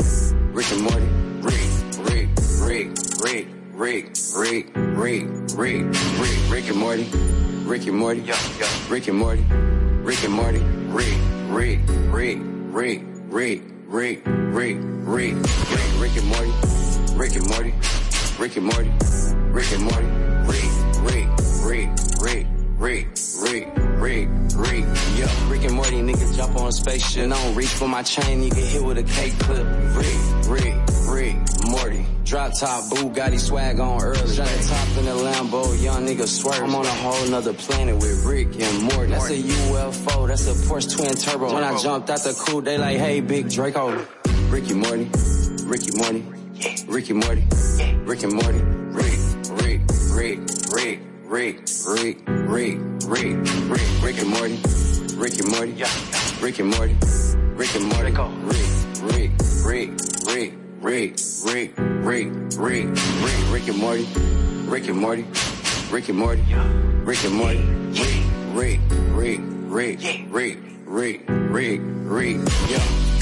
Ricky 0.52 0.82
Morty, 0.82 1.08
Rick, 1.40 1.70
Rick, 2.00 2.28
Rick, 2.60 2.90
Rick, 3.22 3.48
Rick, 3.72 4.08
Rick, 4.36 4.76
Rick, 4.76 5.26
Rick, 5.56 5.86
Rick, 6.20 6.52
Rick 6.52 6.70
and 6.70 6.78
Morty. 6.78 7.08
Rick 7.66 7.88
and 7.88 7.98
Morty, 7.98 8.22
Rick 8.90 9.08
and 9.08 9.18
Morty, 9.18 9.46
Rick 10.04 10.24
and 10.26 10.34
Morty, 10.34 10.60
Rick, 10.60 11.16
Rick, 11.48 11.80
Rick, 12.12 12.40
Rick, 12.68 12.76
Rick, 12.76 13.02
Rick, 13.30 13.62
Rick, 13.88 14.22
Rick, 14.26 14.78
Rick, 15.06 15.36
Rick 15.98 16.18
and 16.18 16.28
Morty, 16.28 16.52
Rick 17.16 17.36
and 17.38 17.48
Morty, 17.48 17.74
Rick 18.38 18.58
and 18.58 18.66
Morty, 18.66 18.92
Rick 19.54 19.72
and 19.72 19.84
Morty, 19.84 20.08
Rick, 20.46 20.68
Rick, 21.00 21.30
Rick, 21.64 21.88
Rick, 22.20 22.48
Rick, 22.78 23.08
Rick, 23.40 23.68
Rick, 24.04 24.28
Rick, 24.58 24.86
yeah. 25.16 25.50
Rick 25.50 25.64
and 25.64 25.74
Morty, 25.76 26.02
niggas 26.02 26.36
jump 26.36 26.58
on 26.58 26.68
a 26.68 26.72
spaceship. 26.74 27.24
And 27.24 27.34
I 27.34 27.42
don't 27.42 27.56
reach 27.56 27.70
for 27.70 27.88
my 27.88 28.04
chain, 28.04 28.44
you 28.44 28.50
get 28.50 28.66
hit 28.66 28.84
with 28.84 28.98
a 28.98 29.04
cake 29.04 29.40
clip. 29.40 29.66
Rick, 29.96 30.18
Rick, 30.50 30.76
Rick, 31.08 31.38
Morty. 31.66 32.06
Drop 32.34 32.52
top, 32.60 32.84
Bugatti 32.86 33.40
swag 33.40 33.80
on 33.80 34.02
early. 34.02 34.34
Shot 34.34 34.48
top 34.48 34.98
in 34.98 35.06
the 35.06 35.12
Lambo, 35.12 35.80
young 35.84 36.04
nigga 36.04 36.26
swerve. 36.26 36.64
I'm 36.64 36.74
on 36.74 36.84
a 36.84 36.90
whole 36.90 37.30
nother 37.30 37.54
planet 37.54 37.96
with 37.96 38.26
Rick 38.26 38.60
and 38.60 38.82
Morty. 38.92 39.12
That's 39.12 39.30
a 39.30 39.38
UFO, 39.38 40.28
that's 40.28 40.48
a 40.48 40.68
Porsche 40.68 40.98
twin 40.98 41.14
turbo. 41.14 41.54
When 41.54 41.64
I 41.64 41.78
jumped 41.78 42.10
out 42.10 42.22
the 42.22 42.34
coupe, 42.34 42.66
they 42.66 42.80
like, 42.80 42.98
hey, 42.98 43.22
big 43.22 43.52
Draco. 43.52 44.04
Ricky 44.50 44.74
Morty, 44.74 45.12
Ricky 45.66 45.96
Morty, 45.96 46.26
Ricky 46.88 47.14
Morty, 47.14 47.44
Ricky 48.02 48.26
Morty, 48.26 48.62
Rick, 48.98 49.20
Rick, 49.62 49.82
Rick, 50.16 50.40
Rick, 50.74 51.00
Rick, 51.26 51.60
Rick, 51.86 52.18
Rick, 52.26 52.80
Rick, 53.06 53.38
Rick, 53.70 54.02
Rick 54.02 54.18
and 54.18 54.30
Morty, 54.32 54.58
Rick 55.18 55.38
and 55.38 55.50
Morty, 55.52 55.74
Rick 56.42 56.58
and 56.58 56.70
Morty, 56.72 56.96
Rick 57.54 57.76
and 57.76 57.86
Morty, 57.94 58.12
Rick, 58.42 58.66
Rick, 59.04 59.32
Rick, 59.64 59.92
Rick, 60.26 60.63
Rick, 60.84 61.16
Rick, 61.46 61.72
Rick, 61.78 62.28
Rick, 62.58 62.88
Rick, 62.90 63.52
Rick 63.52 63.68
and 63.70 63.78
Morty, 63.78 64.06
Rick 64.70 64.90
and 64.90 64.98
Morty, 64.98 65.26
Rick 65.90 66.10
and 66.10 66.18
Morty, 66.18 66.44
Rick 67.06 67.24
and 67.24 67.36
Morty, 67.36 67.60
Rick, 68.52 68.82
Rick, 68.82 68.82
Rick, 69.14 69.40
Rick, 69.70 70.00
Rick, 70.30 70.60
Rick, 70.86 71.22
Rick, 71.26 71.80
Rick, 71.82 72.38
yeah. 72.68 73.13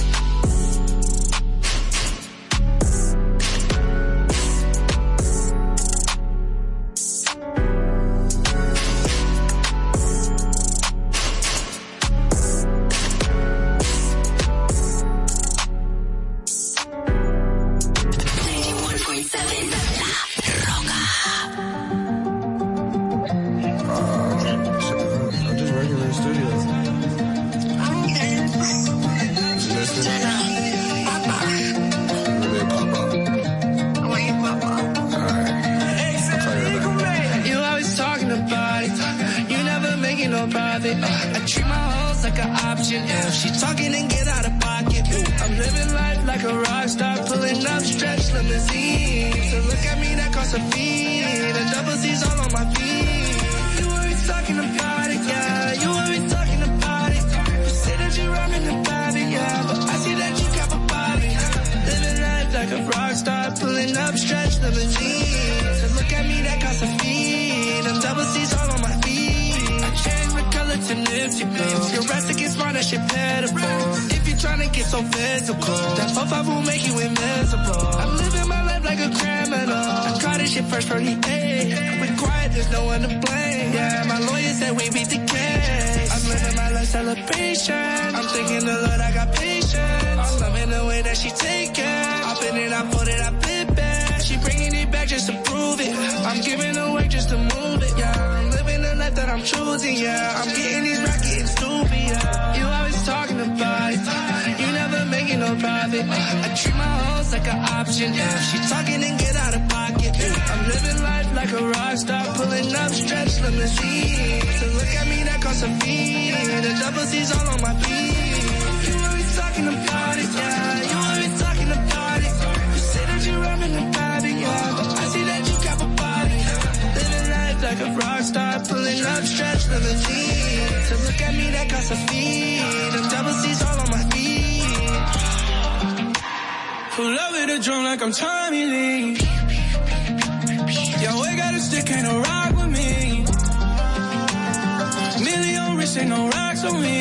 Me. 146.73 147.00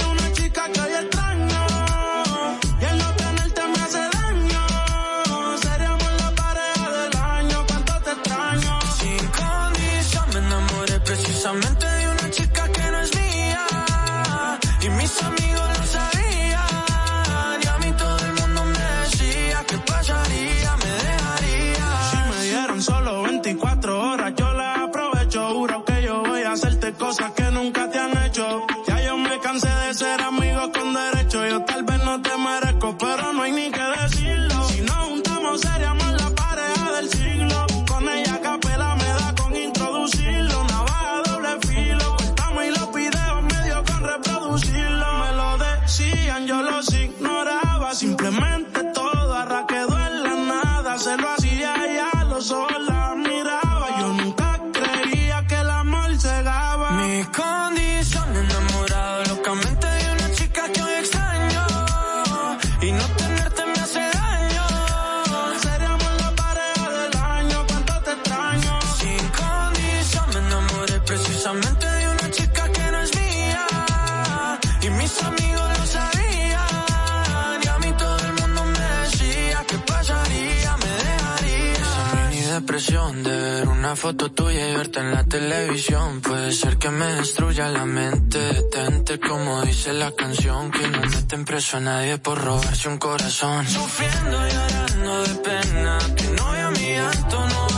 fluye 84.51 84.77
verte 84.77 84.99
en 84.99 85.11
la 85.11 85.23
televisión. 85.23 86.21
Puede 86.21 86.51
ser 86.51 86.77
que 86.77 86.89
me 86.89 87.05
destruya 87.15 87.69
la 87.69 87.85
mente. 87.85 88.37
Detente, 88.39 89.19
como 89.19 89.61
dice 89.61 89.93
la 89.93 90.11
canción. 90.11 90.71
Que 90.71 90.87
no 90.87 91.01
meten 91.01 91.45
preso 91.45 91.77
a 91.77 91.79
nadie 91.79 92.17
por 92.17 92.37
robarse 92.39 92.89
un 92.89 92.97
corazón. 92.97 93.67
Sufriendo 93.67 94.47
y 94.47 94.51
llorando 94.51 95.23
de 95.23 95.35
pena. 95.35 95.97
Que 96.15 96.27
no 96.37 96.51
vea 96.51 96.71
mi 96.71 96.95
acto, 96.95 97.47
no 97.47 97.70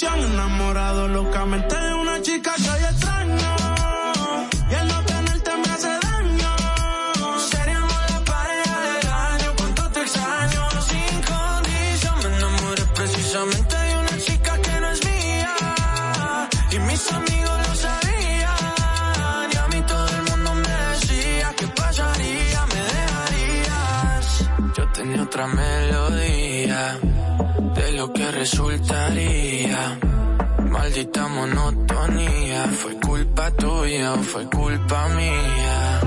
posición, 0.00 0.32
enamorado 0.32 1.08
locamente 1.08 1.76
de 1.76 1.94
una 1.94 2.22
chica, 2.22 2.54
que 2.56 2.62
soy 2.62 2.82
extraño. 2.82 3.56
Y 4.70 4.74
el 4.74 4.88
no 4.88 5.02
tenerte 5.04 5.50
me 5.56 5.68
hace 5.74 5.88
daño. 5.88 6.50
Seríamos 7.50 8.02
la 8.10 8.20
pareja 8.24 8.80
del 8.80 9.06
año, 9.08 9.52
cuánto 9.58 9.82
te 9.90 10.00
extraño. 10.00 10.62
Sin 10.88 11.22
condición, 11.30 12.14
me 12.22 12.36
enamoré 12.36 12.84
precisamente 12.94 13.76
de 13.76 13.96
una 13.96 14.18
chica 14.18 14.52
que 14.64 14.80
no 14.80 14.90
es 14.90 15.00
mía. 15.04 15.54
Y 16.70 16.78
mis 16.78 17.12
amigos 17.12 17.68
lo 17.68 17.74
sabían, 17.74 19.50
y 19.52 19.56
a 19.56 19.66
mí 19.68 19.82
todo 19.86 20.08
el 20.08 20.22
mundo 20.30 20.54
me 20.54 20.74
decía 20.90 21.54
que 21.58 21.66
pasaría, 21.68 22.66
me 22.72 22.82
dejarías. 22.94 24.24
Yo 24.76 24.88
tenía 24.92 25.22
otra 25.22 25.46
mela 25.46 25.89
lo 28.00 28.10
que 28.14 28.30
resultaría. 28.30 29.98
Maldita 30.70 31.28
monotonía, 31.28 32.60
fue 32.80 32.94
culpa 32.98 33.50
tuya 33.50 34.14
o 34.14 34.22
fue 34.22 34.44
culpa 34.46 35.08
mía. 35.08 36.00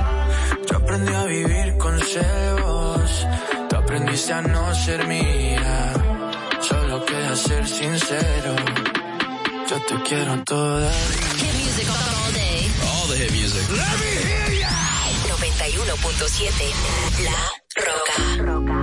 Yo 0.67 0.77
aprendí 0.77 1.13
a 1.13 1.25
vivir 1.25 1.77
con 1.77 1.95
celos, 1.99 3.27
tú 3.69 3.75
aprendiste 3.75 4.33
a 4.33 4.41
no 4.41 4.73
ser 4.73 5.07
mía. 5.07 5.93
Solo 6.67 7.05
queda 7.05 7.35
ser 7.35 7.67
sincero, 7.67 8.51
yo 9.69 9.77
te 9.87 9.95
quiero 10.07 10.43
toda. 10.45 10.91
Hit 11.41 11.53
music 11.61 11.87
all 11.89 12.33
day. 12.33 12.59
All 12.89 13.07
the 13.09 13.17
hit 13.21 13.31
music. 13.39 13.65
Let 13.69 13.97
me 14.01 14.11
hear 14.29 14.49
ya. 14.61 14.73
91.7 15.29 17.25
La 17.29 17.43
Roca. 17.85 18.15
Roca. 18.51 18.82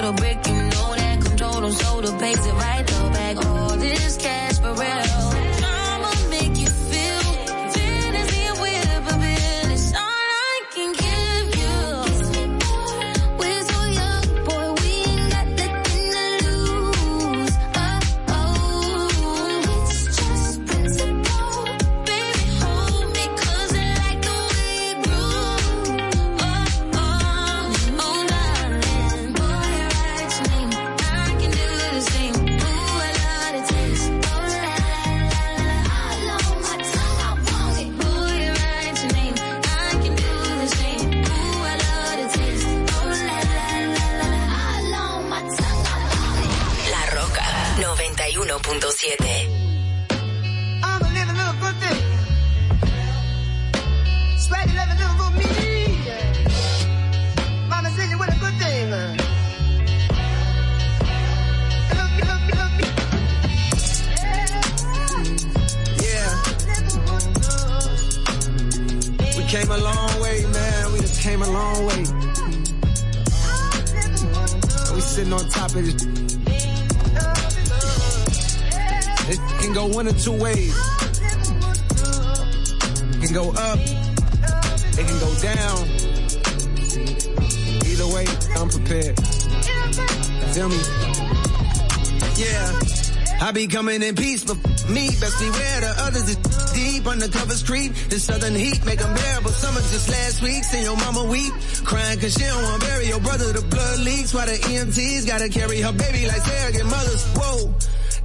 put 0.00 0.16
brick, 0.16 0.46
you 0.46 0.54
know 0.54 0.94
that. 0.96 1.20
control 1.22 1.60
them. 1.60 1.72
so 1.72 2.00
the 2.00 2.12
pace 2.18 2.46
it 2.46 2.52
right 2.52 2.86
though 2.86 3.10
back. 3.10 3.46
All 3.46 3.76
this 3.76 4.16
cash 4.16 4.58
for 4.58 4.72
real. 4.72 5.09
cause 102.20 102.34
she 102.34 102.44
don't 102.44 102.62
wanna 102.62 102.84
bury 102.84 103.06
your 103.08 103.20
brother. 103.20 103.52
The 103.52 103.62
blood 103.62 103.98
leaks 104.00 104.34
while 104.34 104.46
the 104.46 104.58
EMTs 104.68 105.26
gotta 105.26 105.48
carry 105.48 105.80
her 105.80 105.92
baby 105.92 106.26
like 106.26 106.42
surrogate 106.42 106.84
mothers. 106.84 107.24
Whoa. 107.34 107.74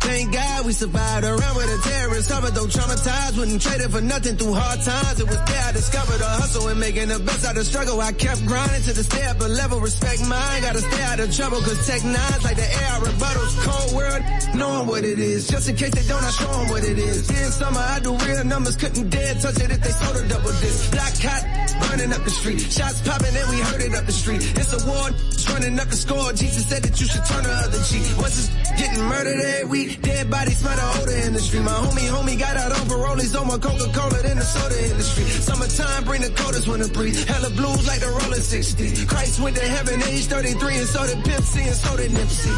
Thank 0.05 0.33
God 0.33 0.65
we 0.67 0.73
survived 0.73 1.25
around 1.25 1.55
with 1.55 1.65
a 1.65 1.89
terrorist 1.89 2.29
cover, 2.29 2.51
though 2.51 2.67
traumatized, 2.67 3.39
wouldn't 3.39 3.61
trade 3.61 3.81
it 3.81 3.89
for 3.89 4.01
nothing 4.01 4.37
through 4.37 4.53
hard 4.53 4.79
times. 4.81 5.19
It 5.19 5.27
was 5.27 5.41
there 5.49 5.63
I 5.65 5.71
discovered 5.71 6.21
a 6.21 6.29
hustle 6.29 6.67
and 6.67 6.79
making 6.79 7.07
the 7.07 7.17
best 7.19 7.43
out 7.45 7.57
of 7.57 7.65
struggle. 7.65 7.99
I 7.99 8.11
kept 8.11 8.45
grinding 8.45 8.83
to 8.83 8.93
the 8.93 9.03
stay 9.03 9.25
up 9.25 9.39
a 9.41 9.49
level, 9.49 9.79
respect 9.79 10.21
mine, 10.27 10.61
gotta 10.61 10.81
stay 10.81 11.03
out 11.03 11.19
of 11.19 11.33
trouble, 11.33 11.59
cause 11.61 11.87
tech 11.87 12.03
nines 12.03 12.43
like 12.43 12.57
the 12.57 12.69
air 12.69 12.95
rebuttals, 13.01 13.53
cold 13.65 13.95
world, 13.95 14.21
knowing 14.53 14.87
what 14.87 15.03
it 15.05 15.17
is. 15.17 15.47
Just 15.47 15.69
in 15.69 15.75
case 15.75 15.95
they 15.95 16.07
don't, 16.07 16.23
I 16.23 16.29
show 16.29 16.51
them 16.53 16.69
what 16.69 16.83
it 16.83 16.99
is. 16.99 17.29
In 17.29 17.51
summer, 17.51 17.79
I 17.79 17.99
do 17.99 18.15
real 18.15 18.43
numbers, 18.43 18.75
couldn't 18.75 19.09
dare 19.09 19.33
touch 19.35 19.57
it 19.57 19.71
if 19.71 19.81
they 19.81 19.89
sold 19.89 20.17
a 20.17 20.27
double 20.27 20.51
disc. 20.61 20.91
Black 20.91 21.17
hat 21.17 21.64
burning 21.95 22.13
up 22.13 22.23
the 22.23 22.29
street. 22.29 22.59
Shots 22.59 23.01
popping 23.07 23.35
and 23.35 23.49
we 23.49 23.59
heard 23.61 23.81
it 23.81 23.95
up 23.95 24.05
the 24.05 24.11
street. 24.11 24.41
It's 24.57 24.73
a 24.75 24.81
war, 24.87 25.09
running 25.53 25.79
up 25.79 25.87
the 25.87 25.95
score. 25.95 26.33
Jesus 26.33 26.67
said 26.67 26.83
that 26.83 26.99
you 26.99 27.07
should 27.07 27.25
turn 27.25 27.43
the 27.43 27.51
other 27.51 27.81
cheek. 27.87 28.05
Once 28.17 28.35
it's 28.35 28.49
getting 28.81 29.03
murdered 29.03 29.39
every 29.39 29.69
week, 29.69 30.01
dead 30.01 30.29
bodies 30.29 30.57
smell 30.57 30.75
the 30.75 31.01
odor 31.01 31.17
in 31.27 31.33
the 31.33 31.39
street. 31.39 31.63
My 31.63 31.71
homie, 31.71 32.09
homie 32.09 32.37
got 32.37 32.57
out 32.57 32.71
on 32.71 32.87
parole. 32.87 33.15
He's 33.15 33.35
on 33.35 33.47
my 33.47 33.57
Coca-Cola 33.57 34.19
in 34.29 34.37
the 34.37 34.43
soda 34.43 34.77
industry. 34.91 35.23
Summertime 35.23 36.03
bring 36.03 36.21
the 36.21 36.31
coldest 36.31 36.67
winter 36.67 36.89
breeze. 36.89 37.23
Hella 37.23 37.49
blues 37.51 37.87
like 37.87 37.99
the 37.99 38.09
rolling 38.09 38.43
60. 38.43 39.05
Christ 39.05 39.39
went 39.39 39.55
to 39.55 39.63
heaven 39.63 40.01
age 40.03 40.25
33 40.25 40.75
and 40.75 40.87
so 40.87 41.01
did 41.07 41.43
C 41.43 41.61
and 41.63 41.75
so 41.75 41.97
did 41.97 42.11
Nipsey. 42.11 42.55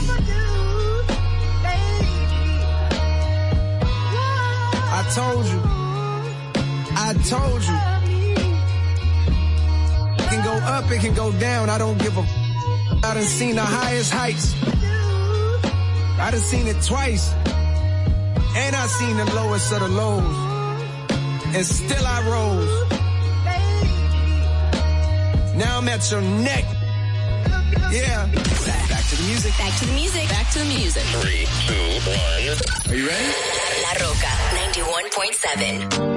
I 4.89 5.01
told 5.13 5.45
you. 5.45 5.61
I 6.99 7.13
told 7.29 7.63
you. 7.63 7.96
It 10.67 10.69
can 10.69 10.79
go 10.81 10.85
up, 10.85 10.91
it 10.91 11.01
can 11.01 11.13
go 11.13 11.31
down. 11.39 11.69
I 11.69 11.77
don't 11.77 11.97
give 11.97 12.17
a. 12.17 12.21
F- 12.21 13.03
I 13.03 13.13
done 13.13 13.23
seen 13.23 13.55
the 13.55 13.61
highest 13.61 14.11
heights. 14.11 14.53
I 16.19 16.31
done 16.31 16.39
seen 16.39 16.67
it 16.67 16.81
twice. 16.83 17.33
And 17.33 18.75
I 18.75 18.85
seen 18.87 19.15
the 19.17 19.25
lowest 19.33 19.71
of 19.71 19.79
the 19.79 19.87
lows. 19.87 20.37
And 21.55 21.65
still 21.65 22.05
I 22.05 22.21
rose. 22.27 22.83
Now 25.55 25.77
I'm 25.77 25.87
at 25.87 26.11
your 26.11 26.21
neck. 26.21 26.65
Yeah. 27.91 28.25
Back 28.25 29.05
to 29.09 29.15
the 29.15 29.23
music. 29.27 29.57
Back 29.57 29.79
to 29.79 29.85
the 29.85 29.93
music. 29.93 30.29
Back 30.29 30.51
to 30.51 30.59
the 30.59 30.65
music. 30.65 31.03
Three, 31.21 31.47
two, 31.67 32.09
one. 32.11 32.19
Are 32.91 32.95
you 32.95 33.07
ready? 33.07 33.33
La 33.83 33.93
Rocka 34.03 34.31
91.7. 34.75 36.16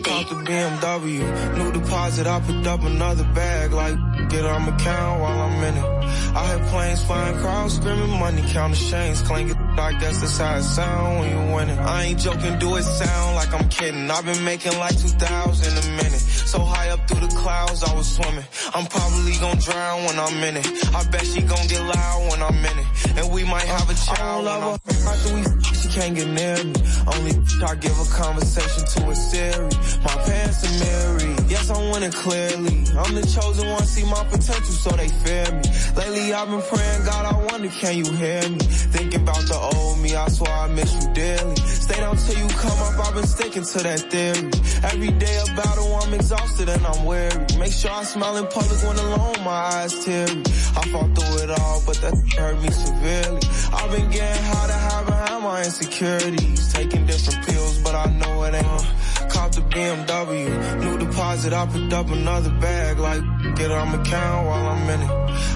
91.7 0.00 0.12
Off 0.12 0.28
the 0.28 0.34
BMW, 0.36 1.58
new 1.58 1.72
deposit, 1.72 2.26
I 2.26 2.40
picked 2.40 2.66
up 2.66 2.82
another 2.82 3.24
bag, 3.34 3.72
like, 3.72 3.96
get 4.28 4.44
on 4.44 4.62
my 4.62 4.76
account 4.76 5.20
while 5.20 5.40
I'm 5.40 5.64
in 5.64 5.76
it. 5.76 5.84
I 6.36 6.44
had 6.44 6.68
planes 6.68 7.02
flying, 7.04 7.38
crowds 7.38 7.74
screaming, 7.76 8.10
money 8.10 8.42
counting 8.48 8.88
chains, 8.88 9.22
clanking, 9.22 9.56
I 9.56 9.92
guess 9.98 10.20
that's 10.20 10.38
how 10.38 10.56
it 10.56 10.62
sound 10.62 11.20
when 11.20 11.30
you 11.30 11.54
win 11.54 11.68
it. 11.70 11.78
I 11.78 12.04
ain't 12.04 12.18
joking, 12.20 12.58
do 12.58 12.76
it 12.76 12.82
sound 12.82 13.36
like 13.36 13.52
I'm 13.54 13.68
kidding. 13.68 14.10
I've 14.10 14.24
been 14.24 14.44
making 14.44 14.78
like 14.78 14.98
2,000 15.00 15.78
a 15.78 15.96
minute. 16.02 16.20
So 16.48 16.60
high 16.60 16.90
up 16.90 17.06
through 17.08 17.26
the 17.26 17.34
clouds, 17.34 17.82
I 17.82 17.94
was 17.94 18.08
swimming. 18.08 18.44
I'm 18.74 18.86
probably 18.86 19.36
gonna 19.36 19.60
drown 19.60 20.04
when 20.04 20.18
I'm 20.18 20.42
in 20.44 20.56
it. 20.56 20.66
I 20.94 21.04
bet 21.10 21.26
she 21.26 21.42
gonna 21.42 21.68
get 21.68 21.82
loud 21.82 22.30
when 22.30 22.42
I'm 22.42 22.56
in 22.56 22.78
it. 22.78 22.86
And 23.18 23.32
we 23.32 23.44
might 23.44 23.64
have 23.64 23.90
a 23.90 23.94
child. 23.94 24.46
I 24.48 24.60
don't 24.60 24.64
love 24.64 24.80
her 24.86 25.10
after 25.10 25.34
we 25.34 25.40
f- 25.42 25.57
she 25.57 25.57
can't 25.98 26.14
get 26.14 26.28
near 26.28 26.64
me. 26.64 26.78
Only 27.12 27.32
I 27.66 27.74
give 27.74 27.98
a 27.98 28.06
conversation 28.14 28.84
to 28.92 29.10
a 29.10 29.14
Siri. 29.14 29.68
My 30.06 30.14
parents 30.30 30.62
are 30.62 30.76
married. 30.84 31.50
Yes, 31.50 31.70
I'm 31.70 31.90
winning 31.90 32.12
clearly. 32.12 32.76
I'm 32.94 33.14
the 33.18 33.26
chosen 33.26 33.66
one, 33.68 33.82
see 33.82 34.04
my 34.04 34.22
potential, 34.30 34.76
so 34.84 34.90
they 34.90 35.08
fear 35.08 35.46
me. 35.50 35.66
Lately 35.96 36.32
I've 36.32 36.48
been 36.48 36.62
praying, 36.62 37.02
God, 37.04 37.24
I 37.26 37.34
wonder, 37.50 37.68
can 37.68 37.96
you 37.96 38.12
hear 38.12 38.42
me? 38.48 38.58
Thinking 38.94 39.22
about 39.22 39.42
the 39.50 39.58
old 39.58 39.98
me, 39.98 40.14
I 40.14 40.28
swear 40.28 40.52
I 40.52 40.68
miss 40.68 40.92
you 40.94 41.12
dearly. 41.14 41.56
Stay 41.56 41.96
down 41.96 42.16
till 42.16 42.38
you 42.38 42.48
come 42.48 42.78
up, 42.86 43.06
I've 43.06 43.14
been 43.14 43.26
sticking 43.26 43.64
to 43.64 43.78
that 43.82 44.00
theory. 44.10 44.50
Every 44.84 45.10
day 45.18 45.34
a 45.42 45.46
battle, 45.56 45.98
I'm 46.00 46.14
exhausted 46.14 46.68
and 46.68 46.86
I'm 46.86 47.04
weary. 47.04 47.44
Make 47.58 47.72
sure 47.72 47.90
I 47.90 48.04
smile 48.04 48.36
in 48.36 48.46
public 48.46 48.78
when 48.86 48.98
alone, 48.98 49.42
my 49.42 49.82
eyes 49.82 50.04
teary. 50.04 50.42
I 50.78 50.82
fought 50.92 51.10
through 51.16 51.42
it 51.42 51.50
all, 51.58 51.82
but 51.84 51.96
that 52.02 52.14
hurt 52.38 52.62
me 52.62 52.70
severely. 52.70 53.42
I've 53.72 53.90
been 53.90 54.08
getting 54.10 54.44
high 54.44 54.68
my 55.40 55.62
insecurities. 55.64 56.72
Taking 56.72 57.06
different 57.06 57.46
pills, 57.46 57.78
but 57.80 57.94
I 57.94 58.06
know 58.06 58.42
it 58.44 58.54
ain't. 58.54 58.66
Uh, 58.66 59.17
Caught 59.38 59.52
the 59.52 59.60
BMW, 59.60 60.80
new 60.82 60.98
deposit, 60.98 61.52
I 61.52 61.64
picked 61.66 61.92
up 61.92 62.10
another 62.10 62.50
bag, 62.58 62.98
like, 62.98 63.22
get 63.54 63.70
on 63.70 63.92
my 63.92 64.02
account 64.02 64.48
while 64.48 64.66
I'm 64.66 64.90
in 64.90 65.00
it. 65.00 65.10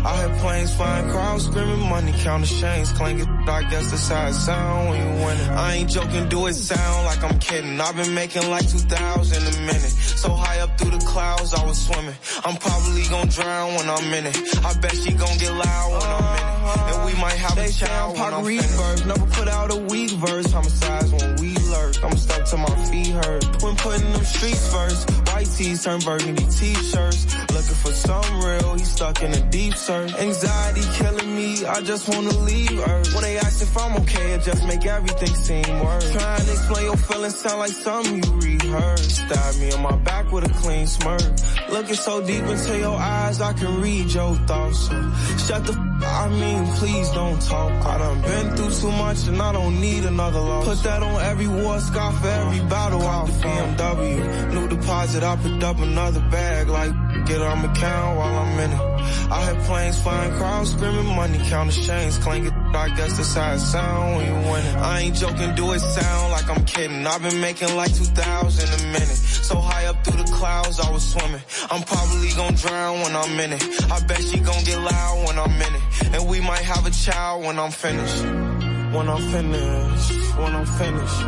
I 0.06 0.14
had 0.22 0.38
planes 0.38 0.72
flying, 0.76 1.10
crowds 1.10 1.46
screaming, 1.46 1.88
money 1.88 2.12
counting 2.18 2.46
chains, 2.60 2.92
clanking, 2.92 3.26
I 3.48 3.62
guess 3.70 3.90
that's 3.90 4.08
how 4.08 4.28
it 4.28 4.34
sound 4.34 4.88
when 4.88 5.00
you 5.00 5.24
win 5.24 5.36
it. 5.36 5.48
I 5.48 5.74
ain't 5.74 5.90
joking, 5.90 6.28
do 6.28 6.46
it 6.46 6.54
sound 6.54 7.06
like 7.06 7.24
I'm 7.24 7.40
kidding. 7.40 7.80
I've 7.80 7.96
been 7.96 8.14
making 8.14 8.48
like 8.48 8.70
2,000 8.70 9.42
a 9.42 9.60
minute. 9.66 9.90
So 10.22 10.32
high 10.32 10.60
up 10.60 10.78
through 10.78 10.96
the 10.96 11.04
clouds, 11.04 11.52
I 11.52 11.66
was 11.66 11.84
swimming. 11.84 12.14
I'm 12.44 12.56
probably 12.58 13.02
gonna 13.10 13.30
drown 13.30 13.74
when 13.74 13.90
I'm 13.90 14.14
in 14.14 14.26
it. 14.26 14.64
I 14.64 14.74
bet 14.74 14.94
she 14.94 15.12
gonna 15.12 15.38
get 15.40 15.52
loud 15.52 15.90
when 15.90 16.08
I'm 16.08 16.26
in 16.30 16.38
it. 16.38 16.94
And 16.94 17.04
we 17.06 17.20
might 17.20 17.34
have 17.34 17.58
a 17.58 17.68
child 17.72 18.14
when 18.16 18.32
I'm 18.32 18.44
finished. 18.44 19.06
Never 19.06 19.26
put 19.26 19.48
out 19.48 19.72
a 19.72 19.76
weak 19.76 20.10
verse, 20.10 20.52
homicides 20.52 21.10
when 21.10 21.36
we 21.40 21.41
lurk. 21.82 22.04
I'm 22.04 22.16
stuck 22.16 22.44
to 22.44 22.56
my 22.56 22.74
feet 22.86 23.08
hurt. 23.08 23.62
When 23.62 23.76
putting 23.76 24.12
them 24.12 24.24
streets 24.24 24.72
first, 24.72 25.10
white 25.28 25.46
tees 25.46 25.84
turn 25.84 26.00
burgundy 26.00 26.44
t-shirts. 26.44 27.20
Looking 27.52 27.78
for 27.84 27.92
some 27.92 28.44
real, 28.44 28.74
he 28.74 28.84
stuck 28.84 29.22
in 29.22 29.32
a 29.32 29.42
deep 29.50 29.74
search. 29.74 30.12
Anxiety 30.14 30.82
killing 30.98 31.36
me, 31.36 31.66
I 31.66 31.80
just 31.82 32.08
wanna 32.08 32.36
leave 32.50 32.78
Earth. 32.88 33.14
When 33.14 33.22
they 33.22 33.36
ask 33.38 33.62
if 33.62 33.76
I'm 33.76 33.96
okay, 34.02 34.32
it 34.34 34.42
just 34.42 34.66
make 34.66 34.84
everything 34.86 35.34
seem 35.34 35.80
worse. 35.84 36.12
Trying 36.12 36.44
to 36.44 36.52
explain 36.52 36.84
your 36.84 36.96
feelings 36.96 37.36
sound 37.36 37.58
like 37.58 37.70
something 37.70 38.22
you 38.22 38.32
rehearsed. 38.40 39.10
Stab 39.10 39.54
me 39.60 39.72
on 39.72 39.82
my 39.82 39.96
back 39.96 40.30
with 40.32 40.44
a 40.50 40.52
clean 40.62 40.86
smirk. 40.86 41.22
Looking 41.70 41.94
so 41.94 42.24
deep 42.26 42.44
into 42.44 42.78
your 42.78 42.96
eyes, 42.96 43.40
I 43.40 43.52
can 43.52 43.80
read 43.80 44.12
your 44.12 44.34
thoughts. 44.48 44.88
Shut 45.46 45.64
the 45.66 45.92
I 46.04 46.28
mean, 46.28 46.66
please 46.78 47.08
don't 47.10 47.40
talk. 47.40 47.72
I 47.86 47.98
done 47.98 48.20
been 48.22 48.56
through 48.56 48.72
too 48.72 48.96
much 48.96 49.28
and 49.28 49.40
I 49.40 49.52
don't 49.52 49.80
need 49.80 50.04
another 50.04 50.40
loss. 50.40 50.66
Put 50.66 50.82
that 50.84 51.02
on 51.02 51.22
every 51.22 51.46
war 51.72 51.80
scar 51.80 52.12
for 52.12 52.28
every 52.28 52.60
battle 52.68 53.02
out 53.02 53.26
the 53.26 53.32
BMW. 53.32 54.52
New 54.54 54.68
deposit, 54.68 55.22
I 55.22 55.36
picked 55.36 55.62
up 55.62 55.78
another 55.78 56.20
bag, 56.30 56.68
like, 56.68 56.92
get 57.26 57.40
on 57.40 57.58
my 57.62 57.72
account 57.72 58.18
while 58.18 58.36
I'm 58.42 58.58
in 58.64 58.70
it. 58.72 58.80
I 59.36 59.40
had 59.46 59.56
planes 59.64 59.98
flying, 60.02 60.32
crowds 60.38 60.72
screaming, 60.72 61.06
money 61.06 61.38
counting 61.48 61.82
chains, 61.82 62.18
clanking. 62.18 62.52
I 62.74 62.88
guess 62.96 63.16
that's 63.16 63.34
how 63.34 63.52
it 63.54 63.58
sound 63.60 64.16
when 64.16 64.26
you 64.26 64.50
win 64.50 64.64
it. 64.70 64.76
I 64.76 65.00
ain't 65.00 65.16
joking, 65.16 65.54
do 65.54 65.72
it 65.72 65.80
sound 65.80 66.32
like 66.32 66.48
I'm 66.50 66.64
kidding. 66.64 67.06
I've 67.06 67.22
been 67.22 67.40
making 67.40 67.74
like 67.74 67.94
2,000 67.94 68.80
a 68.80 68.92
minute. 68.92 69.20
So 69.48 69.56
high 69.56 69.86
up 69.86 70.04
through 70.04 70.22
the 70.22 70.30
clouds, 70.32 70.78
I 70.78 70.90
was 70.90 71.04
swimming. 71.12 71.42
I'm 71.70 71.82
probably 71.84 72.30
gonna 72.36 72.56
drown 72.56 73.00
when 73.00 73.14
I'm 73.16 73.40
in 73.40 73.52
it. 73.52 73.62
I 73.90 73.98
bet 74.06 74.20
she 74.22 74.38
gonna 74.40 74.64
get 74.64 74.78
loud 74.78 75.26
when 75.26 75.38
I'm 75.38 75.56
in 75.66 75.74
it. 75.78 75.82
And 76.14 76.28
we 76.28 76.40
might 76.40 76.64
have 76.72 76.84
a 76.86 76.90
child 76.90 77.44
when 77.44 77.58
I'm 77.58 77.70
finished. 77.70 78.71
When 78.92 79.08
I'm 79.08 79.22
finished, 79.32 80.12
when 80.36 80.54
I'm 80.54 80.66
finished. 80.66 81.22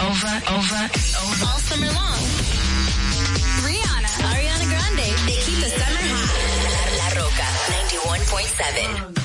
Over, 0.00 0.34
over, 0.54 0.82
over. 1.24 1.44
All 1.48 1.60
summer 1.68 1.86
long. 1.86 2.20
Rihanna, 3.64 4.10
Ariana 4.28 4.66
Grande, 4.68 5.08
they 5.26 5.36
keep 5.44 5.58
the 5.64 5.70
summer 5.80 6.04
hot. 6.12 6.28
La, 6.66 7.00
La 7.00 7.08
Rocka 7.16 7.48
91.7. 9.14 9.19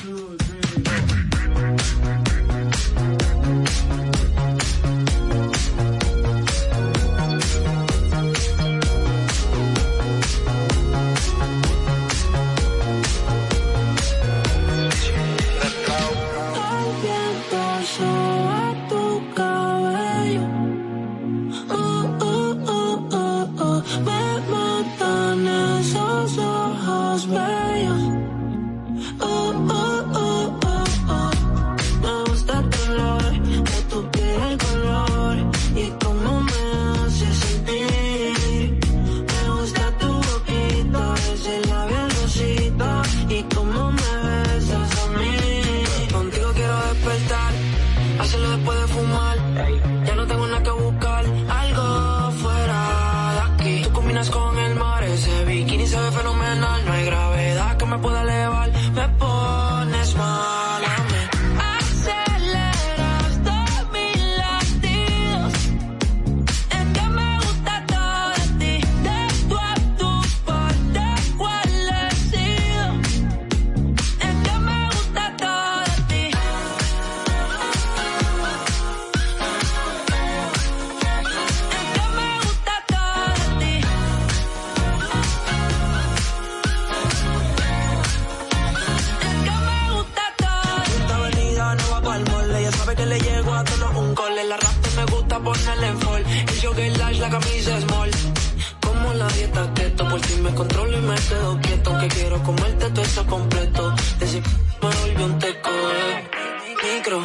me 101.06 101.14
quedo 101.14 101.58
quieto, 101.60 101.98
que 101.98 102.08
quiero 102.08 102.42
comerte 102.42 102.90
todo 102.90 103.02
eso 103.02 103.26
completo. 103.26 103.94
Decir, 104.18 104.42
me 104.82 104.88
volvió 104.88 105.26
un 105.26 105.38
teco, 105.38 105.70
eh, 105.70 106.96
micro, 106.96 107.24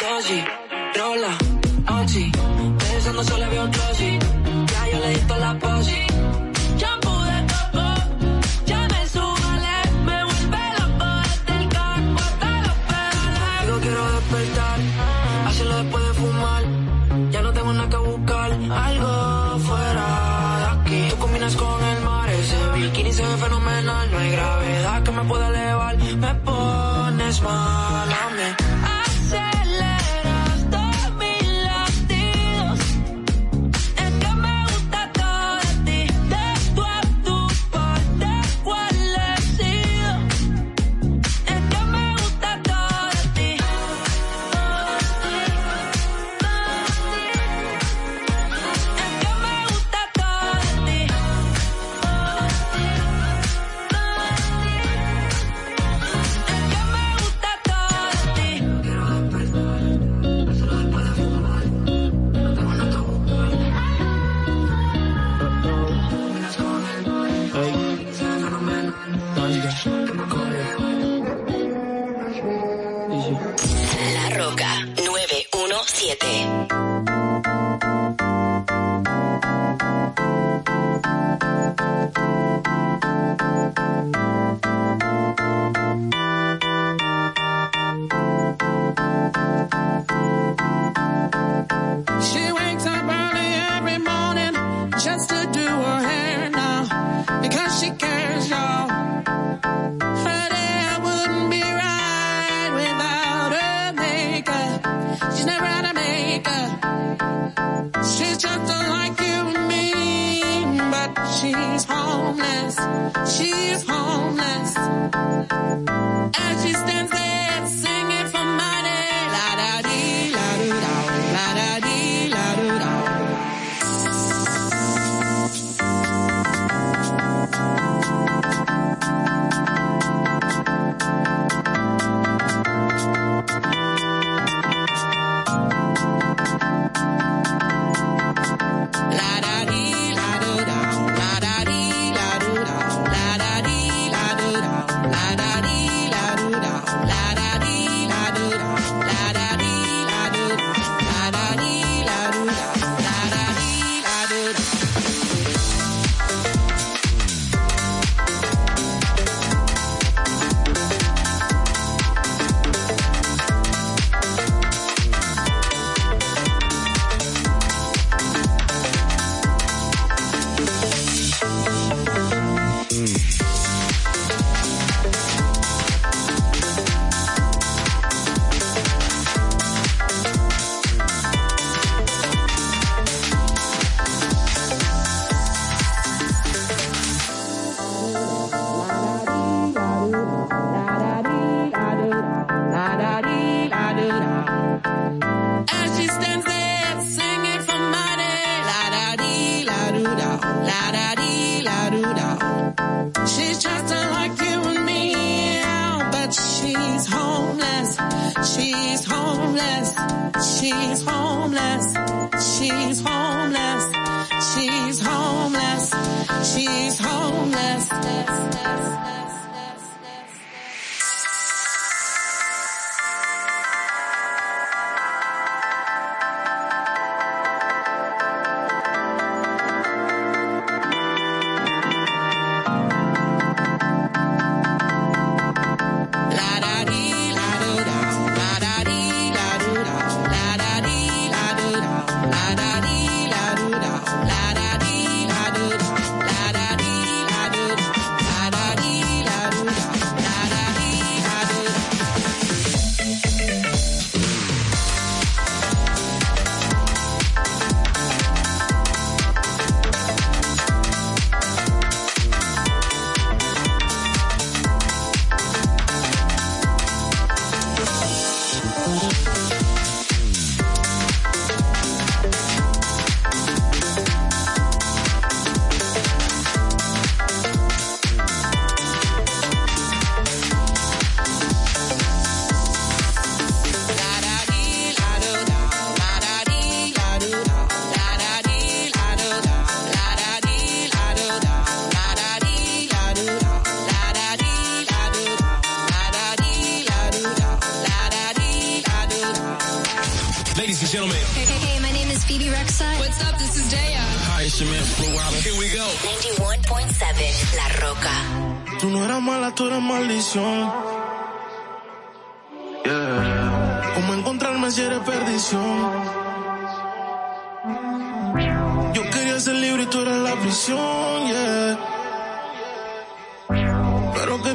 dosis. 0.00 0.61
one. 27.42 27.81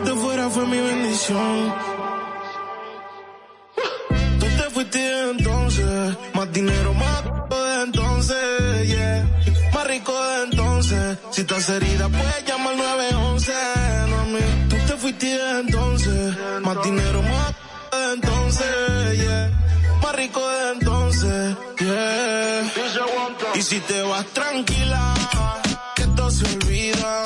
Te 0.07 0.13
fuera 0.15 0.49
fue 0.49 0.65
mi 0.65 0.79
bendición. 0.79 1.75
Tú 4.39 4.45
te 4.59 4.69
fuiste 4.73 5.29
entonces, 5.31 6.17
más 6.33 6.51
dinero, 6.53 6.93
más 6.93 7.23
de 7.49 7.83
entonces, 7.83 8.87
yeah. 8.87 9.25
Más 9.73 9.87
rico 9.87 10.13
de 10.13 10.43
entonces, 10.43 11.17
si 11.31 11.41
estás 11.41 11.69
herida, 11.69 12.07
puedes 12.07 12.45
llamar 12.45 12.73
al 12.73 12.77
911, 12.77 13.51
no 14.09 14.19
a 14.19 14.25
mí. 14.25 14.39
Tú 14.69 14.75
te 14.87 14.93
fuiste 14.93 15.59
entonces, 15.59 16.37
más 16.61 16.83
dinero, 16.83 17.21
más 17.21 17.51
de 17.91 18.13
entonces, 18.13 19.17
yeah. 19.17 19.51
Más 20.01 20.15
rico 20.15 20.41
de 20.47 20.71
entonces, 20.71 21.57
yeah. 21.79 22.71
Y 23.55 23.61
si 23.61 23.79
te 23.81 24.01
vas 24.03 24.25
tranquila, 24.27 25.13
que 25.95 26.03
esto 26.03 26.31
se 26.31 26.45
olvida. 26.45 27.23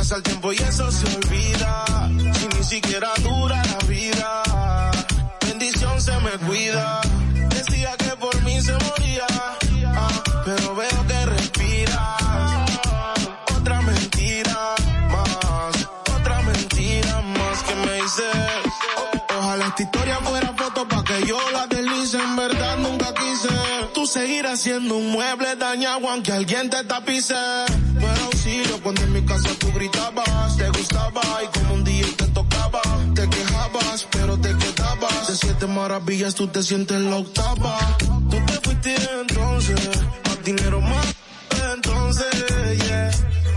Pasa 0.00 0.16
el 0.16 0.22
tiempo 0.22 0.50
y 0.50 0.56
eso 0.56 0.90
se 0.90 1.04
olvida. 1.14 1.84
Si 2.32 2.48
ni 2.56 2.64
siquiera 2.64 3.10
dura 3.22 3.62
la 3.62 3.86
vida, 3.86 4.42
bendición 5.46 6.00
se 6.00 6.18
me 6.20 6.30
cuida. 6.46 7.02
Decía 7.50 7.94
que 7.98 8.16
por 8.16 8.42
mí 8.42 8.58
se 8.62 8.72
moría, 8.72 9.26
ah, 9.88 10.22
pero 10.46 10.74
veo 10.74 11.06
que 11.06 11.26
respira. 11.26 12.16
Otra 13.54 13.82
mentira 13.82 14.74
más, 15.10 15.88
otra 16.16 16.40
mentira 16.44 17.20
más 17.20 17.62
que 17.64 17.74
me 17.74 17.98
hice. 17.98 18.30
Ojalá 19.38 19.66
esta 19.66 19.82
historia 19.82 20.16
fuera 20.24 20.54
foto 20.56 20.88
pa' 20.88 21.04
que 21.04 21.26
yo 21.26 21.38
la 21.50 21.66
seguir 24.20 24.46
haciendo 24.46 24.96
un 24.98 25.12
mueble 25.12 25.56
dañado 25.56 26.06
aunque 26.10 26.32
alguien 26.32 26.68
te 26.68 26.84
tapice. 26.84 27.34
Pero 27.98 28.24
auxilio 28.26 28.76
cuando 28.82 29.02
en 29.02 29.12
mi 29.14 29.22
casa 29.24 29.48
tú 29.58 29.72
gritabas. 29.72 30.56
Te 30.58 30.68
gustaba 30.68 31.22
y 31.44 31.58
como 31.58 31.74
un 31.74 31.84
día 31.84 32.06
te 32.18 32.26
tocaba. 32.38 32.82
Te 33.14 33.28
quejabas 33.28 34.06
pero 34.10 34.38
te 34.38 34.50
quedabas. 34.62 35.28
De 35.28 35.36
siete 35.36 35.66
maravillas 35.66 36.34
tú 36.34 36.46
te 36.48 36.62
sientes 36.62 37.00
la 37.00 37.16
octava. 37.16 37.78
Tú 38.30 38.38
te 38.48 38.56
fuiste 38.64 38.94
entonces. 39.20 39.88
Más 40.26 40.44
dinero 40.44 40.80
más 40.82 41.06
entonces, 41.74 42.32
yeah. 42.84 43.10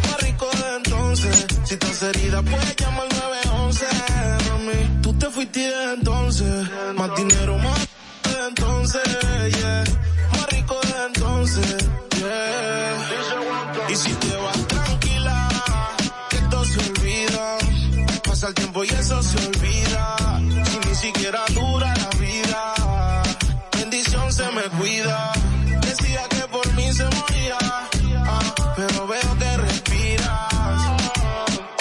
Más 0.03 0.21
rico 0.21 0.47
de 0.59 0.75
entonces. 0.77 1.45
Si 1.65 1.73
estás 1.73 2.03
herida 2.03 2.41
puedes 2.41 2.75
llamar 2.77 3.07
al 3.11 3.17
911, 3.19 3.85
mami. 4.49 5.01
Tú 5.01 5.13
te 5.13 5.29
fuiste 5.29 5.93
entonces. 5.93 6.53
Más 6.95 7.15
dinero 7.17 7.57
más 7.57 7.87
entonces, 8.47 9.03
yeah. 9.57 9.83
Y 11.43 11.45
si 13.95 14.13
te 14.13 14.37
vas 14.37 14.65
tranquila, 14.65 15.49
que 16.29 16.37
esto 16.37 16.63
se 16.63 16.79
olvida. 16.79 17.57
Pasa 18.23 18.47
el 18.47 18.53
tiempo 18.53 18.85
y 18.85 18.87
eso 18.87 19.21
se 19.21 19.47
olvida. 19.47 20.15
Si 20.63 20.79
ni 20.87 20.95
siquiera 20.95 21.43
dura 21.53 21.93
la 21.95 22.09
vida, 22.17 22.73
bendición 23.77 24.31
se 24.31 24.49
me 24.51 24.61
cuida. 24.79 25.33
Decía 25.81 26.21
que 26.29 26.47
por 26.47 26.73
mí 26.75 26.93
se 26.93 27.03
moría, 27.03 27.57
ah, 27.59 28.53
pero 28.77 29.05
veo 29.07 29.37
que 29.37 29.57
respiras. 29.57 30.53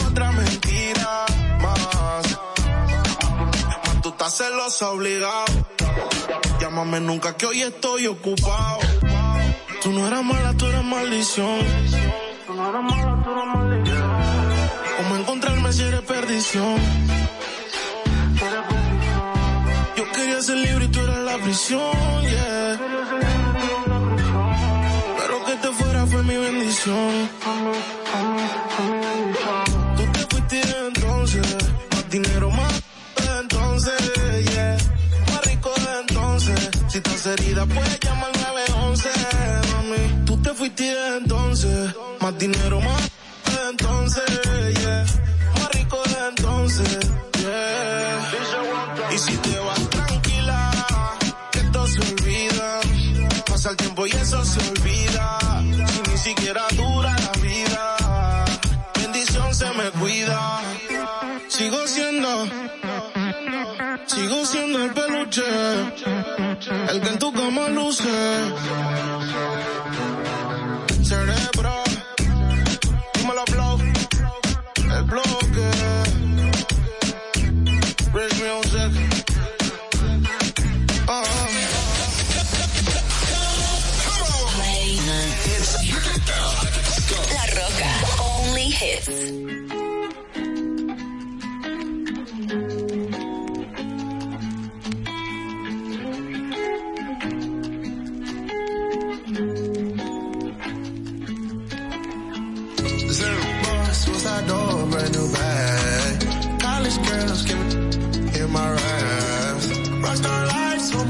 Otra 0.09 0.33
mentira 0.33 1.25
más. 1.61 2.37
Más 3.87 4.03
tú 4.03 4.09
estás 4.09 4.39
celosa 4.39 4.91
obligado. 4.91 5.45
Llámame 6.61 6.99
nunca 7.01 7.37
que 7.37 7.47
hoy 7.47 7.63
estoy 7.63 8.09
ocupado. 8.09 8.81
Tú 9.83 9.91
no 9.91 10.07
eras 10.07 10.25
mala, 10.25 10.55
tú 10.55 10.67
eras 10.67 10.85
maldición. 10.85 11.59
Tú 12.47 12.55
no 12.55 12.71
eras 12.71 12.83
mala, 12.85 13.23
tú 13.25 13.31
eras 13.33 13.47
maldición. 13.57 14.11
¿Cómo 14.97 15.17
encontrarme 15.17 15.73
si 15.73 15.83
eres 15.83 16.03
perdición? 16.03 16.77
Yo 19.97 20.13
quería 20.13 20.41
ser 20.41 20.57
libre 20.59 20.85
y 20.85 20.89
tú 20.89 21.01
eras 21.01 21.19
la 21.19 21.37
prisión, 21.39 21.91
yeah. 22.23 22.79
Pero 25.19 25.45
que 25.47 25.55
te 25.57 25.69
fuera 25.73 26.07
fue 26.07 26.23
mi 26.23 26.37
bendición. 26.37 27.29
Tú 29.97 30.03
te 30.13 30.21
fuiste 30.31 30.63
entonces, 30.87 31.57
más 31.91 32.09
dinero 32.09 32.51
más 32.51 32.83
entonces, 33.41 34.01
yeah. 34.53 34.77
Más 35.33 35.45
rico 35.47 35.71
de 35.71 36.01
entonces, 36.03 36.71
si 36.87 36.99
estás 36.99 37.27
herida 37.27 37.67
puedes 37.67 37.99
llamar 37.99 38.31
al 38.37 38.43
911, 38.43 39.09
mami. 39.09 39.23
Tú 39.23 39.31
te 39.31 39.42
fuiste 40.63 41.17
entonces, 41.17 41.93
más 42.21 42.39
dinero 42.39 42.81
más 42.81 43.11
entonces, 43.69 44.25
yeah. 44.79 45.05
Más 45.59 45.71
rico 45.73 46.01
de 46.05 46.29
entonces, 46.29 46.99
yeah. 47.41 49.11
Y 49.13 49.19
si 49.19 49.37
te 49.39 49.59
vas 49.59 49.91
tranquila, 49.91 50.71
que 51.51 51.59
esto 51.59 51.87
se 51.89 51.99
olvida. 51.99 52.81
Pasa 53.47 53.71
el 53.71 53.77
tiempo 53.77 54.07
y 54.07 54.11
eso 54.11 54.45
se 54.45 54.61
olvida. 54.71 55.39
Si 55.89 56.11
ni 56.11 56.19
siquiera 56.19 56.63
dura 56.77 57.17
la 57.27 57.33
vida, 57.41 57.97
bendición 59.01 59.53
se 59.53 59.69
me 59.73 59.91
cuida. 59.99 60.61
Sigo 61.49 61.89
siendo, 61.89 62.47
sigo 64.07 64.47
siendo 64.47 64.85
el 64.85 64.93
peluche, 64.93 65.43
el 66.93 67.01
que 67.01 67.09
en 67.09 67.19
tu 67.19 67.33
cama 67.33 67.69
luce. 67.69 68.13
Cerebro, 71.13 71.75
dímelo 73.13 73.45
blow, 73.51 73.79
el 74.97 75.05
bloque. 75.05 75.71
Rich 78.15 78.41
music. 78.41 78.93
Uh 81.07 81.27
La 87.35 87.47
Roca. 87.57 87.91
Only 88.19 88.71
hits. 88.71 89.72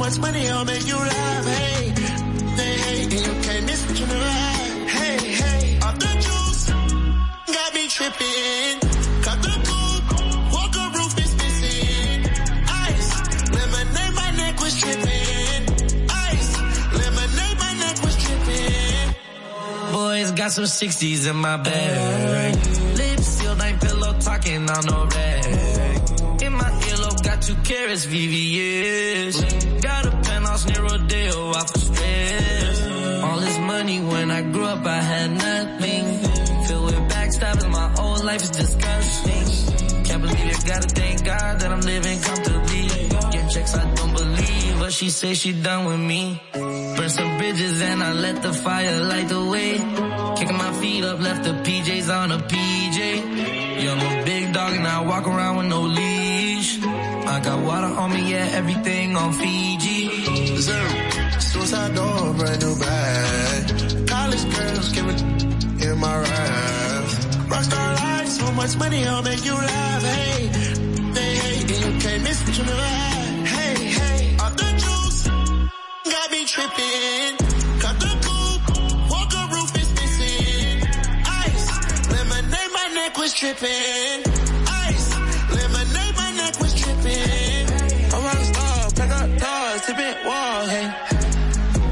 Much 0.03 0.19
money, 0.19 0.49
I'll 0.49 0.65
make 0.65 0.85
you 0.85 0.97
laugh. 0.97 1.45
Hey, 1.47 1.91
hey, 2.59 2.75
hey, 2.85 3.03
and 3.05 3.13
you 3.27 3.35
can't 3.47 3.65
miss 3.67 3.81
what 3.87 3.99
you 4.01 4.07
had. 4.07 4.89
Hey, 4.97 5.19
hey, 5.41 5.79
off 5.87 5.97
the 6.05 6.13
juice, 6.25 6.65
got 7.57 7.71
me 7.77 7.85
tripping. 7.97 8.75
Cut 9.27 9.39
the 9.47 9.55
coupe, 9.69 10.13
walker 10.55 10.87
roof 10.97 11.15
is 11.25 11.33
missing. 11.43 12.19
Ice, 12.91 13.11
lemonade, 13.57 14.15
my 14.23 14.31
neck 14.41 14.55
was 14.65 14.75
tripping. 14.81 15.63
Ice, 16.31 16.51
lemonade, 17.01 17.59
my 17.65 17.73
neck 17.83 17.97
was 18.05 18.17
tripping. 18.25 19.07
Boys 19.93 20.33
got 20.33 20.51
some 20.51 20.65
60s 20.65 21.31
in 21.31 21.37
my 21.37 21.57
bag. 21.59 22.57
Lips 22.97 23.27
sealed, 23.35 23.63
ain't 23.63 23.81
pillow 23.81 24.19
talking 24.19 24.69
on 24.69 24.85
no 24.87 25.07
rag. 25.07 25.22
Carrots, 27.73 28.07
VVS. 28.07 29.35
Got 29.83 30.07
a 30.07 30.11
penthouse 30.11 30.65
near 30.69 30.83
Rodeo 30.83 31.51
I 31.51 31.63
the 31.73 31.79
stress. 31.87 32.77
All 33.25 33.39
this 33.41 33.59
money 33.59 33.99
when 34.01 34.31
I 34.31 34.43
grew 34.43 34.65
up, 34.65 34.85
I 34.85 35.01
had 35.13 35.31
nothing. 35.31 36.05
Filled 36.67 36.85
with 36.87 37.03
backstabbing, 37.13 37.71
my 37.71 37.89
whole 37.97 38.23
life 38.25 38.43
is 38.43 38.51
disgusting. 38.51 40.05
Can't 40.05 40.23
believe 40.23 40.51
it, 40.55 40.67
gotta 40.67 40.89
thank 41.01 41.25
God 41.25 41.61
that 41.61 41.71
I'm 41.75 41.81
living 41.81 42.19
comfortably. 42.21 42.85
Get 43.33 43.45
checks, 43.55 43.75
I 43.75 43.85
don't 43.95 44.15
believe, 44.21 44.79
but 44.79 44.93
she 44.93 45.09
say 45.09 45.33
she 45.35 45.53
done 45.53 45.87
with 45.87 46.01
me. 46.13 46.41
Burn 46.53 47.09
some 47.09 47.39
bridges 47.39 47.81
and 47.81 48.03
I 48.03 48.13
let 48.13 48.43
the 48.43 48.53
fire 48.53 49.01
light 49.13 49.29
the 49.29 49.45
way. 49.53 49.73
Kicking 50.39 50.59
my 50.67 50.73
feet 50.81 51.05
up, 51.05 51.21
left 51.21 51.45
the 51.45 51.55
PJs 51.65 52.09
on 52.21 52.33
a 52.33 52.39
PJ. 52.39 52.99
Yeah, 53.83 53.93
I'm 53.93 54.21
a 54.21 54.25
big 54.25 54.53
dog 54.53 54.73
and 54.75 54.87
I 54.87 55.01
walk 55.01 55.27
around 55.27 55.57
with 55.57 55.67
no 55.67 55.81
leash. 55.83 56.22
I 57.33 57.41
got 57.41 57.65
water 57.65 57.87
on 57.87 58.13
me, 58.13 58.31
yeah, 58.31 58.61
everything 58.61 59.17
on 59.17 59.33
Fiji. 59.33 60.57
Zero. 60.59 60.89
Suicide 61.41 61.95
door, 61.95 62.35
brand 62.35 62.61
new 62.61 62.79
bag. 62.79 64.07
College 64.07 64.45
girls 64.55 64.93
giving 64.93 65.19
in 65.81 65.99
my 65.99 66.15
raft. 66.19 67.29
Rockstar 67.49 67.89
life, 67.97 68.29
so 68.29 68.53
much 68.53 68.77
money, 68.77 69.07
I'll 69.07 69.23
make 69.23 69.43
you 69.47 69.55
laugh. 69.55 70.03
Hey, 70.03 70.47
hey, 71.17 71.35
hey, 71.43 71.57
you 71.83 72.01
can't 72.01 72.23
miss 72.23 72.39
what 72.45 72.59
you 72.59 72.65
never 72.65 72.83
had. 72.83 73.47
Hey, 73.47 73.77
hey, 73.99 74.37
off 74.37 74.55
the 74.55 74.69
juice, 74.85 75.21
got 76.13 76.31
me 76.33 76.45
tripping. 76.45 77.33
Cut 77.81 77.97
the 78.05 78.13
coupe, 78.27 79.11
walker 79.11 79.45
roof 79.55 79.71
is 79.81 79.91
missing. 79.99 80.83
Ice, 81.25 81.67
lemonade, 82.13 82.73
my 82.75 82.87
neck 82.93 83.17
was 83.17 83.33
tripping. 83.33 84.42
that 90.13 90.27
wall, 90.27 90.67
hey. 90.75 90.89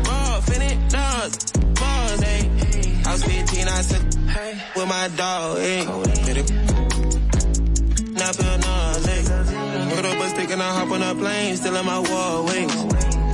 Morphin' 0.07 0.89
dogs, 0.89 1.52
balls, 1.78 2.20
hey. 2.20 2.42
I 3.07 3.12
was 3.12 3.24
15, 3.24 3.68
I 3.68 3.81
said, 3.82 4.15
hey, 4.31 4.52
with 4.76 4.89
my 4.89 5.08
dog, 5.16 5.58
hey. 5.58 5.84
Not 8.20 8.36
build 8.36 8.60
no 8.60 8.76
Put 9.94 10.05
up 10.05 10.20
a 10.20 10.28
stick 10.28 10.50
and 10.50 10.62
I 10.62 10.73
hop 10.78 10.90
on 10.90 11.02
a 11.02 11.15
plane, 11.15 11.57
still 11.57 11.76
in 11.76 11.86
my 11.86 11.99
wall, 11.99 12.44
wings. 12.44 12.74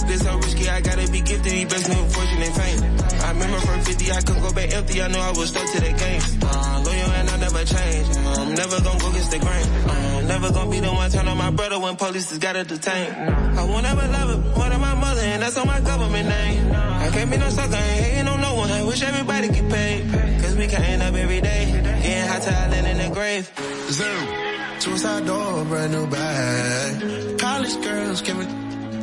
This 0.06 0.22
so 0.22 0.36
risky, 0.36 0.68
I 0.68 0.80
gotta 0.80 1.10
be 1.10 1.20
gifted, 1.20 1.52
he 1.52 1.64
best 1.64 1.88
move, 1.88 2.12
fortune 2.12 2.42
and 2.42 2.54
fame. 2.54 2.82
I 3.22 3.30
remember 3.32 3.58
from 3.58 3.80
50, 3.82 4.12
I 4.12 4.20
couldn't 4.20 4.42
go 4.42 4.52
back 4.52 4.72
empty, 4.72 5.02
I 5.02 5.08
knew 5.08 5.18
I 5.18 5.30
was 5.32 5.48
stuck 5.50 5.66
to 5.72 5.80
the 5.80 5.92
game. 5.92 6.22
Uh, 6.42 6.82
loyal 6.86 7.10
and 7.18 7.30
I 7.30 7.36
never 7.38 7.64
change, 7.64 8.16
I'm 8.38 8.54
never 8.54 8.80
gonna 8.82 9.00
go 9.00 9.10
against 9.10 9.30
the 9.32 9.38
grain. 9.38 9.66
Uh, 9.66 10.15
never 10.26 10.52
gonna 10.52 10.70
be 10.70 10.80
the 10.80 10.92
one 10.92 11.10
turn 11.10 11.28
on 11.28 11.38
my 11.38 11.50
brother 11.50 11.78
when 11.78 11.96
police 11.96 12.30
has 12.30 12.38
gotta 12.38 12.64
detain. 12.64 13.10
I 13.12 13.64
won't 13.64 13.86
ever 13.86 14.06
love 14.08 14.30
it 14.34 14.56
more 14.56 14.68
than 14.68 14.80
my 14.80 14.94
mother, 14.94 15.20
and 15.20 15.42
that's 15.42 15.56
on 15.56 15.66
my 15.66 15.80
government 15.80 16.28
name. 16.28 16.72
I 16.72 17.08
can't 17.12 17.30
be 17.30 17.36
no 17.36 17.48
sucker, 17.48 17.74
ain't 17.74 18.04
hating 18.04 18.28
on 18.28 18.40
no 18.40 18.54
one. 18.54 18.70
I 18.70 18.82
wish 18.84 19.02
everybody 19.02 19.48
get 19.48 19.68
paid. 19.70 20.10
Cause 20.42 20.56
we 20.56 20.66
counting 20.66 21.02
up 21.02 21.14
every 21.14 21.40
day, 21.40 21.64
getting 22.02 22.28
hot 22.28 22.46
land 22.46 22.86
in 22.86 22.98
the 23.08 23.14
grave. 23.14 23.50
Zoom. 23.90 24.46
Suicide 24.80 25.26
door, 25.26 25.64
brand 25.64 25.92
new 25.92 26.06
bag. 26.06 27.38
College 27.38 27.82
girls 27.82 28.20
giving 28.22 28.48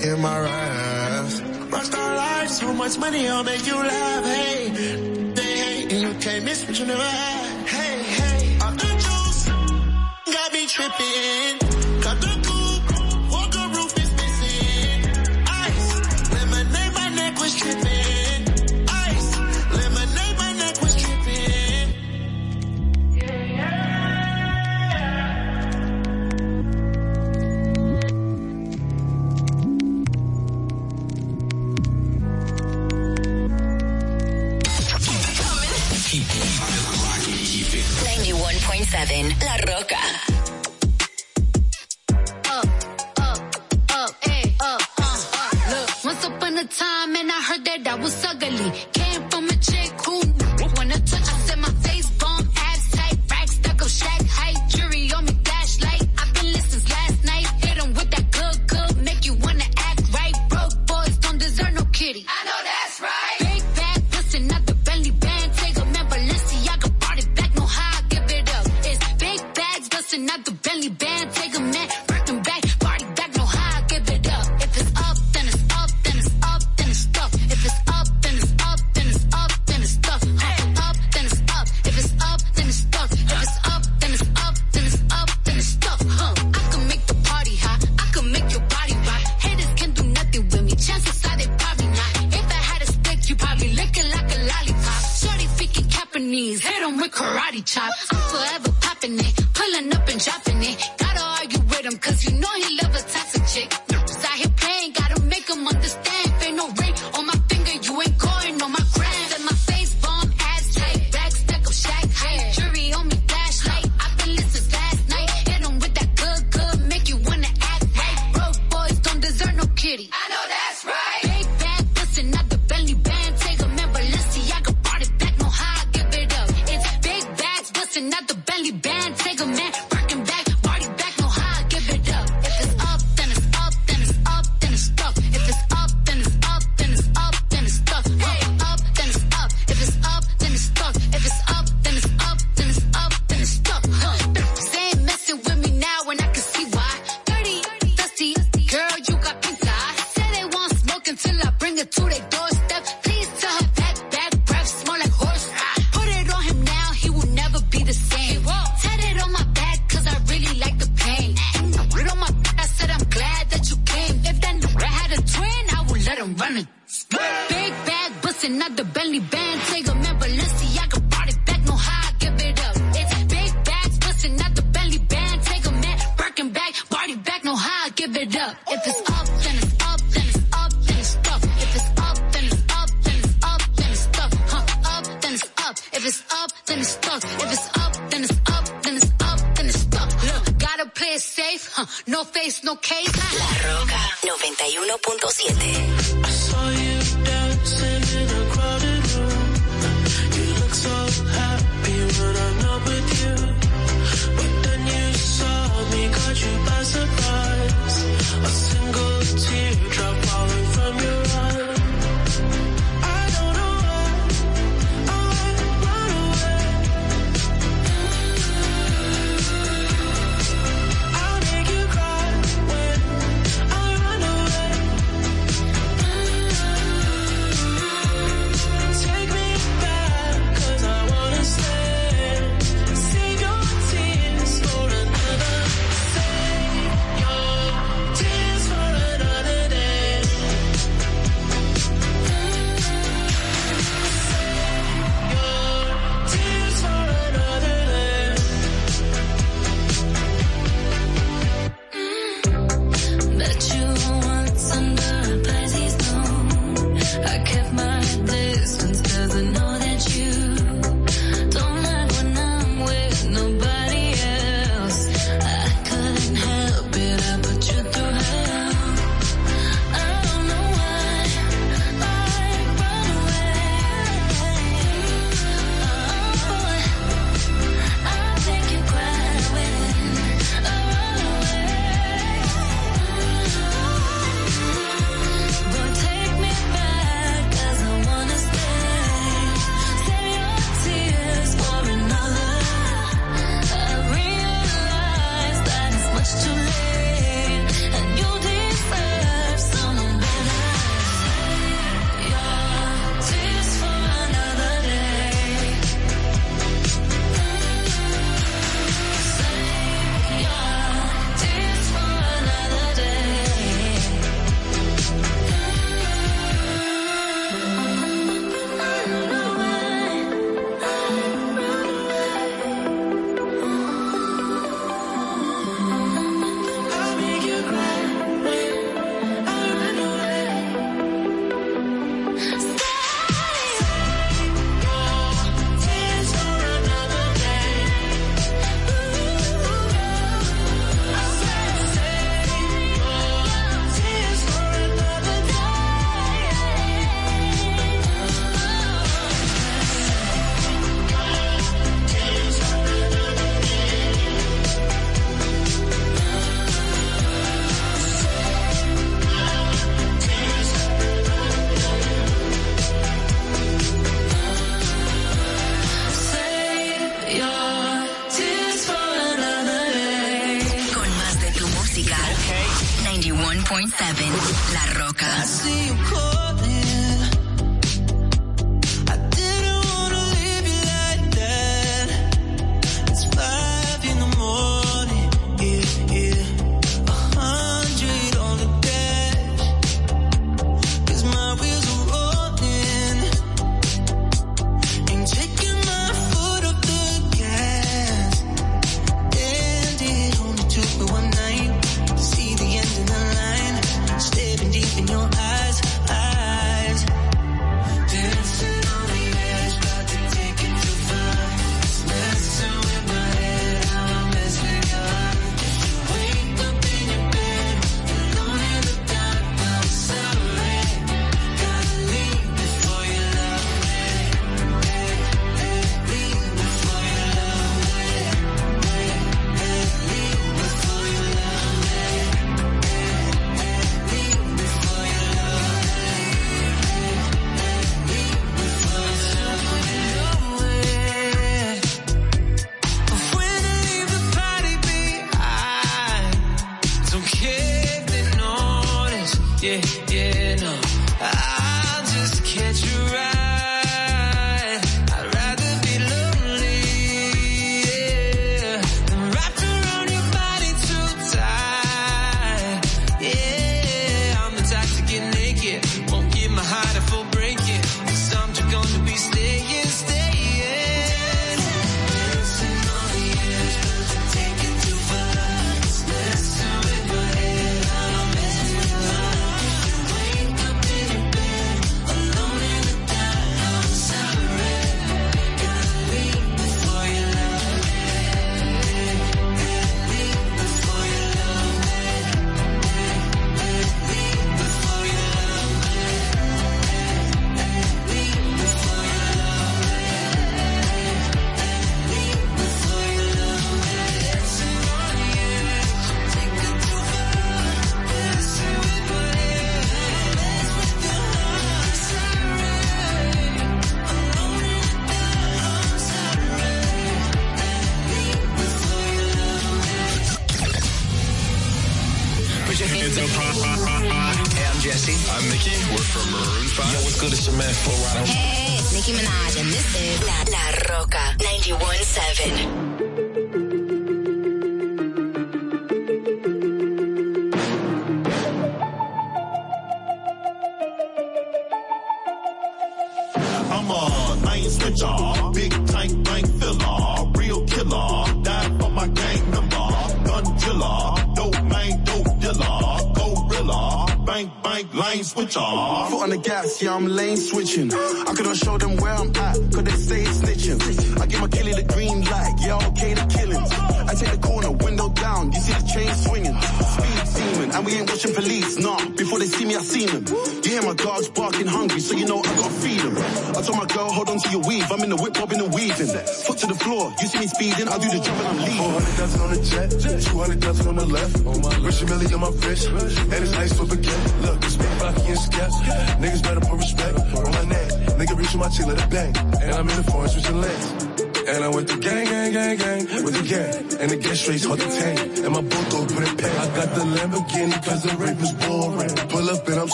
in 0.00 0.20
my 0.20 0.38
raft. 0.40 1.42
Rockstar 1.72 2.16
life, 2.16 2.48
so 2.48 2.72
much 2.72 2.98
money, 2.98 3.28
I'll 3.28 3.42
make 3.42 3.66
you 3.66 3.74
laugh. 3.74 4.24
Hey, 4.24 4.68
they 5.34 5.58
hate, 5.58 5.92
and 5.92 6.02
you 6.02 6.14
can't 6.20 6.44
miss 6.44 6.66
what 6.66 6.78
you 6.78 6.86
never 6.86 7.02
had. 7.02 7.55
in. 11.16 11.65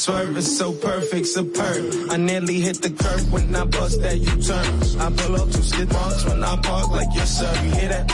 swerve 0.00 0.34
is 0.38 0.56
so 0.56 0.72
perfect, 0.72 1.26
superb. 1.26 2.10
I 2.10 2.16
nearly 2.16 2.60
hit 2.60 2.80
the 2.80 2.88
curb 2.88 3.20
when 3.30 3.54
I 3.54 3.64
bust 3.64 4.00
that 4.00 4.16
U-turn. 4.16 4.72
I 4.98 5.10
pull 5.14 5.36
up 5.36 5.50
two 5.52 5.62
skid 5.62 5.92
marks 5.92 6.24
when 6.24 6.42
I 6.42 6.56
park 6.56 6.88
like 6.90 7.08
yes 7.14 7.38
sir. 7.38 7.52
You 7.64 7.70
hear 7.72 7.88
that? 7.90 8.09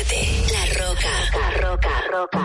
La 0.00 0.06
Rocka. 0.80 1.12
La 1.34 1.50
Rocka, 1.60 1.90
Rocka. 2.10 2.44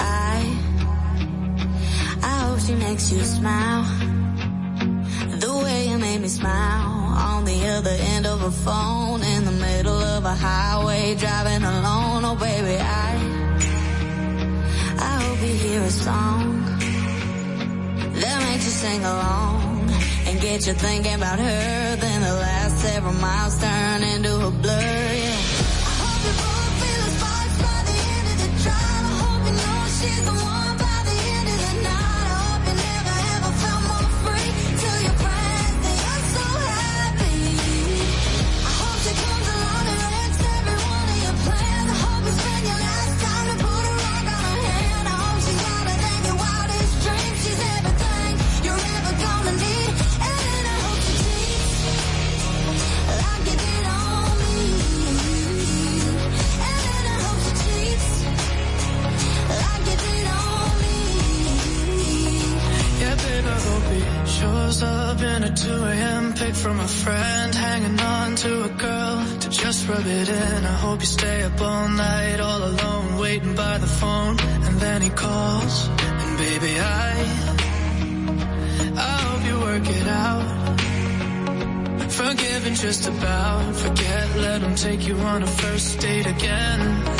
I, 0.00 0.56
I 2.22 2.38
hope 2.44 2.60
she 2.60 2.74
makes 2.74 3.12
you 3.12 3.20
smile. 3.20 3.84
The 5.38 5.60
way 5.64 5.88
you 5.88 5.98
made 5.98 6.22
me 6.22 6.28
smile 6.28 7.12
on 7.14 7.44
the 7.44 7.66
other 7.76 7.90
end 7.90 8.26
of 8.26 8.42
a 8.42 8.50
phone 8.50 9.22
in 9.22 9.44
the 9.44 9.52
middle 9.52 10.00
of 10.00 10.24
a 10.24 10.34
highway 10.34 11.14
driving 11.14 11.62
alone. 11.62 12.24
Oh 12.24 12.36
baby, 12.36 12.78
I 12.80 13.27
hear 15.68 15.82
a 15.82 15.90
song 15.90 16.64
that 18.20 18.36
makes 18.46 18.64
you 18.68 18.74
sing 18.84 19.04
along 19.04 19.90
and 20.26 20.40
get 20.40 20.66
you 20.66 20.72
thinking 20.72 21.14
about 21.14 21.38
her. 21.38 21.96
Then 22.04 22.18
the 22.22 22.34
last 22.46 22.78
several 22.78 23.12
miles 23.14 23.54
turn 23.60 24.02
into 24.02 24.32
a 24.48 24.50
blur. 24.62 25.06
Yeah. 25.22 25.40
I 25.90 25.94
hope 26.02 26.20
you 26.26 26.34
both 26.42 26.72
feel 26.80 27.00
the 27.04 27.10
sparks 27.16 27.56
by 27.66 27.78
the 27.88 27.96
end 28.14 28.26
of 28.32 28.38
the 28.42 28.50
drive. 28.64 29.04
I 29.10 29.14
hope 29.22 29.42
you 29.48 29.54
know 29.60 29.78
she's 29.98 30.24
the 30.30 30.37
at 65.48 65.56
2 65.56 65.70
a.m. 65.70 66.32
Pick 66.34 66.54
from 66.54 66.80
a 66.80 66.88
friend, 66.88 67.54
hanging 67.54 68.00
on 68.00 68.36
to 68.36 68.64
a 68.64 68.68
girl 68.68 69.16
to 69.40 69.48
just 69.48 69.88
rub 69.88 70.06
it 70.06 70.28
in. 70.28 70.64
I 70.64 70.76
hope 70.84 71.00
you 71.00 71.06
stay 71.06 71.42
up 71.42 71.60
all 71.60 71.88
night, 71.88 72.40
all 72.40 72.62
alone, 72.62 73.18
waiting 73.18 73.54
by 73.54 73.78
the 73.78 73.86
phone. 73.86 74.38
And 74.66 74.74
then 74.80 75.02
he 75.02 75.10
calls, 75.10 75.88
and 76.22 76.38
baby, 76.38 76.72
I, 76.78 77.10
I 79.08 79.14
hope 79.26 79.42
you 79.48 79.56
work 79.60 79.86
it 79.88 80.08
out. 80.08 80.46
Forgive 82.10 82.66
and 82.66 82.76
just 82.76 83.06
about 83.06 83.76
forget, 83.76 84.36
let 84.36 84.60
him 84.60 84.74
take 84.74 85.06
you 85.06 85.16
on 85.18 85.42
a 85.42 85.46
first 85.46 86.00
date 86.00 86.26
again. 86.26 87.17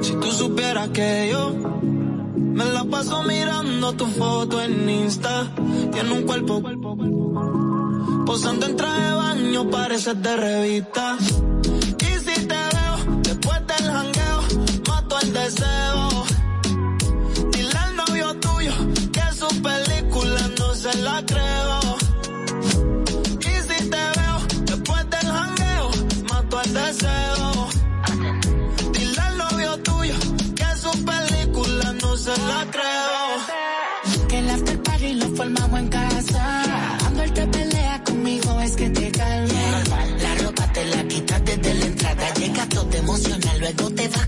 Si 0.00 0.12
tú 0.14 0.30
supieras 0.30 0.88
que 0.90 1.28
yo 1.30 1.54
me 2.36 2.64
la 2.66 2.84
paso 2.84 3.22
mirando 3.22 3.92
tu 3.94 4.06
foto 4.06 4.60
en 4.62 4.88
Insta, 4.88 5.50
tiene 5.92 6.12
un 6.12 6.22
cuerpo 6.24 6.62
posando 8.26 8.66
en 8.66 8.76
traje 8.76 9.00
de 9.00 9.14
baño, 9.14 9.70
pareces 9.70 10.22
de 10.22 10.36
revista. 10.36 11.16
Y 11.98 12.18
si 12.18 12.46
te 12.46 12.54
veo 12.54 13.20
después 13.22 13.66
del 13.66 13.90
jangueo, 13.90 14.40
mato 14.86 15.18
el 15.20 15.32
deseo. 15.32 16.09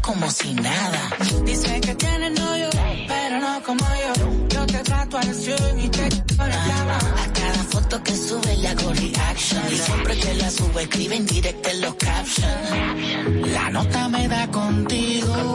Como 0.01 0.31
si 0.31 0.55
nada. 0.55 1.11
Dice 1.44 1.81
que 1.81 1.94
tiene 1.94 2.31
novio, 2.31 2.69
pero 3.09 3.41
no 3.41 3.62
como 3.62 3.85
yo. 3.85 4.12
Yo 4.49 4.67
te 4.67 4.78
trato 4.78 5.19
al 5.19 5.35
stream 5.35 5.78
y 5.78 5.89
te 5.89 6.09
por 6.36 6.47
el 6.47 6.52
llama. 6.69 6.99
A 7.23 7.33
cada 7.33 7.65
foto 7.65 8.02
que 8.02 8.17
sube 8.17 8.57
le 8.57 8.69
hago 8.69 8.93
reaction. 8.93 9.62
Y 9.70 9.77
siempre 9.77 10.17
que 10.19 10.35
la 10.35 10.51
subo 10.51 10.78
escribe 10.81 11.17
en 11.17 11.27
directo 11.27 11.69
en 11.70 11.81
los 11.81 11.94
captions. 11.94 13.51
La 13.52 13.70
nota 13.70 14.09
me 14.09 14.28
da 14.28 14.47
contigo. 14.49 15.55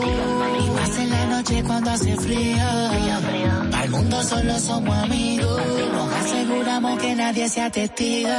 Y 0.60 0.70
más 0.70 0.98
en 0.98 1.10
la 1.10 1.26
noche 1.26 1.62
cuando 1.64 1.90
hace 1.90 2.16
frío. 2.16 2.64
Para 3.70 3.84
el 3.84 3.90
mundo 3.90 4.22
solo 4.22 4.58
somos 4.58 4.96
amigos. 4.96 5.62
Nos 5.92 6.12
aseguramos 6.12 7.00
que 7.00 7.14
nadie 7.14 7.48
sea 7.48 7.70
testigo. 7.70 8.30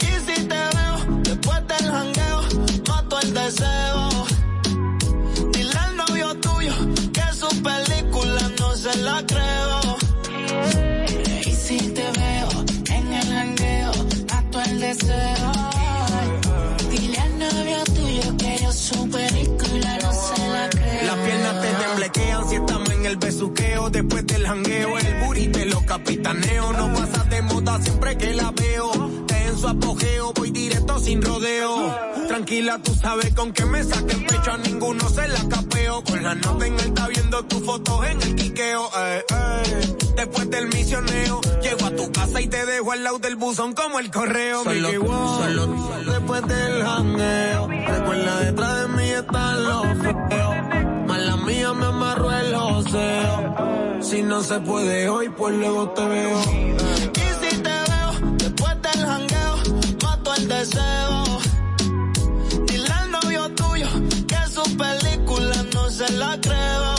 Y 0.00 0.32
si 0.32 0.44
te 0.44 0.54
veo 0.54 1.20
después 1.22 1.66
del 1.66 1.90
jangueo, 1.90 2.42
mato 2.88 3.20
el 3.20 3.34
deseo. 3.34 4.15
Dile 16.90 17.18
al 17.18 17.38
novio 17.38 17.84
tuyo 17.94 18.36
que 18.36 18.58
yo 18.62 18.72
su 18.72 19.08
película 19.10 19.98
no 20.02 20.12
se 20.12 20.48
la 20.48 20.68
creo. 20.70 21.06
Las 21.06 21.16
piernas 21.16 21.62
te 21.62 21.68
temblequean 21.84 22.48
si 22.48 22.54
estamos 22.56 22.90
en 22.90 23.06
el 23.06 23.16
besuqueo. 23.16 23.90
Después 23.90 24.26
del 24.26 24.46
jangueo, 24.46 24.98
el 24.98 25.24
booty 25.24 25.48
te 25.48 25.66
lo 25.66 25.84
capitaneo. 25.84 26.72
No 26.72 26.92
pasa 26.94 27.24
de 27.24 27.42
moda 27.42 27.80
siempre 27.82 28.16
que 28.16 28.34
la 28.34 28.50
veo. 28.52 29.25
En 29.56 29.62
su 29.62 29.68
apogeo, 29.68 30.32
voy 30.34 30.50
directo 30.50 30.98
sin 30.98 31.22
rodeo. 31.22 31.90
Tranquila, 32.28 32.78
tú 32.82 32.94
sabes 32.94 33.32
con 33.34 33.54
que 33.54 33.64
me 33.64 33.82
saque 33.82 34.12
el 34.12 34.26
pecho. 34.26 34.52
A 34.52 34.58
ninguno 34.58 35.08
se 35.08 35.26
la 35.28 35.48
capeo. 35.48 36.04
Con 36.04 36.22
la 36.22 36.34
nota 36.34 36.66
en 36.66 36.78
alta 36.78 37.08
viendo 37.08 37.42
tus 37.46 37.64
fotos 37.64 38.06
en 38.06 38.20
el 38.20 38.34
quiqueo. 38.34 38.90
eh, 38.98 39.24
eh. 39.30 39.96
Después 40.14 40.50
del 40.50 40.66
misioneo, 40.68 41.40
llego 41.62 41.86
a 41.86 41.90
tu 41.90 42.12
casa 42.12 42.38
y 42.42 42.48
te 42.48 42.66
dejo 42.66 42.92
al 42.92 43.02
lado 43.02 43.18
del 43.18 43.36
buzón 43.36 43.72
como 43.72 43.98
el 43.98 44.10
correo. 44.10 44.62
Solo- 44.62 44.74
Mickey 44.88 44.98
Wow. 44.98 45.38
solo 45.38 45.66
después 46.12 46.46
del 46.48 46.82
jangueo. 46.84 47.66
Recuerda 47.68 48.40
detrás 48.40 48.80
de 48.82 48.88
mí 48.88 49.08
están 49.08 49.64
los 49.64 49.82
feos. 50.02 50.54
Mala 51.06 51.36
mía 51.38 51.72
me 51.72 51.86
amarró 51.86 52.30
el 52.30 52.54
joseo. 52.54 53.54
Si 54.02 54.22
no 54.22 54.42
se 54.42 54.60
puede 54.60 55.08
hoy, 55.08 55.30
pues 55.30 55.54
luego 55.56 55.88
te 55.90 56.06
veo. 56.06 56.40
Y 57.14 57.15
Dile 62.66 62.92
al 62.92 63.10
novio 63.10 63.50
tuyo 63.56 63.88
que 64.28 64.38
su 64.48 64.62
película 64.76 65.64
no 65.74 65.90
se 65.90 66.12
la 66.12 66.40
creo. 66.40 66.94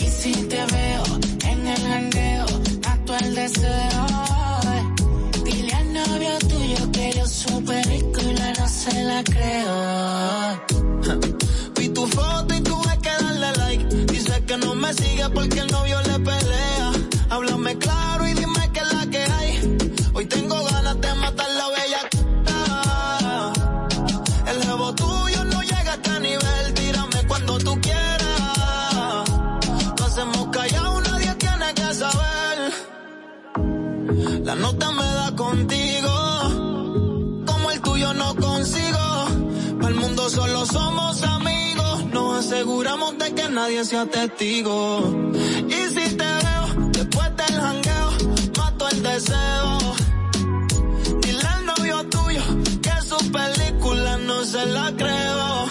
Y 0.00 0.08
si 0.08 0.32
te 0.32 0.56
veo 0.56 1.04
en 1.44 1.66
el 1.68 1.80
jangueo, 1.80 2.46
mato 2.84 3.16
el 3.16 3.34
deseo. 3.36 4.06
Dile 5.44 5.72
al 5.74 5.92
novio 5.92 6.38
tuyo 6.48 6.90
que 6.90 7.12
yo 7.18 7.26
su 7.28 7.62
película 7.62 8.52
no 8.58 8.68
se 8.68 9.04
la 9.04 9.22
creo. 9.22 10.62
Vi 11.76 11.88
tu 11.90 12.04
foto 12.08 12.52
y 12.52 12.60
tuve 12.62 12.98
que 12.98 13.10
darle 13.10 13.52
like. 13.58 13.84
Dice 14.12 14.44
que 14.44 14.56
no 14.56 14.74
me 14.74 14.92
sigue 14.92 15.30
porque 15.30 15.60
el 15.60 15.68
novio 15.68 16.02
le 16.02 16.18
pelea. 16.18 16.92
Háblame 17.30 17.78
claro 17.78 18.05
Solo 40.28 40.66
somos 40.66 41.22
amigos. 41.22 42.04
Nos 42.06 42.44
aseguramos 42.44 43.16
de 43.16 43.32
que 43.32 43.48
nadie 43.48 43.84
sea 43.84 44.06
testigo. 44.06 45.00
Y 45.68 45.94
si 45.94 46.16
te 46.16 46.24
veo 46.24 46.90
después 46.90 47.28
del 47.36 47.60
jangueo, 47.60 48.10
mato 48.58 48.88
el 48.88 49.02
deseo. 49.04 49.78
Dile 51.22 51.46
al 51.46 51.66
novio 51.66 52.04
tuyo 52.08 52.42
que 52.82 53.02
su 53.02 53.18
película 53.30 54.18
no 54.18 54.44
se 54.44 54.66
la 54.66 54.92
creo. 54.96 55.66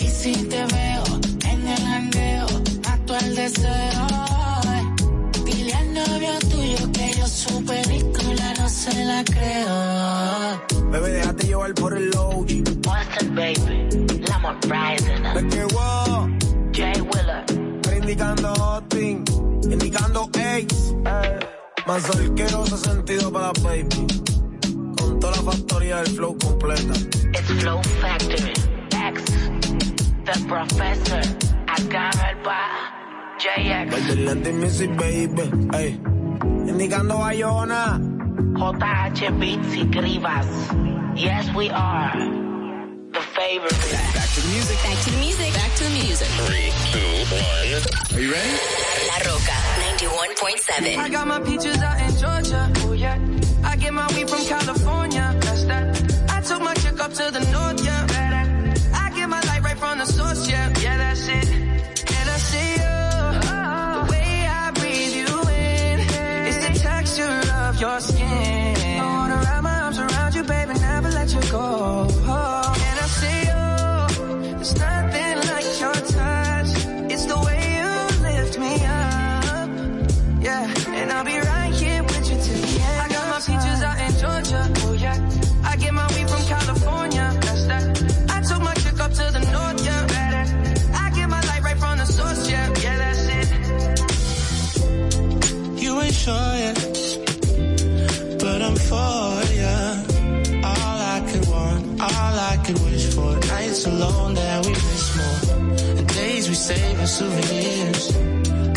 Y 0.00 0.08
si 0.08 0.32
te 0.32 0.64
veo 0.64 1.04
en 1.50 1.68
el 1.68 1.82
jangueo, 1.82 2.46
mato 2.88 3.16
el 3.18 3.34
deseo. 3.34 4.06
Dile 5.44 5.74
al 5.74 5.92
novio 5.92 6.38
tuyo 6.50 6.92
que 6.92 7.14
yo 7.18 7.26
su 7.26 7.62
película 7.64 8.54
no 8.58 8.68
se 8.70 9.04
la 9.04 9.22
creo. 9.24 10.81
Bebé, 10.92 11.10
déjate 11.10 11.46
llevar 11.46 11.72
por 11.72 11.96
el. 11.96 12.10
What's 12.14 13.22
up, 13.22 13.34
baby? 13.34 13.88
Lamar 14.28 14.58
Rising. 14.68 15.22
De 15.22 15.48
que 15.48 15.64
wow. 15.72 16.28
Jay 16.70 17.00
Willer. 17.00 17.44
Pero 17.80 17.96
indicando 17.96 18.52
Hotpin, 18.52 19.24
indicando 19.62 20.28
Ace. 20.34 20.94
Más 21.86 22.02
solqueroso 22.02 22.76
sentido 22.76 23.32
para 23.32 23.52
baby. 23.62 24.06
Con 24.98 25.18
toda 25.18 25.36
la 25.36 25.42
factoría 25.50 25.96
del 26.02 26.08
flow 26.08 26.36
completa. 26.36 26.92
It's 27.32 27.62
Flow 27.62 27.80
Factory. 28.02 28.52
X. 28.92 29.24
The 30.26 30.40
Professor. 30.46 31.22
Agarra 31.68 32.30
el 32.32 32.36
pa. 32.42 32.68
JX. 33.38 34.26
Baby, 34.26 34.52
music, 34.52 34.90
baby. 34.98 35.50
Ey. 35.72 35.98
Indicando 36.68 37.16
Bayona. 37.16 37.98
JH 38.36 39.38
Beats 39.38 39.76
y 39.76 39.84
Grivas. 39.90 40.46
Yes, 41.14 41.54
we 41.54 41.68
are 41.70 42.12
the 43.12 43.20
favorite. 43.20 43.70
Back 44.14 44.28
to 44.34 44.40
the 44.40 44.48
music. 44.48 44.78
Back 44.82 44.98
to 45.04 45.10
the 45.10 45.18
music. 45.18 45.54
Back 45.54 45.74
to 45.76 45.84
the 45.84 45.90
music. 45.90 46.28
Three, 46.46 46.72
two, 46.92 47.34
one. 47.34 48.16
Are 48.16 48.20
you 48.20 48.32
ready? 48.32 48.58
La 49.08 49.18
Rocka 49.26 49.56
91.7. 49.98 50.96
I 50.96 51.08
got 51.10 51.26
my 51.26 51.40
peaches 51.40 51.76
out 51.82 52.00
in 52.00 52.16
Georgia. 52.16 52.72
Oh 52.86 52.92
yeah. 52.92 53.18
I 53.64 53.76
get 53.76 53.92
my 53.92 54.06
weed 54.14 54.30
from 54.30 54.44
California. 54.46 55.36
That's 55.40 55.64
that. 55.64 56.30
I 56.30 56.40
took 56.40 56.62
my 56.62 56.74
chick 56.74 56.98
up 57.00 57.12
to 57.12 57.30
the 57.30 57.40
north. 57.52 57.84
Yeah. 57.84 58.74
I 58.94 59.10
get 59.14 59.28
my 59.28 59.40
light 59.42 59.62
right 59.62 59.78
from 59.78 59.98
the 59.98 60.06
source. 60.06 60.48
Yeah. 60.48 60.72
Yeah, 60.80 60.96
that's 60.96 61.28
it. 61.28 61.51
Your 67.82 68.00
skin. 68.00 68.76
I 69.00 69.06
wanna 69.16 69.38
wrap 69.44 69.62
my 69.64 69.80
arms 69.84 69.98
around 69.98 70.34
you, 70.36 70.44
baby. 70.44 70.74
Never 70.78 71.10
let 71.18 71.28
you 71.34 71.42
go. 71.50 71.66
Oh, 72.36 72.74
and 72.88 72.98
I 73.04 73.08
see 73.18 73.40
you. 73.50 74.56
There's 74.58 74.74
nothing 74.78 75.01
alone 103.86 104.34
that 104.34 104.66
we 104.66 104.72
miss 104.72 105.16
more. 105.16 105.56
And 105.98 106.06
days 106.08 106.48
we 106.48 106.54
save 106.54 107.00
as 107.00 107.16
souvenirs. 107.18 108.12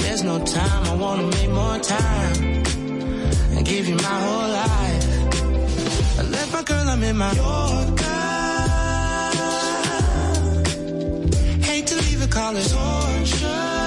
There's 0.02 0.24
no 0.24 0.44
time, 0.44 0.84
I 0.86 0.96
wanna 0.96 1.28
make 1.28 1.50
more 1.50 1.80
time. 1.80 2.64
And 3.56 3.66
give 3.66 3.88
you 3.88 3.96
my 3.96 4.18
whole 4.26 4.50
life. 4.64 6.20
I 6.20 6.24
left 6.36 6.54
my 6.54 6.64
girl, 6.64 6.88
I'm 6.94 7.04
in 7.04 7.18
Mallorca. 7.18 8.16
Hate 11.70 11.88
to 11.88 11.96
leave 11.96 12.22
it, 12.22 12.32
call 12.32 12.56
it 12.56 12.68
torture. 12.68 13.86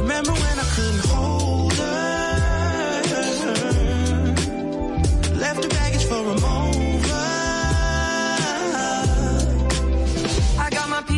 Remember 0.00 0.32
when 0.32 0.59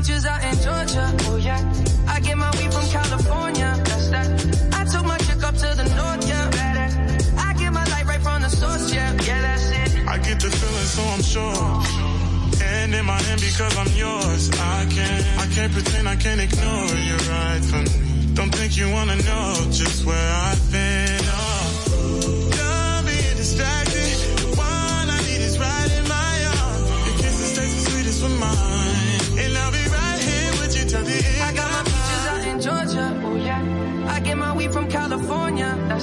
peaches 0.03 0.27
out 0.27 0.43
in 0.43 0.55
Georgia. 0.61 1.17
Oh 1.31 1.37
yeah. 1.37 1.61
I 2.09 2.21
get 2.21 2.37
my 2.37 2.51
weed 2.59 2.73
from 2.73 2.87
California. 2.89 3.71
That's 3.85 4.09
that. 4.11 4.27
I 4.75 4.85
took 4.85 5.05
my 5.07 5.19
chick 5.19 5.43
up 5.43 5.55
to 5.55 5.69
the 5.81 5.87
north. 5.97 6.29
Yeah. 6.29 7.39
I 7.39 7.55
get 7.55 7.73
my 7.73 7.85
light 7.85 8.07
right 8.07 8.21
from 8.21 8.43
the 8.43 8.49
source. 8.49 8.93
Yeah, 8.93 9.13
yeah, 9.13 9.41
that's 9.43 9.71
it. 9.71 10.07
I 10.09 10.19
get 10.19 10.41
the 10.41 10.51
feeling, 10.51 10.91
so 10.97 11.03
I'm 11.15 11.23
sure. 11.23 11.63
And 12.65 12.95
in 12.95 13.05
my 13.07 13.21
hand 13.27 13.41
because 13.41 13.77
I'm 13.77 13.93
yours. 13.97 14.51
I 14.51 14.87
can't, 14.91 15.25
I 15.39 15.47
can't 15.55 15.73
pretend 15.73 16.09
I 16.09 16.17
can't 16.17 16.41
ignore 16.41 16.95
you 17.09 17.17
right 17.31 17.63
from 17.71 17.85
me. 17.85 18.35
Don't 18.35 18.55
think 18.55 18.77
you 18.77 18.91
wanna 18.91 19.17
know 19.17 19.55
just 19.71 20.07
where 20.07 20.31
I've 20.49 20.72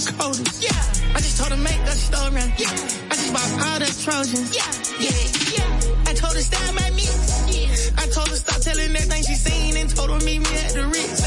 Yeah, 0.00 0.72
I 1.12 1.20
just 1.20 1.36
told 1.36 1.52
her 1.52 1.60
make 1.60 1.76
a 1.84 1.92
story. 1.92 2.40
Yeah, 2.56 2.72
I 3.10 3.14
just 3.20 3.32
bought 3.36 3.52
all 3.68 3.78
the 3.84 3.90
Trojans. 4.00 4.48
Yeah, 4.56 4.64
yeah, 4.96 5.12
yeah. 5.52 6.08
I 6.08 6.14
told 6.14 6.32
her 6.32 6.40
style 6.40 6.72
my 6.72 6.88
mix. 6.96 7.92
I 7.98 8.06
told 8.08 8.28
her 8.28 8.36
stop 8.36 8.60
telling 8.62 8.96
everything 8.96 9.22
she 9.28 9.34
seen 9.34 9.76
and 9.76 9.94
told 9.94 10.08
her 10.08 10.24
meet 10.24 10.40
me 10.40 10.52
at 10.64 10.72
the 10.72 10.86
Ritz. 10.88 11.20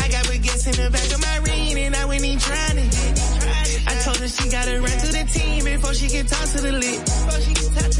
I 0.00 0.08
got 0.08 0.24
baguettes 0.24 0.64
in 0.72 0.76
the 0.80 0.88
back 0.88 1.04
of 1.12 1.20
my 1.20 1.36
ring 1.52 1.76
and 1.84 1.94
I 1.94 2.04
went 2.06 2.24
in 2.24 2.38
trying 2.38 2.78
it. 2.78 2.96
I 3.86 3.94
told 4.00 4.16
her 4.24 4.28
she 4.28 4.48
gotta 4.48 4.80
run 4.80 4.96
to 5.04 5.08
the 5.12 5.24
team 5.28 5.64
before 5.64 5.92
she 5.92 6.08
can 6.08 6.24
talk 6.24 6.48
to 6.48 6.60
the 6.62 6.72
lit. 6.72 7.00
Before 7.04 7.40
she 7.44 7.52
can 7.52 7.68
talk 7.76 7.90
to 7.92 7.97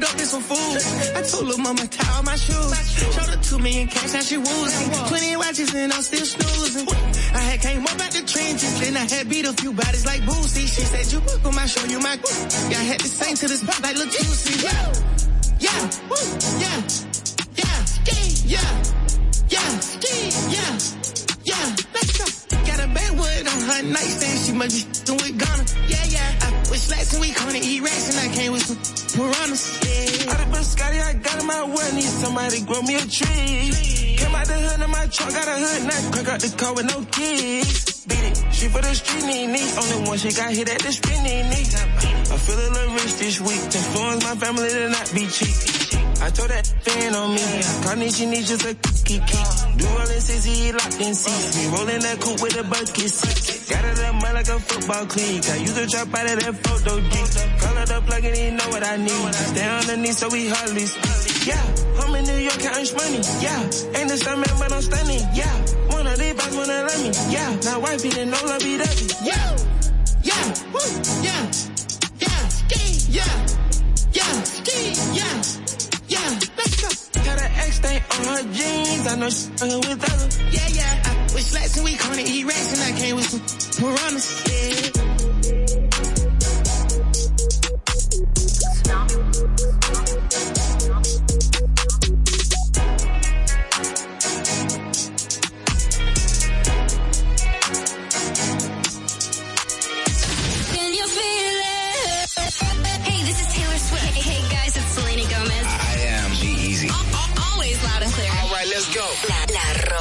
Pulled 0.00 0.12
up 0.12 0.18
this 0.18 0.30
some 0.30 0.40
food. 0.40 0.80
I 1.14 1.20
told 1.20 1.44
little 1.44 1.60
mama 1.60 1.86
tie 1.86 2.16
all 2.16 2.22
my 2.22 2.34
shoes. 2.34 2.72
Showed 3.12 3.28
her 3.28 3.42
two 3.42 3.58
million 3.58 3.86
cash, 3.86 4.14
now 4.14 4.20
she 4.20 4.38
woozing. 4.38 4.90
Twenty 5.08 5.36
watches 5.36 5.74
and 5.74 5.92
I'm 5.92 6.00
still 6.00 6.24
snoozing. 6.24 6.88
I 7.34 7.38
had 7.38 7.60
came 7.60 7.82
up 7.84 8.00
out 8.00 8.10
the 8.10 8.22
trenches, 8.24 8.80
then 8.80 8.96
I 8.96 9.00
had 9.00 9.28
beat 9.28 9.44
a 9.44 9.52
few 9.52 9.74
bodies 9.74 10.06
like 10.06 10.22
Boosie. 10.22 10.66
She 10.74 10.82
said 10.88 11.12
you 11.12 11.20
book 11.20 11.44
'em, 11.44 11.58
I 11.58 11.66
show 11.66 11.84
you 11.84 12.00
my. 12.00 12.16
Yeah, 12.70 12.80
I 12.80 12.84
had 12.84 13.00
to 13.00 13.08
sing 13.08 13.36
to 13.36 13.48
this 13.48 13.62
pop 13.62 13.82
like 13.82 13.96
Lil 13.96 14.06
Juicy. 14.06 14.64
Yeah, 14.64 14.92
yeah, 15.58 15.90
yeah, 16.64 16.80
yeah, 17.60 17.78
yeah, 18.40 18.72
yeah, 19.50 19.70
yeah, 20.48 20.78
yeah. 21.44 21.76
Let's 21.92 22.16
go. 22.16 22.39
Got 22.80 22.88
a 22.88 22.94
backwood 22.94 23.44
on 23.44 23.60
her 23.60 23.82
nightstand. 23.92 24.38
She 24.40 24.52
must 24.52 25.04
be 25.04 25.12
with 25.12 25.36
Ghana. 25.36 25.64
Yeah, 25.84 26.04
yeah. 26.08 26.38
I 26.40 26.48
with 26.72 26.80
slacks 26.80 27.12
and 27.12 27.20
we 27.20 27.28
eat 27.28 27.82
rats 27.82 28.08
and 28.08 28.18
I 28.24 28.34
came 28.34 28.52
with 28.52 28.64
some 28.64 28.80
piranhas. 29.12 29.62
Yeah. 29.84 30.32
Out 30.32 30.40
of 30.40 30.52
been 30.52 30.64
Scotty, 30.64 30.98
I 30.98 31.12
got 31.12 31.40
in 31.40 31.46
my 31.46 31.62
well, 31.64 31.92
need 31.92 32.08
somebody 32.08 32.60
grow 32.62 32.80
me 32.80 32.96
a 32.96 33.04
tree. 33.04 34.16
Came 34.16 34.34
out 34.34 34.46
the 34.46 34.56
hood 34.56 34.80
in 34.80 34.90
my 34.90 35.06
trunk, 35.12 35.32
got 35.32 35.48
a 35.48 35.56
hood 35.60 35.82
now, 35.92 36.10
crack 36.10 36.28
out 36.32 36.40
the 36.40 36.56
car 36.56 36.72
with 36.74 36.86
no 36.88 37.04
keys. 37.12 38.06
Beat 38.08 38.24
it, 38.32 38.36
she 38.50 38.68
for 38.68 38.80
the 38.80 38.94
street 38.94 39.24
need 39.28 39.48
knee. 39.48 39.68
Only 39.76 40.08
one 40.08 40.16
she 40.16 40.32
got 40.32 40.48
hit 40.48 40.72
at 40.72 40.80
the 40.80 40.92
street 40.92 41.20
need 41.20 41.52
knee. 41.52 41.68
I 42.32 42.36
feel 42.40 42.56
a 42.56 42.64
little 42.64 42.94
rich 42.94 43.12
this 43.20 43.40
week, 43.40 43.60
influence 43.60 44.24
my 44.24 44.34
family 44.36 44.68
to 44.70 44.88
not 44.88 45.12
be 45.12 45.26
cheap. 45.26 45.79
I 46.20 46.28
told 46.30 46.50
that 46.50 46.66
fan 46.84 47.14
on 47.14 47.32
me, 47.34 47.44
Carnage 47.82 48.14
she 48.14 48.26
needs 48.26 48.48
just 48.48 48.64
a 48.64 48.74
kiki. 48.74 49.40
Do 49.80 49.86
all 49.88 50.10
in 50.10 50.20
60 50.20 50.72
locked 50.72 51.00
in 51.00 51.14
seats. 51.14 51.56
Me 51.56 51.64
rolling 51.72 52.02
that 52.04 52.20
coupe 52.20 52.40
with 52.42 52.60
a 52.60 52.64
bucket 52.64 53.10
seat. 53.10 53.70
Got 53.70 53.84
it 53.84 53.98
up 54.04 54.14
mud 54.20 54.34
like 54.34 54.48
a 54.48 54.58
football 54.60 55.06
clean. 55.06 55.40
I 55.40 55.56
use 55.64 55.76
a 55.76 55.86
trap 55.86 56.12
out 56.14 56.30
of 56.30 56.36
that 56.44 56.54
photo 56.60 57.00
G. 57.00 57.14
Call 57.60 57.76
it 57.80 57.90
up 57.90 58.06
plug 58.06 58.24
and 58.24 58.36
he 58.36 58.50
know 58.50 58.68
what 58.68 58.84
I 58.84 58.96
need. 58.96 59.34
Stay 59.34 59.64
underneath 59.64 60.18
so 60.18 60.28
we 60.28 60.48
hardly 60.48 60.86
speak. 60.86 61.46
Yeah, 61.48 61.64
I'm 62.04 62.14
in 62.14 62.24
New 62.28 62.40
York 62.44 62.60
counting 62.60 62.96
money. 63.00 63.20
Yeah, 63.40 63.96
ain't 63.96 64.08
the 64.12 64.16
stomach 64.20 64.52
but 64.60 64.72
I'm 64.72 64.82
stunning. 64.82 65.24
Yeah, 65.32 65.54
one 65.88 66.06
of 66.06 66.18
these 66.20 66.34
boys 66.36 66.54
wanna 66.54 66.84
let 66.84 66.98
me. 67.00 67.10
Yeah, 67.32 67.50
now 67.64 67.80
wife 67.80 68.02
didn't 68.02 68.28
know 68.28 68.42
love 68.44 68.60
dovey. 68.60 69.08
Yeah, 69.24 69.48
yeah, 70.20 70.44
woo, 70.68 70.84
yeah, 71.24 71.42
yeah, 72.20 72.40
ski, 72.52 72.82
yeah, 73.08 73.34
yeah, 74.12 74.34
ski, 74.44 74.78
yeah, 75.16 75.69
yeah, 76.20 76.40
let's 76.56 76.76
go. 76.80 76.88
Got 77.24 77.40
an 77.40 77.52
X 77.52 77.76
stain 77.76 78.02
on 78.10 78.24
her 78.24 78.42
jeans. 78.52 79.06
I 79.06 79.16
know 79.16 79.30
she's 79.30 79.48
fucking 79.48 79.78
with 79.88 80.12
others. 80.12 80.40
Yeah, 80.52 80.68
yeah, 80.68 81.02
I 81.04 81.20
with 81.34 81.46
slacks 81.46 81.76
and 81.76 81.84
we 81.84 81.96
corner 81.96 82.22
eat 82.24 82.44
rats 82.44 82.72
and 82.72 82.82
I 82.82 82.98
came 82.98 83.16
with 83.16 83.26
some 83.26 83.42
piranhas. 83.78 84.26
Yeah. 84.50 85.09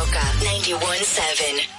Rocka 0.09 0.21
91.7. 0.39 1.78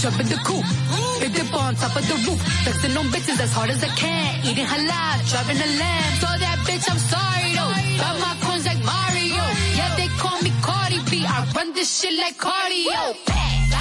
jump 0.00 0.20
in 0.20 0.26
the 0.28 0.38
coupe. 0.46 0.66
Big 1.20 1.32
dip 1.34 1.52
on 1.54 1.74
top 1.74 1.96
of 1.96 2.04
the 2.06 2.16
roof, 2.26 2.40
flexing 2.62 2.96
on 2.96 3.06
bitches 3.06 3.40
as 3.40 3.52
hard 3.52 3.70
as 3.70 3.82
I 3.82 3.88
can. 3.88 4.44
Eating 4.44 4.66
halal, 4.66 5.16
driving 5.30 5.56
a 5.56 5.70
lamb. 5.80 6.12
So 6.22 6.28
that 6.44 6.58
bitch, 6.66 6.86
I'm 6.90 7.00
sorry 7.12 7.48
though. 7.56 7.72
Got 8.02 8.14
my 8.20 8.34
coins 8.44 8.66
like 8.66 8.82
Mario. 8.84 9.44
Yeah, 9.78 9.90
they 9.96 10.08
call 10.22 10.38
me 10.42 10.52
Cardi 10.62 11.00
B. 11.10 11.24
I 11.26 11.50
run 11.54 11.72
this 11.72 11.88
shit 12.00 12.14
like 12.18 12.36
cardio. 12.36 13.16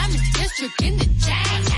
I'm 0.01 0.11
district 0.33 0.81
in 0.81 0.97
the 0.97 1.05
chain. 1.25 1.74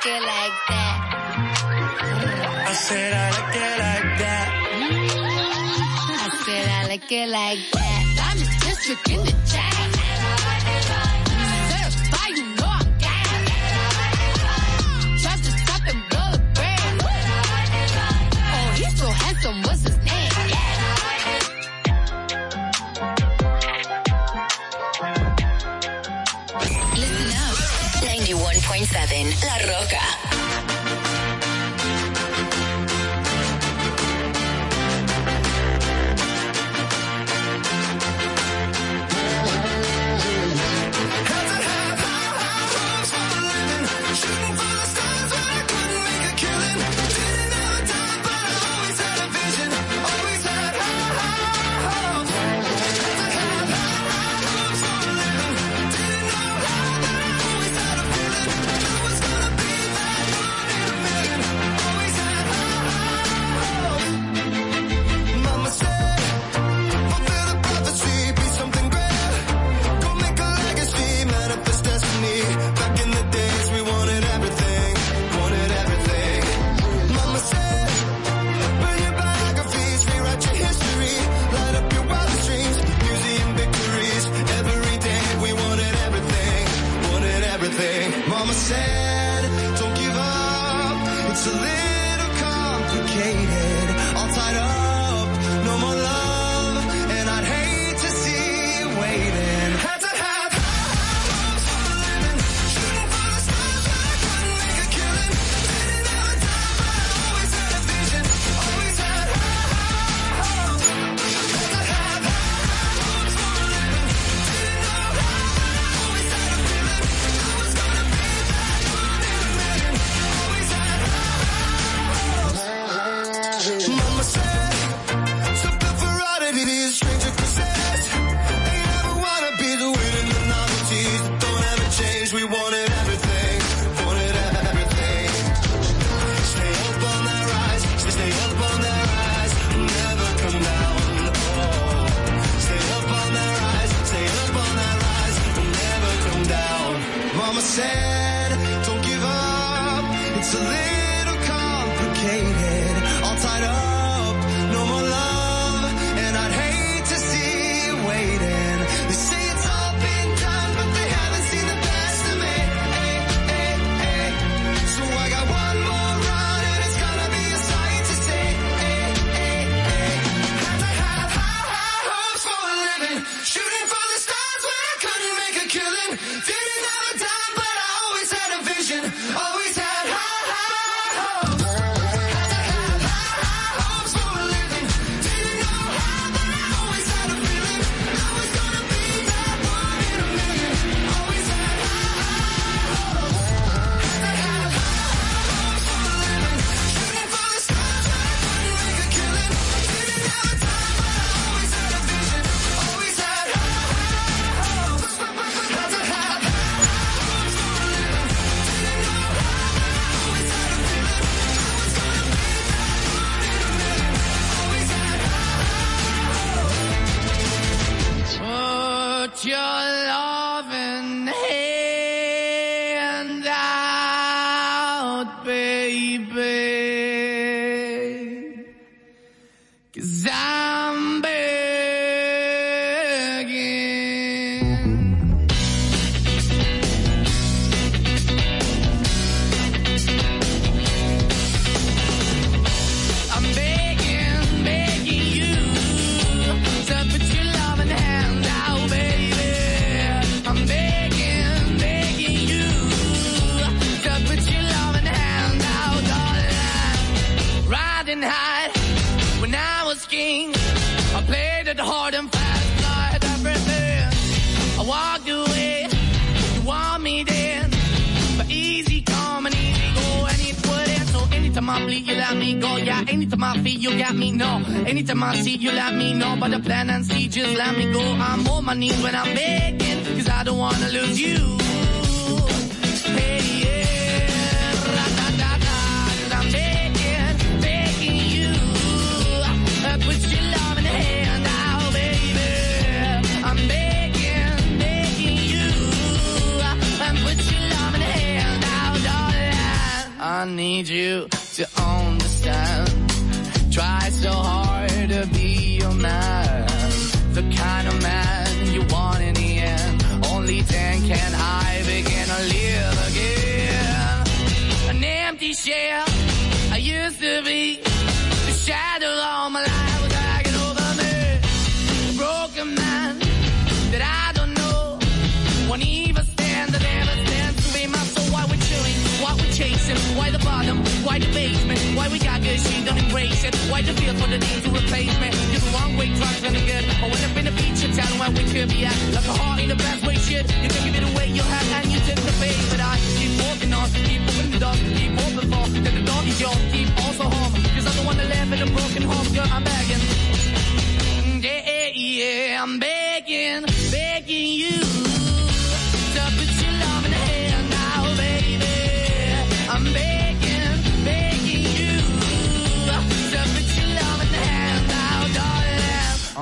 Like 0.00 0.16
it 0.16 0.22
like 0.22 0.52
that. 0.68 0.96
I 2.68 2.72
said 2.72 3.12
I 3.12 3.30
like 3.30 3.56
it 3.56 3.78
like 3.84 4.18
that. 4.18 4.48
Mm. 4.72 5.10
I 6.16 6.28
said 6.44 6.68
I 6.68 6.86
like 6.88 7.12
it 7.12 7.28
like 7.28 7.58
that. 7.72 8.02
I'm 8.32 8.38
in 8.38 8.48
district 8.60 9.10
in 9.10 9.24
the 9.24 9.32
chain. 9.46 9.99
91.7 28.90 29.44
La 29.44 29.58
Roca. 29.58 30.19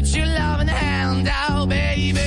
put 0.00 0.16
your 0.16 0.26
loving 0.26 0.66
hand 0.66 1.28
out, 1.28 1.68
baby. 1.68 2.20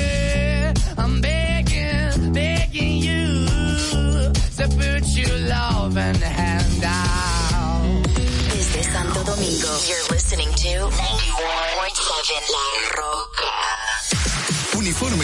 I'm 0.95 1.21
begging, 1.21 2.31
begging 2.31 2.97
you 2.97 3.47
to 4.57 4.67
put 4.77 5.03
your 5.17 5.35
loving 5.47 6.21
hand 6.21 6.83
out. 6.83 8.03
Desde 8.51 8.83
Santo 8.83 9.23
Domingo, 9.23 9.71
you're 9.89 10.07
listening 10.11 10.49
to 10.53 10.69
91.7 10.69 12.51
La 12.53 13.01
Rocka. 13.01 13.32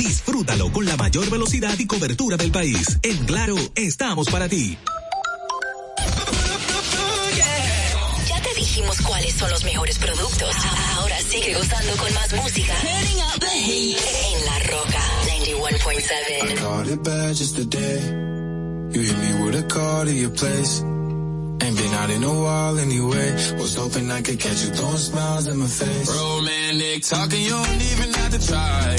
Disfrútalo 0.00 0.72
con 0.72 0.86
la 0.86 0.96
mayor 0.96 1.28
velocidad 1.28 1.78
y 1.78 1.86
cobertura 1.86 2.38
del 2.38 2.50
país. 2.50 2.98
En 3.02 3.18
Claro, 3.26 3.54
estamos 3.74 4.30
para 4.30 4.48
ti. 4.48 4.78
Ya 8.26 8.42
te 8.42 8.54
dijimos 8.58 8.96
cuáles 9.02 9.34
son 9.34 9.50
los 9.50 9.62
mejores 9.62 9.98
productos. 9.98 10.54
Ahora 10.96 11.18
sigue 11.20 11.52
gozando 11.52 11.92
con 11.98 12.14
más 12.14 12.32
música. 12.32 12.72
En 12.82 14.44
La 14.46 14.58
Roca 14.70 15.02
91.7. 15.26 16.54
Caught 16.60 16.88
it 16.88 17.02
bad 17.04 17.36
just 17.36 17.56
today. 17.56 18.00
You 18.92 19.02
hit 19.02 19.18
me 19.18 19.44
with 19.44 19.54
a 19.54 19.66
call 19.68 20.06
to 20.06 20.12
your 20.12 20.30
place. 20.30 20.82
Ain't 21.62 21.76
been 21.76 21.94
out 21.94 22.10
in 22.10 22.22
a 22.22 22.34
while 22.44 22.78
anyway. 22.78 23.32
Was 23.58 23.74
hoping 23.76 24.10
I 24.10 24.22
could 24.22 24.40
catch 24.40 24.64
you 24.64 24.70
throwing 24.70 24.96
smiles 24.96 25.46
in 25.46 25.58
my 25.58 25.66
face. 25.66 26.08
Romantic 26.08 27.02
talking, 27.02 27.42
you 27.42 27.50
don't 27.50 27.82
even 27.92 28.14
have 28.14 28.32
to 28.36 28.46
try. 28.46 28.96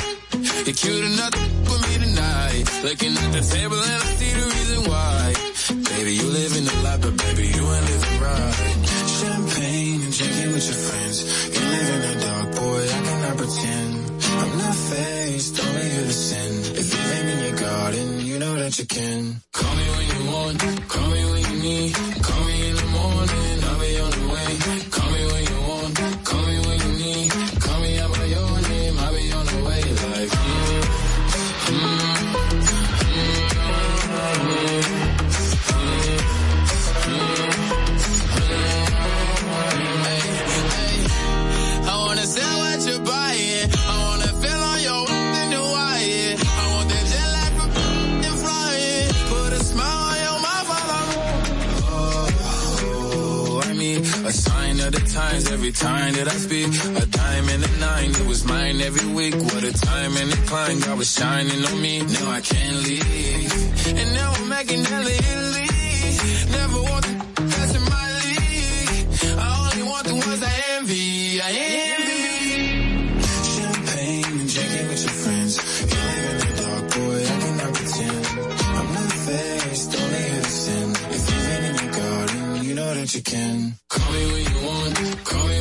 You're 0.65 0.75
cute 0.75 1.05
enough 1.11 1.31
to 1.31 1.39
with 1.69 1.81
me 1.87 1.95
tonight. 2.05 2.63
Looking 2.83 3.13
at 3.17 3.31
the 3.33 3.41
table 3.41 3.79
and 3.81 4.03
I 4.03 4.09
see 4.19 4.33
the 4.39 4.45
reason 4.55 4.79
why. 4.89 5.33
Baby, 5.89 6.13
you 6.15 6.27
living 6.29 6.65
the 6.65 6.75
life, 6.83 7.01
but 7.01 7.15
baby, 7.17 7.47
you 7.55 7.63
ain't 7.73 7.85
living 7.91 8.17
right. 8.21 8.55
Champagne 9.17 10.01
and 10.05 10.13
drinking 10.17 10.51
with 10.53 10.65
your 10.69 10.79
friends. 10.87 11.17
You 11.53 11.61
live 11.75 11.89
in 11.95 12.01
the 12.07 12.15
dark, 12.25 12.47
boy, 12.55 12.81
I 12.83 12.99
cannot 13.07 13.37
pretend. 13.37 13.91
I'm 14.41 14.57
not 14.57 14.75
faced, 14.75 15.53
only 15.65 15.89
here 15.89 16.05
to 16.05 16.13
sin. 16.13 16.51
If 16.81 16.87
you 16.93 17.01
live 17.13 17.27
in 17.33 17.39
your 17.47 17.57
garden, 17.59 18.07
you 18.25 18.39
know 18.39 18.55
that 18.55 18.79
you 18.79 18.85
can. 18.85 19.41
Call 19.51 19.75
me 19.75 19.85
when 19.95 20.07
you 20.13 20.21
want, 20.31 20.89
call 20.89 21.07
me 21.09 21.21
when 21.31 21.41
you 21.49 21.57
need. 21.61 21.93
Call 22.23 22.43
me 22.45 22.50
times 55.13 55.51
every 55.51 55.71
time 55.71 56.13
that 56.13 56.27
I 56.27 56.37
speak. 56.45 56.67
A 56.67 57.05
dime 57.05 57.49
and 57.49 57.63
a 57.63 57.71
nine, 57.79 58.11
it 58.11 58.25
was 58.25 58.45
mine 58.45 58.79
every 58.81 59.07
week. 59.13 59.35
What 59.35 59.63
a 59.63 59.73
time 59.73 60.15
and 60.15 60.31
a 60.31 60.37
climb, 60.47 60.79
God 60.79 60.97
was 60.97 61.11
shining 61.13 61.65
on 61.65 61.81
me. 61.81 61.99
Now 61.99 62.31
I 62.31 62.41
can't 62.41 62.77
leave. 62.87 63.51
And 63.99 64.13
now 64.13 64.31
I'm 64.37 64.49
making 64.49 64.83
hella 64.85 65.11
Italy. 65.11 65.67
Never 66.57 66.81
want 66.89 67.03
the 67.07 67.13
that's 67.51 67.73
in 67.75 67.83
my 67.95 68.07
league. 68.23 69.39
I 69.39 69.47
only 69.63 69.83
want 69.91 70.07
the 70.07 70.15
ones 70.15 70.41
I 70.43 70.53
envy. 70.77 71.41
I 71.41 71.49
envy. 71.51 71.70
You 83.15 83.23
can. 83.23 83.73
Call 83.89 84.13
me 84.13 84.25
when 84.31 84.45
you 84.45 84.67
want, 84.67 85.25
call 85.25 85.47
me 85.47 85.60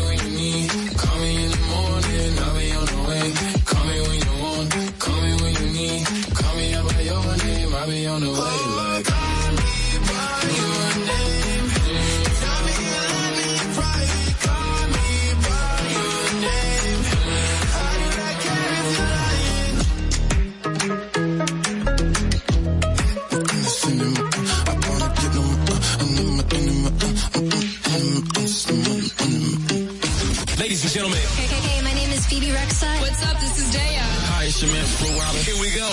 gentlemen, 31.01 31.27
Hey, 31.41 31.47
hey, 31.47 31.63
hey, 31.69 31.83
my 31.83 31.95
name 31.95 32.11
is 32.11 32.27
Bebe 32.29 32.53
Rexha. 32.53 33.01
What's 33.01 33.23
up? 33.25 33.41
This 33.41 33.57
is 33.57 33.75
Daya. 33.75 34.05
hi, 34.33 34.45
it's 34.45 34.61
your 34.61 34.71
man 34.71 34.85
Flo 34.85 35.09
Rida. 35.09 35.41
Here 35.49 35.59
we 35.65 35.71
go. 35.73 35.89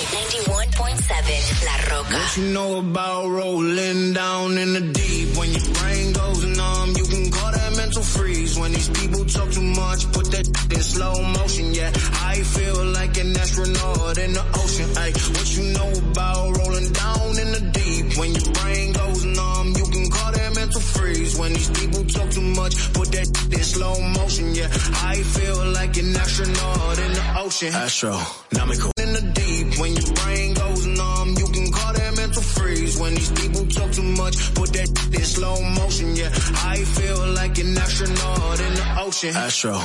91.7 0.76 1.66
La 1.68 1.76
Rocka. 1.88 2.14
What 2.14 2.38
you 2.38 2.46
know 2.52 2.80
about 2.80 3.28
rolling 3.30 4.14
down 4.14 4.58
in 4.58 4.74
the 4.74 4.82
deep? 4.82 5.38
When 5.38 5.50
your 5.56 5.68
brain 5.80 6.12
goes 6.12 6.44
numb, 6.44 6.90
you 7.00 7.06
can 7.06 7.32
call 7.32 7.52
that 7.54 7.78
mental 7.78 8.04
freeze. 8.04 8.60
When 8.60 8.74
these 8.74 8.90
people 8.90 9.24
talk 9.24 9.50
too 9.52 9.64
much, 9.64 10.12
put 10.12 10.28
that 10.32 10.48
in 10.76 10.82
slow 10.82 11.16
motion. 11.40 11.74
Yeah, 11.74 11.92
I 12.34 12.36
feel 12.44 12.84
like 13.00 13.18
an 13.18 13.32
astronaut 13.38 14.18
in 14.18 14.34
the 14.34 14.46
ocean. 14.60 14.90
Ay, 14.98 15.12
what 15.16 15.48
you 15.56 15.64
know 15.72 15.90
about 16.12 16.58
rolling 16.58 16.92
down 16.92 17.32
in 17.44 17.50
the 17.56 17.64
deep? 17.80 17.97
When 18.18 18.34
your 18.34 18.52
brain 18.54 18.94
goes 18.94 19.26
numb, 19.26 19.68
you 19.78 19.86
can 19.86 20.10
call 20.10 20.32
that 20.32 20.56
mental 20.56 20.82
freeze. 20.82 21.38
When 21.38 21.54
these 21.54 21.70
people 21.70 22.04
talk 22.06 22.30
too 22.32 22.42
much, 22.42 22.94
put 22.94 23.12
that 23.12 23.28
in 23.54 23.64
slow 23.64 24.02
motion. 24.02 24.56
Yeah, 24.56 24.70
I 25.14 25.16
feel 25.22 25.66
like 25.72 25.98
an 25.98 26.16
astronaut 26.16 26.98
in 27.00 27.12
the 27.14 27.26
ocean. 27.38 27.74
Astronomical. 27.74 28.92
In 28.98 29.14
the 29.14 29.22
deep, 29.34 29.80
when 29.80 29.94
your 29.96 30.14
brain 30.16 30.54
goes 30.56 30.86
numb, 30.88 31.30
you 31.38 31.46
can 31.46 31.72
call 31.72 31.94
that 31.94 32.16
mental 32.18 32.42
freeze. 32.42 32.98
When 33.00 33.14
these 33.14 33.32
people 33.32 33.68
talk 33.68 33.92
too 33.92 34.04
much, 34.04 34.56
put 34.56 34.74
that 34.74 34.90
in 35.14 35.24
slow 35.24 35.62
motion. 35.62 36.16
Yeah, 36.16 36.30
I 36.74 36.78
feel 36.98 37.28
like 37.34 37.58
an 37.60 37.78
astronaut 37.78 38.60
in 38.60 38.74
the 38.74 38.96
ocean. 39.06 39.36
Astro. 39.36 39.80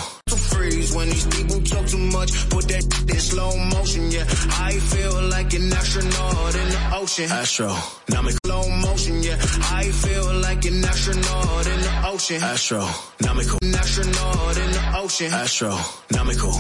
Freeze 0.53 0.95
when 0.95 1.09
these 1.09 1.27
people 1.27 1.61
talk 1.63 1.87
too 1.87 1.99
much, 1.99 2.51
put 2.51 2.69
that 2.69 2.85
in 3.09 3.21
slow 3.21 3.57
motion. 3.57 4.11
Yeah, 4.11 4.25
I 4.71 4.73
feel 4.93 5.23
like 5.29 5.53
an 5.55 5.73
astronaut 5.73 6.55
in 6.55 6.69
the 6.69 6.81
ocean. 6.95 7.31
Astronomical. 7.31 8.39
Slow 8.45 8.69
motion. 8.87 9.23
Yeah, 9.23 9.37
I 9.81 9.85
feel 9.91 10.35
like 10.47 10.65
an 10.65 10.85
astronaut 10.85 11.67
in 11.67 11.81
the 11.81 11.93
ocean. 12.07 12.43
Astronomical. 12.43 13.59
An 13.63 13.75
astronaut 13.75 14.57
in 14.59 14.71
the 14.73 14.93
ocean. 14.97 15.33
Astronomical. 15.33 16.53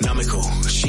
Nomical. 0.00 0.42
She 0.68 0.88